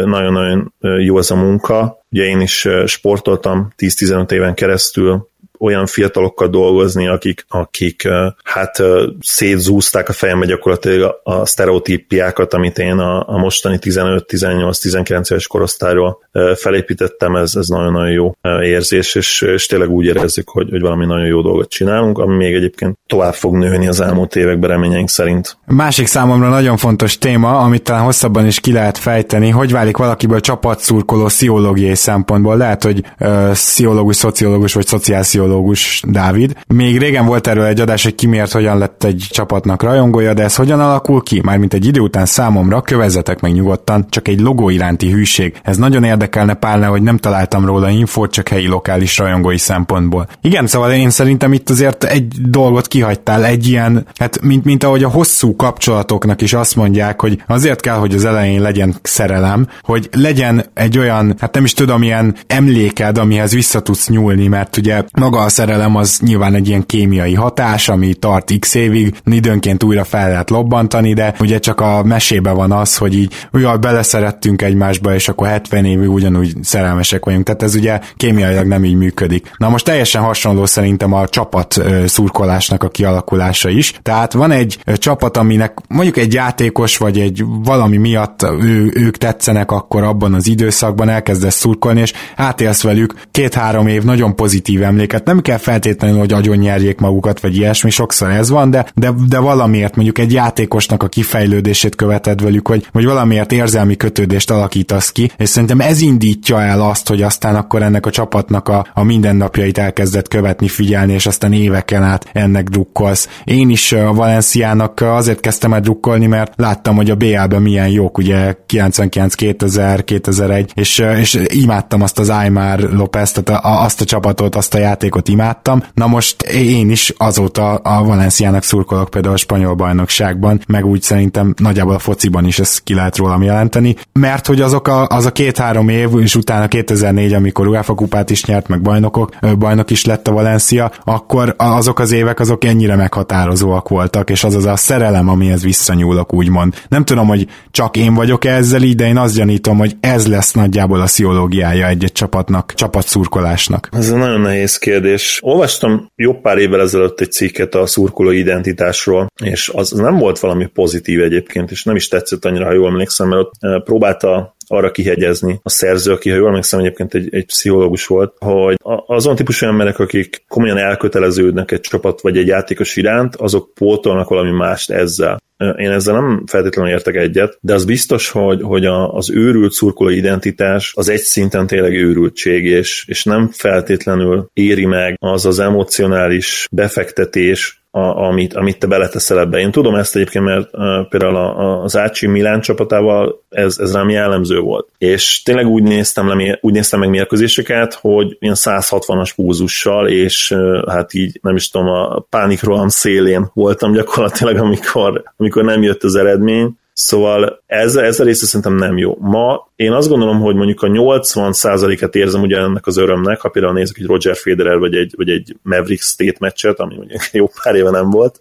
[0.06, 2.04] Nagyon-nagyon jó ez a munka.
[2.12, 5.30] Ugye én is sportoltam 10-15 éven keresztül,
[5.62, 8.08] olyan fiatalokkal dolgozni, akik, akik
[8.44, 8.84] hát
[9.20, 16.20] szétzúzták a fejembe gyakorlatilag a sztereotípiákat, amit én a, a mostani 15-18-19 éves korosztályról
[16.56, 21.26] felépítettem, ez, ez nagyon-nagyon jó érzés, és, és tényleg úgy érezzük, hogy, hogy valami nagyon
[21.26, 25.58] jó dolgot csinálunk, ami még egyébként tovább fog nőni az elmúlt években reményeink szerint.
[25.66, 30.40] Másik számomra nagyon fontos téma, amit talán hosszabban is ki lehet fejteni, hogy válik valakiből
[30.40, 32.58] csapatszurkoló sziológiai szempontból.
[32.58, 36.54] Lehet, hogy uh, sziológus, szociológus vagy szociálsziológus pszichológus Dávid.
[36.68, 40.44] Még régen volt erről egy adás, hogy ki miért hogyan lett egy csapatnak rajongója, de
[40.44, 41.42] ez hogyan alakul ki?
[41.44, 45.60] Mármint egy idő után számomra, kövezzetek meg nyugodtan, csak egy logó iránti hűség.
[45.64, 50.28] Ez nagyon érdekelne párna, hogy nem találtam róla infót, csak helyi lokális rajongói szempontból.
[50.42, 55.04] Igen, szóval én szerintem itt azért egy dolgot kihagytál, egy ilyen, hát mint, mint ahogy
[55.04, 60.10] a hosszú kapcsolatoknak is azt mondják, hogy azért kell, hogy az elején legyen szerelem, hogy
[60.12, 65.04] legyen egy olyan, hát nem is tudom, ilyen emléked, amihez vissza tudsz nyúlni, mert ugye
[65.20, 70.04] maga a szerelem az nyilván egy ilyen kémiai hatás, ami tart x évig, időnként újra
[70.04, 75.14] fel lehet lobbantani, de ugye csak a mesébe van az, hogy így jaj, beleszerettünk egymásba,
[75.14, 77.46] és akkor 70 évig ugyanúgy szerelmesek vagyunk.
[77.46, 79.52] Tehát ez ugye kémiailag nem így működik.
[79.58, 83.94] Na most teljesen hasonló szerintem a csapat szurkolásnak a kialakulása is.
[84.02, 89.72] Tehát van egy csapat, aminek mondjuk egy játékos, vagy egy valami miatt ő, ők tetszenek,
[89.72, 95.42] akkor abban az időszakban elkezdesz szurkolni, és átélsz velük két-három év nagyon pozitív emléket, nem
[95.42, 99.96] kell feltétlenül, hogy agyon nyerjék magukat, vagy ilyesmi, sokszor ez van, de, de, de valamiért
[99.96, 105.50] mondjuk egy játékosnak a kifejlődését követed velük, hogy, vagy valamiért érzelmi kötődést alakítasz ki, és
[105.50, 110.28] szerintem ez indítja el azt, hogy aztán akkor ennek a csapatnak a, a mindennapjait elkezdett
[110.28, 113.30] követni, figyelni, és aztán éveken át ennek drukkolsz.
[113.44, 118.18] Én is a Valenciának azért kezdtem el drukkolni, mert láttam, hogy a BL-ben milyen jók,
[118.18, 124.56] ugye 99, 2000, 2001, és, és imádtam azt az Aymar Lopez, tehát azt a csapatot,
[124.56, 125.84] azt a játék játékot imádtam.
[125.94, 131.54] Na most én is azóta a Valenciának szurkolok például a spanyol bajnokságban, meg úgy szerintem
[131.58, 135.32] nagyjából a fociban is ezt ki lehet rólam jelenteni, mert hogy azok a, az a
[135.32, 140.28] két-három év, és utána 2004, amikor UEFA kupát is nyert, meg bajnokok, bajnok is lett
[140.28, 145.30] a Valencia, akkor azok az évek azok ennyire meghatározóak voltak, és az az a szerelem,
[145.30, 146.74] amihez visszanyúlok, úgymond.
[146.88, 150.52] Nem tudom, hogy csak én vagyok ezzel így, de én azt gyanítom, hogy ez lesz
[150.52, 153.90] nagyjából a sziológiája egy-egy csapatnak, csapatszurkolásnak.
[153.92, 155.01] Ez nagyon nehéz kérdés.
[155.42, 160.66] Olvastam jobb pár évvel ezelőtt egy cikket a szurkoló identitásról, és az nem volt valami
[160.66, 164.92] pozitív egyébként, és nem is tetszett annyira, ha jól emlékszem, mert ott eh, próbálta arra
[164.92, 169.66] kihegyezni a szerző, aki, ha jól emlékszem, egyébként egy, egy pszichológus volt, hogy azon típusú
[169.66, 175.42] emberek, akik komolyan elköteleződnek egy csapat vagy egy játékos iránt, azok pótolnak valami mást ezzel.
[175.78, 180.10] Én ezzel nem feltétlenül értek egyet, de az biztos, hogy, hogy a, az őrült szurkoló
[180.10, 186.68] identitás az egy szinten tényleg őrültség, és, és nem feltétlenül éri meg az az emocionális
[186.72, 189.60] befektetés, a, amit, amit te beleteszel ebbe.
[189.60, 194.10] Én tudom ezt egyébként, mert uh, például a, az Ácsi Milán csapatával ez, ez rám
[194.10, 194.88] jellemző volt.
[194.98, 200.90] És tényleg úgy néztem, le, úgy néztem meg mérkőzéseket, hogy ilyen 160-as púzussal, és uh,
[200.90, 206.16] hát így nem is tudom, a pánikroham szélén voltam gyakorlatilag, amikor, amikor nem jött az
[206.16, 209.18] eredmény, Szóval ez, ez a része szerintem nem jó.
[209.20, 213.74] Ma én azt gondolom, hogy mondjuk a 80%-et érzem ugye ennek az örömnek, ha például
[213.74, 217.76] nézzük egy Roger Federer vagy egy, vagy egy Maverick State meccset, ami mondjuk jó pár
[217.76, 218.40] éve nem volt,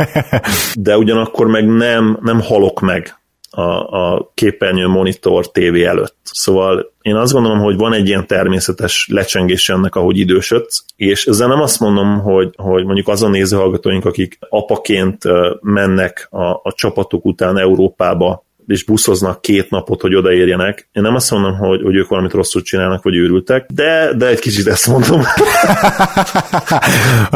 [0.74, 3.16] de ugyanakkor meg nem, nem halok meg
[3.52, 6.16] a, a képernyő monitor tévé előtt.
[6.22, 11.48] Szóval én azt gondolom, hogy van egy ilyen természetes lecsengés ennek, ahogy idősödsz, és ezzel
[11.48, 15.22] nem azt mondom, hogy, hogy mondjuk azon nézőhallgatóink, akik apaként
[15.60, 20.88] mennek a, a csapatok után Európába és buszoznak két napot, hogy odaérjenek.
[20.92, 24.38] Én nem azt mondom, hogy, hogy ők valamit rosszul csinálnak, vagy őrültek, de, de egy
[24.38, 25.20] kicsit ezt mondom.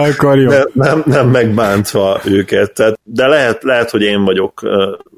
[0.09, 0.49] Akkor jó.
[0.49, 2.73] De nem, nem megbántva őket.
[2.73, 4.61] Tehát, de lehet, lehet, hogy én vagyok,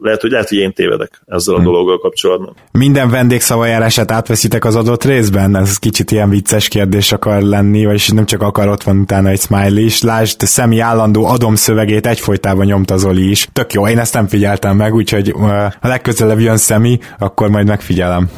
[0.01, 1.67] lehet, hogy, lehet, hogy én tévedek ezzel a hmm.
[1.67, 2.55] dologgal kapcsolatban.
[2.73, 5.57] Minden vendégszavajárását átveszitek az adott részben?
[5.57, 9.41] Ez kicsit ilyen vicces kérdés akar lenni, vagyis nem csak akar, ott van utána egy
[9.41, 10.03] smiley is.
[10.03, 13.49] Lásd, szemi állandó adomszövegét egyfolytában nyomta Zoli is.
[13.53, 15.35] Tök jó, én ezt nem figyeltem meg, úgyhogy
[15.81, 18.31] a legközelebb jön szemi, akkor majd megfigyelem.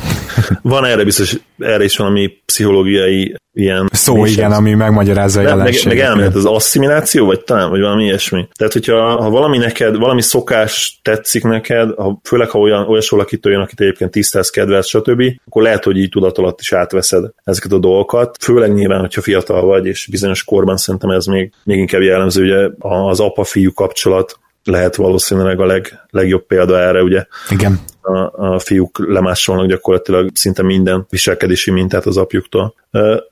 [0.63, 3.89] Van erre biztos, erre is valami pszichológiai ilyen...
[3.93, 5.85] Szó, igen, ami megmagyarázza a jelenséget.
[5.85, 8.49] Meg, meg elmélet az asszimiláció, vagy talán, vagy valami ilyesmi.
[8.53, 13.53] Tehát, hogyha ha valami neked, valami szokás tetszik neked, ha, főleg ha olyan, olyan valakitől
[13.53, 17.73] jön, akit egyébként tisztelsz, kedvelsz, stb., akkor lehet, hogy így tudat alatt is átveszed ezeket
[17.73, 18.37] a dolgokat.
[18.41, 22.69] Főleg nyilván, hogyha fiatal vagy, és bizonyos korban szerintem ez még, még inkább jellemző, ugye
[22.79, 24.39] az apa-fiú kapcsolat,
[24.71, 27.25] lehet valószínűleg a leg, legjobb példa erre, ugye.
[27.49, 27.81] Igen.
[28.03, 32.75] A, a fiúk lemásolnak gyakorlatilag szinte minden viselkedési mintát az apjuktól.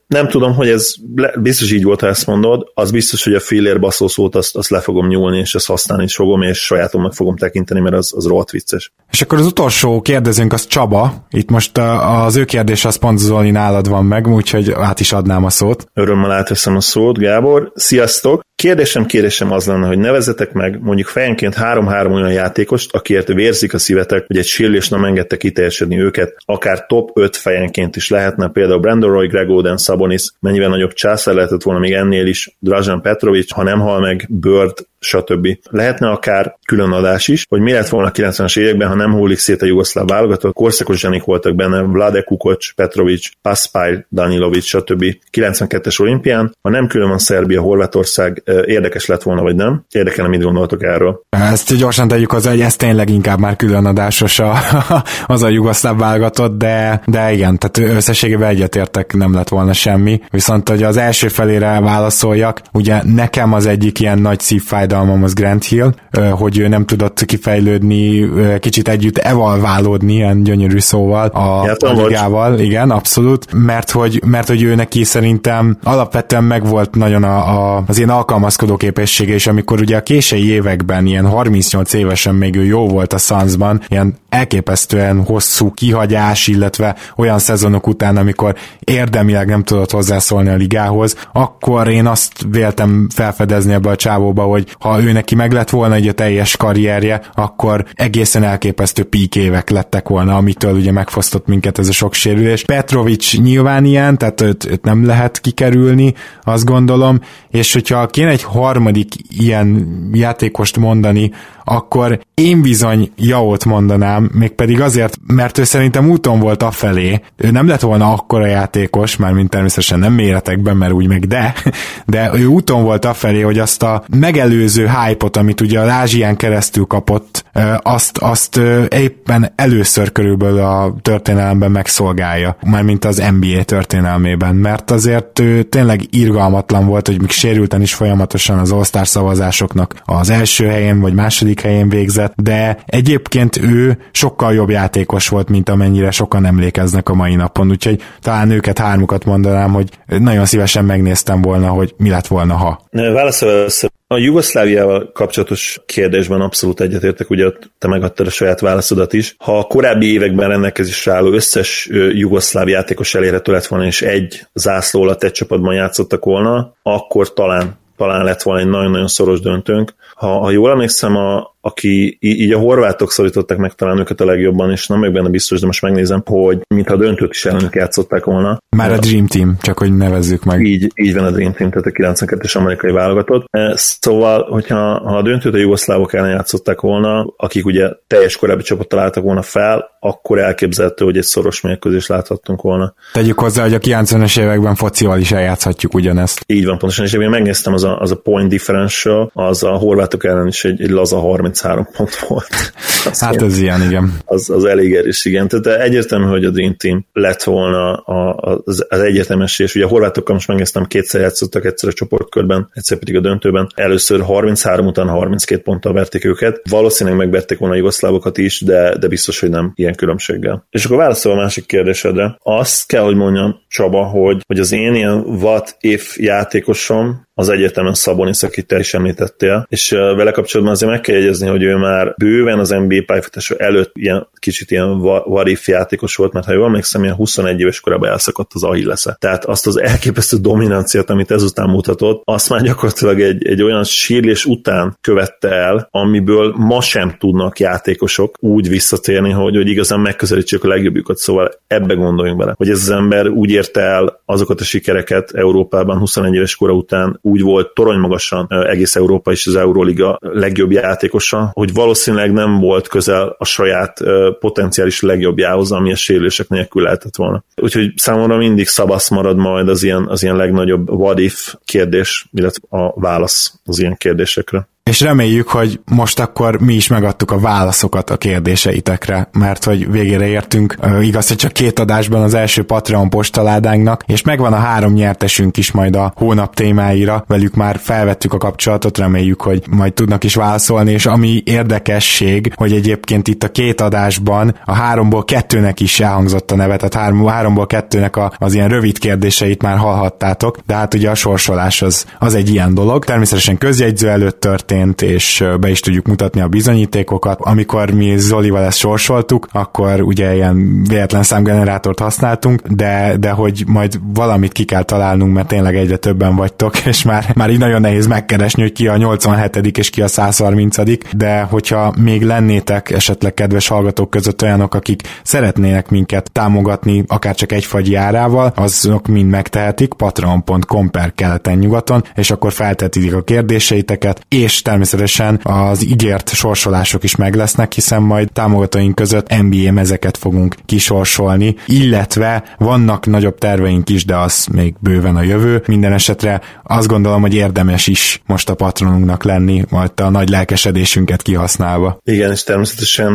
[0.06, 0.94] Nem tudom, hogy ez
[1.40, 4.70] biztos így volt, ha ezt mondod, az biztos, hogy a fillér baszó szót azt, azt
[4.70, 8.26] le fogom nyúlni, és ezt használni is fogom, és sajátomnak fogom tekinteni, mert az, az
[8.26, 8.92] rohadt vicces.
[9.10, 11.26] És akkor az utolsó kérdezőnk az Csaba.
[11.30, 15.44] Itt most az ő kérdés az pont Zoli nálad van meg, úgyhogy át is adnám
[15.44, 15.86] a szót.
[15.94, 17.72] Örömmel átveszem a szót, Gábor.
[17.74, 18.46] Sziasztok!
[18.62, 23.78] Kérdésem, kérdésem az lenne, hogy nevezetek meg mondjuk fejenként három-három olyan játékost, akiért vérzik a
[23.78, 28.80] szívetek, hogy egy sérülés nem engedte kiteljesedni őket, akár top 5 fejenként is lehetne, például
[28.80, 33.52] Brandon Roy, Greg Oden, Sabonis, mennyivel nagyobb császár lehetett volna még ennél is, Drajan Petrovic,
[33.52, 35.58] ha nem hal meg, Bird, stb.
[35.70, 39.38] Lehetne akár külön adás is, hogy mi lett volna a 90-es években, ha nem hullik
[39.38, 45.04] szét a jugoszláv válogatott, korszakos zsenik voltak benne, Vlade Kukoc, Petrovic, Paspály, Danilovic, stb.
[45.32, 49.84] 92-es olimpián, ha nem külön van Szerbia, Horvátország, érdekes lett volna, vagy nem?
[49.90, 51.20] Érdekelne, mit gondoltok erről.
[51.28, 54.54] Ezt gyorsan tegyük hozzá, hogy ez tényleg inkább már külön adásos a,
[55.26, 60.20] az a jugoszláv válogatott, de, de igen, tehát összességében egyetértek, nem lett volna semmi.
[60.30, 65.34] Viszont, hogy az első felére válaszoljak, ugye nekem az egyik ilyen nagy szívfáj fájdalmam az
[65.34, 65.92] Grant Hill,
[66.30, 72.90] hogy ő nem tudott kifejlődni, kicsit együtt evalválódni, ilyen gyönyörű szóval a, a ligával, igen,
[72.90, 78.10] abszolút, mert hogy, mert hogy ő neki szerintem alapvetően megvolt nagyon a, a, az ilyen
[78.10, 83.12] alkalmazkodó képessége, és amikor ugye a késői években, ilyen 38 évesen még ő jó volt
[83.12, 90.48] a Sunsban, ilyen elképesztően hosszú kihagyás, illetve olyan szezonok után, amikor érdemileg nem tudott hozzászólni
[90.48, 95.52] a ligához, akkor én azt véltem felfedezni ebbe a csávóba, hogy ha ő neki meg
[95.52, 100.92] lett volna egy a teljes karrierje, akkor egészen elképesztő pík évek lettek volna, amitől ugye
[100.92, 102.64] megfosztott minket ez a sok sérülés.
[102.64, 108.42] Petrovic nyilván ilyen, tehát őt, őt nem lehet kikerülni, azt gondolom, és hogyha kéne egy
[108.42, 111.30] harmadik ilyen játékost mondani,
[111.68, 117.20] akkor én bizony Jaót mondanám, mégpedig azért, mert ő szerintem úton volt afelé.
[117.36, 121.54] Ő nem lett volna akkora játékos, már mint természetesen nem méretekben, mert úgy meg de,
[122.06, 126.84] de ő úton volt afelé, hogy azt a megelőző hype-ot, amit ugye az Ázsián keresztül
[126.84, 127.44] kapott,
[127.82, 135.38] azt, azt éppen először körülbelül a történelemben megszolgálja, már mint az NBA történelmében, mert azért
[135.38, 141.14] ő tényleg irgalmatlan volt, hogy sérülten is folyamatosan az All-Star szavazásoknak az első helyen vagy
[141.14, 147.14] második helyen végzett, de egyébként ő sokkal jobb játékos volt, mint amennyire sokan emlékeznek a
[147.14, 152.26] mai napon, úgyhogy talán őket hármukat mondanám, hogy nagyon szívesen megnéztem volna, hogy mi lett
[152.26, 152.80] volna, ha.
[152.90, 153.68] Válaszol
[154.10, 159.34] a Jugoszláviával kapcsolatos kérdésben abszolút egyetértek, ugye te megadtad a saját válaszodat is.
[159.38, 165.02] Ha a korábbi években rendelkezésre álló összes jugoszláv játékos elérhető lett volna, és egy zászló
[165.02, 169.94] alatt egy csapatban játszottak volna, akkor talán talán lett volna egy nagyon-nagyon szoros döntőnk.
[170.14, 174.70] Ha, ha jól emlékszem, a, aki így a horvátok szorították meg talán őket a legjobban,
[174.70, 178.24] és nem meg benne biztos, de most megnézem, hogy mintha a döntőt is ellenük játszották
[178.24, 178.58] volna.
[178.76, 180.64] Már a Dream Team, csak hogy nevezzük meg.
[180.64, 183.44] Így, így van a Dream Team, tehát a 92-es amerikai válogatott.
[183.50, 188.62] E, szóval, hogyha ha a döntőt a jugoszlávok ellen játszották volna, akik ugye teljes korábbi
[188.62, 192.94] csapattal álltak volna fel, akkor elképzelhető, hogy egy szoros mérkőzés láthattunk volna.
[193.12, 196.44] Tegyük hozzá, hogy a 90-es években focival is eljátszhatjuk ugyanezt.
[196.46, 200.24] Így van, pontosan, és én megnéztem, az a, az a point differential, az a horvátok
[200.24, 201.18] ellen is egy, egy laza
[201.54, 202.72] 33 pont volt.
[203.04, 204.12] Az hát ez ilyen, igen.
[204.24, 205.48] Az, az elég erős, igen.
[205.48, 210.34] Tehát egyértelmű, hogy a Dream Team lett volna az, az egyértelmes, és ugye a horvátokkal
[210.34, 213.68] most megnéztem, kétszer játszottak, egyszer a csoportkörben, egyszer pedig a döntőben.
[213.74, 216.60] Először 33, után 32 ponttal verték őket.
[216.70, 220.66] Valószínűleg megverték volna a jugoszlávokat is, de, de biztos, hogy nem ilyen különbséggel.
[220.70, 222.36] És akkor válaszol a másik kérdésedre.
[222.42, 227.94] Azt kell, hogy mondjam, Csaba, hogy, hogy az én ilyen what if játékosom az egyetemen
[227.94, 232.14] Szabonis, akit te is említettél, és vele kapcsolatban azért meg kell jegyezni, hogy ő már
[232.16, 234.88] bőven az NBA pályafutása előtt ilyen kicsit ilyen
[235.24, 239.16] warif játékos volt, mert ha jól emlékszem, ilyen 21 éves korában elszakadt az Achillesze.
[239.20, 244.44] Tehát azt az elképesztő dominanciát, amit ezután mutatott, azt már gyakorlatilag egy, egy olyan sírlés
[244.44, 250.68] után követte el, amiből ma sem tudnak játékosok úgy visszatérni, hogy, hogy igazán megközelítsék a
[250.68, 251.16] legjobbjukat.
[251.16, 255.98] Szóval ebbe gondoljunk bele, hogy ez az ember úgy érte el azokat a sikereket Európában
[255.98, 261.72] 21 éves kora után, úgy volt toronymagasan egész Európa és az Euróliga legjobb játékosa, hogy
[261.72, 264.00] valószínűleg nem volt közel a saját
[264.40, 267.44] potenciális legjobbjához, ami a sérülések nélkül lehetett volna.
[267.56, 272.78] Úgyhogy számomra mindig szabasz marad majd az ilyen, az ilyen legnagyobb what if kérdés, illetve
[272.78, 278.10] a válasz az ilyen kérdésekre és reméljük, hogy most akkor mi is megadtuk a válaszokat
[278.10, 280.76] a kérdéseitekre, mert hogy végére értünk.
[281.00, 285.70] Igaz, hogy csak két adásban az első Patreon postaládánknak, és megvan a három nyertesünk is
[285.70, 290.92] majd a hónap témáira, velük már felvettük a kapcsolatot, reméljük, hogy majd tudnak is válaszolni,
[290.92, 296.56] és ami érdekesség, hogy egyébként itt a két adásban a háromból kettőnek is elhangzott a
[296.56, 301.10] neve, tehát három, háromból kettőnek a, az ilyen rövid kérdéseit már hallhattátok, de hát ugye
[301.10, 303.04] a sorsolás az, az egy ilyen dolog.
[303.04, 307.38] Természetesen közjegyző előtt történt, történt, és be is tudjuk mutatni a bizonyítékokat.
[307.40, 314.00] Amikor mi Zolival ezt sorsoltuk, akkor ugye ilyen véletlen számgenerátort használtunk, de, de hogy majd
[314.14, 318.06] valamit ki kell találnunk, mert tényleg egyre többen vagytok, és már, már így nagyon nehéz
[318.06, 320.76] megkeresni, hogy ki a 87 és ki a 130
[321.12, 327.52] de hogyha még lennétek esetleg kedves hallgatók között olyanok, akik szeretnének minket támogatni, akár csak
[327.52, 334.24] egy fagy járával, azok mind megtehetik, patreon.com per keleten nyugaton, és akkor feltetik a kérdéseiteket,
[334.28, 340.54] és természetesen az ígért sorsolások is meg lesznek, hiszen majd támogatóink között NBA mezeket fogunk
[340.66, 345.62] kisorsolni, illetve vannak nagyobb terveink is, de az még bőven a jövő.
[345.66, 351.22] Minden esetre azt gondolom, hogy érdemes is most a patronunknak lenni, majd a nagy lelkesedésünket
[351.22, 351.98] kihasználva.
[352.04, 353.12] Igen, és természetesen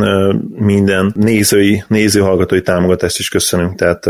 [0.55, 4.05] minden nézői, nézőhallgatói támogatást is köszönünk, tehát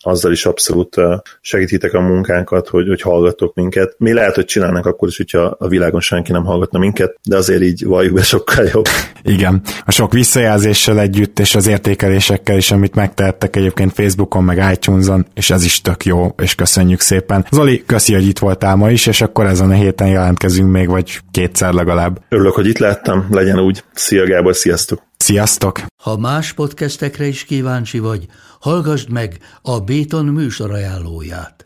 [0.00, 0.96] azzal is abszolút
[1.40, 3.94] segítitek a munkánkat, hogy, hogy hallgatok minket.
[3.98, 7.62] Mi lehet, hogy csinálnak akkor is, hogyha a világon senki nem hallgatna minket, de azért
[7.62, 8.86] így valljuk be sokkal jobb.
[9.22, 15.26] Igen, a sok visszajelzéssel együtt, és az értékelésekkel is, amit megtehettek egyébként Facebookon, meg iTunes-on,
[15.34, 17.46] és ez is tök jó, és köszönjük szépen.
[17.50, 21.20] Zoli, köszi, hogy itt voltál ma is, és akkor ezen a héten jelentkezünk még, vagy
[21.30, 22.20] kétszer legalább.
[22.28, 23.84] Örülök, hogy itt láttam, legyen úgy.
[23.94, 25.02] Szia Gábor, sziasztok!
[25.16, 25.80] Sziasztok!
[26.02, 28.26] Ha más podcastekre is kíváncsi vagy,
[28.60, 31.65] hallgassd meg a Béton műsor ajánlóját.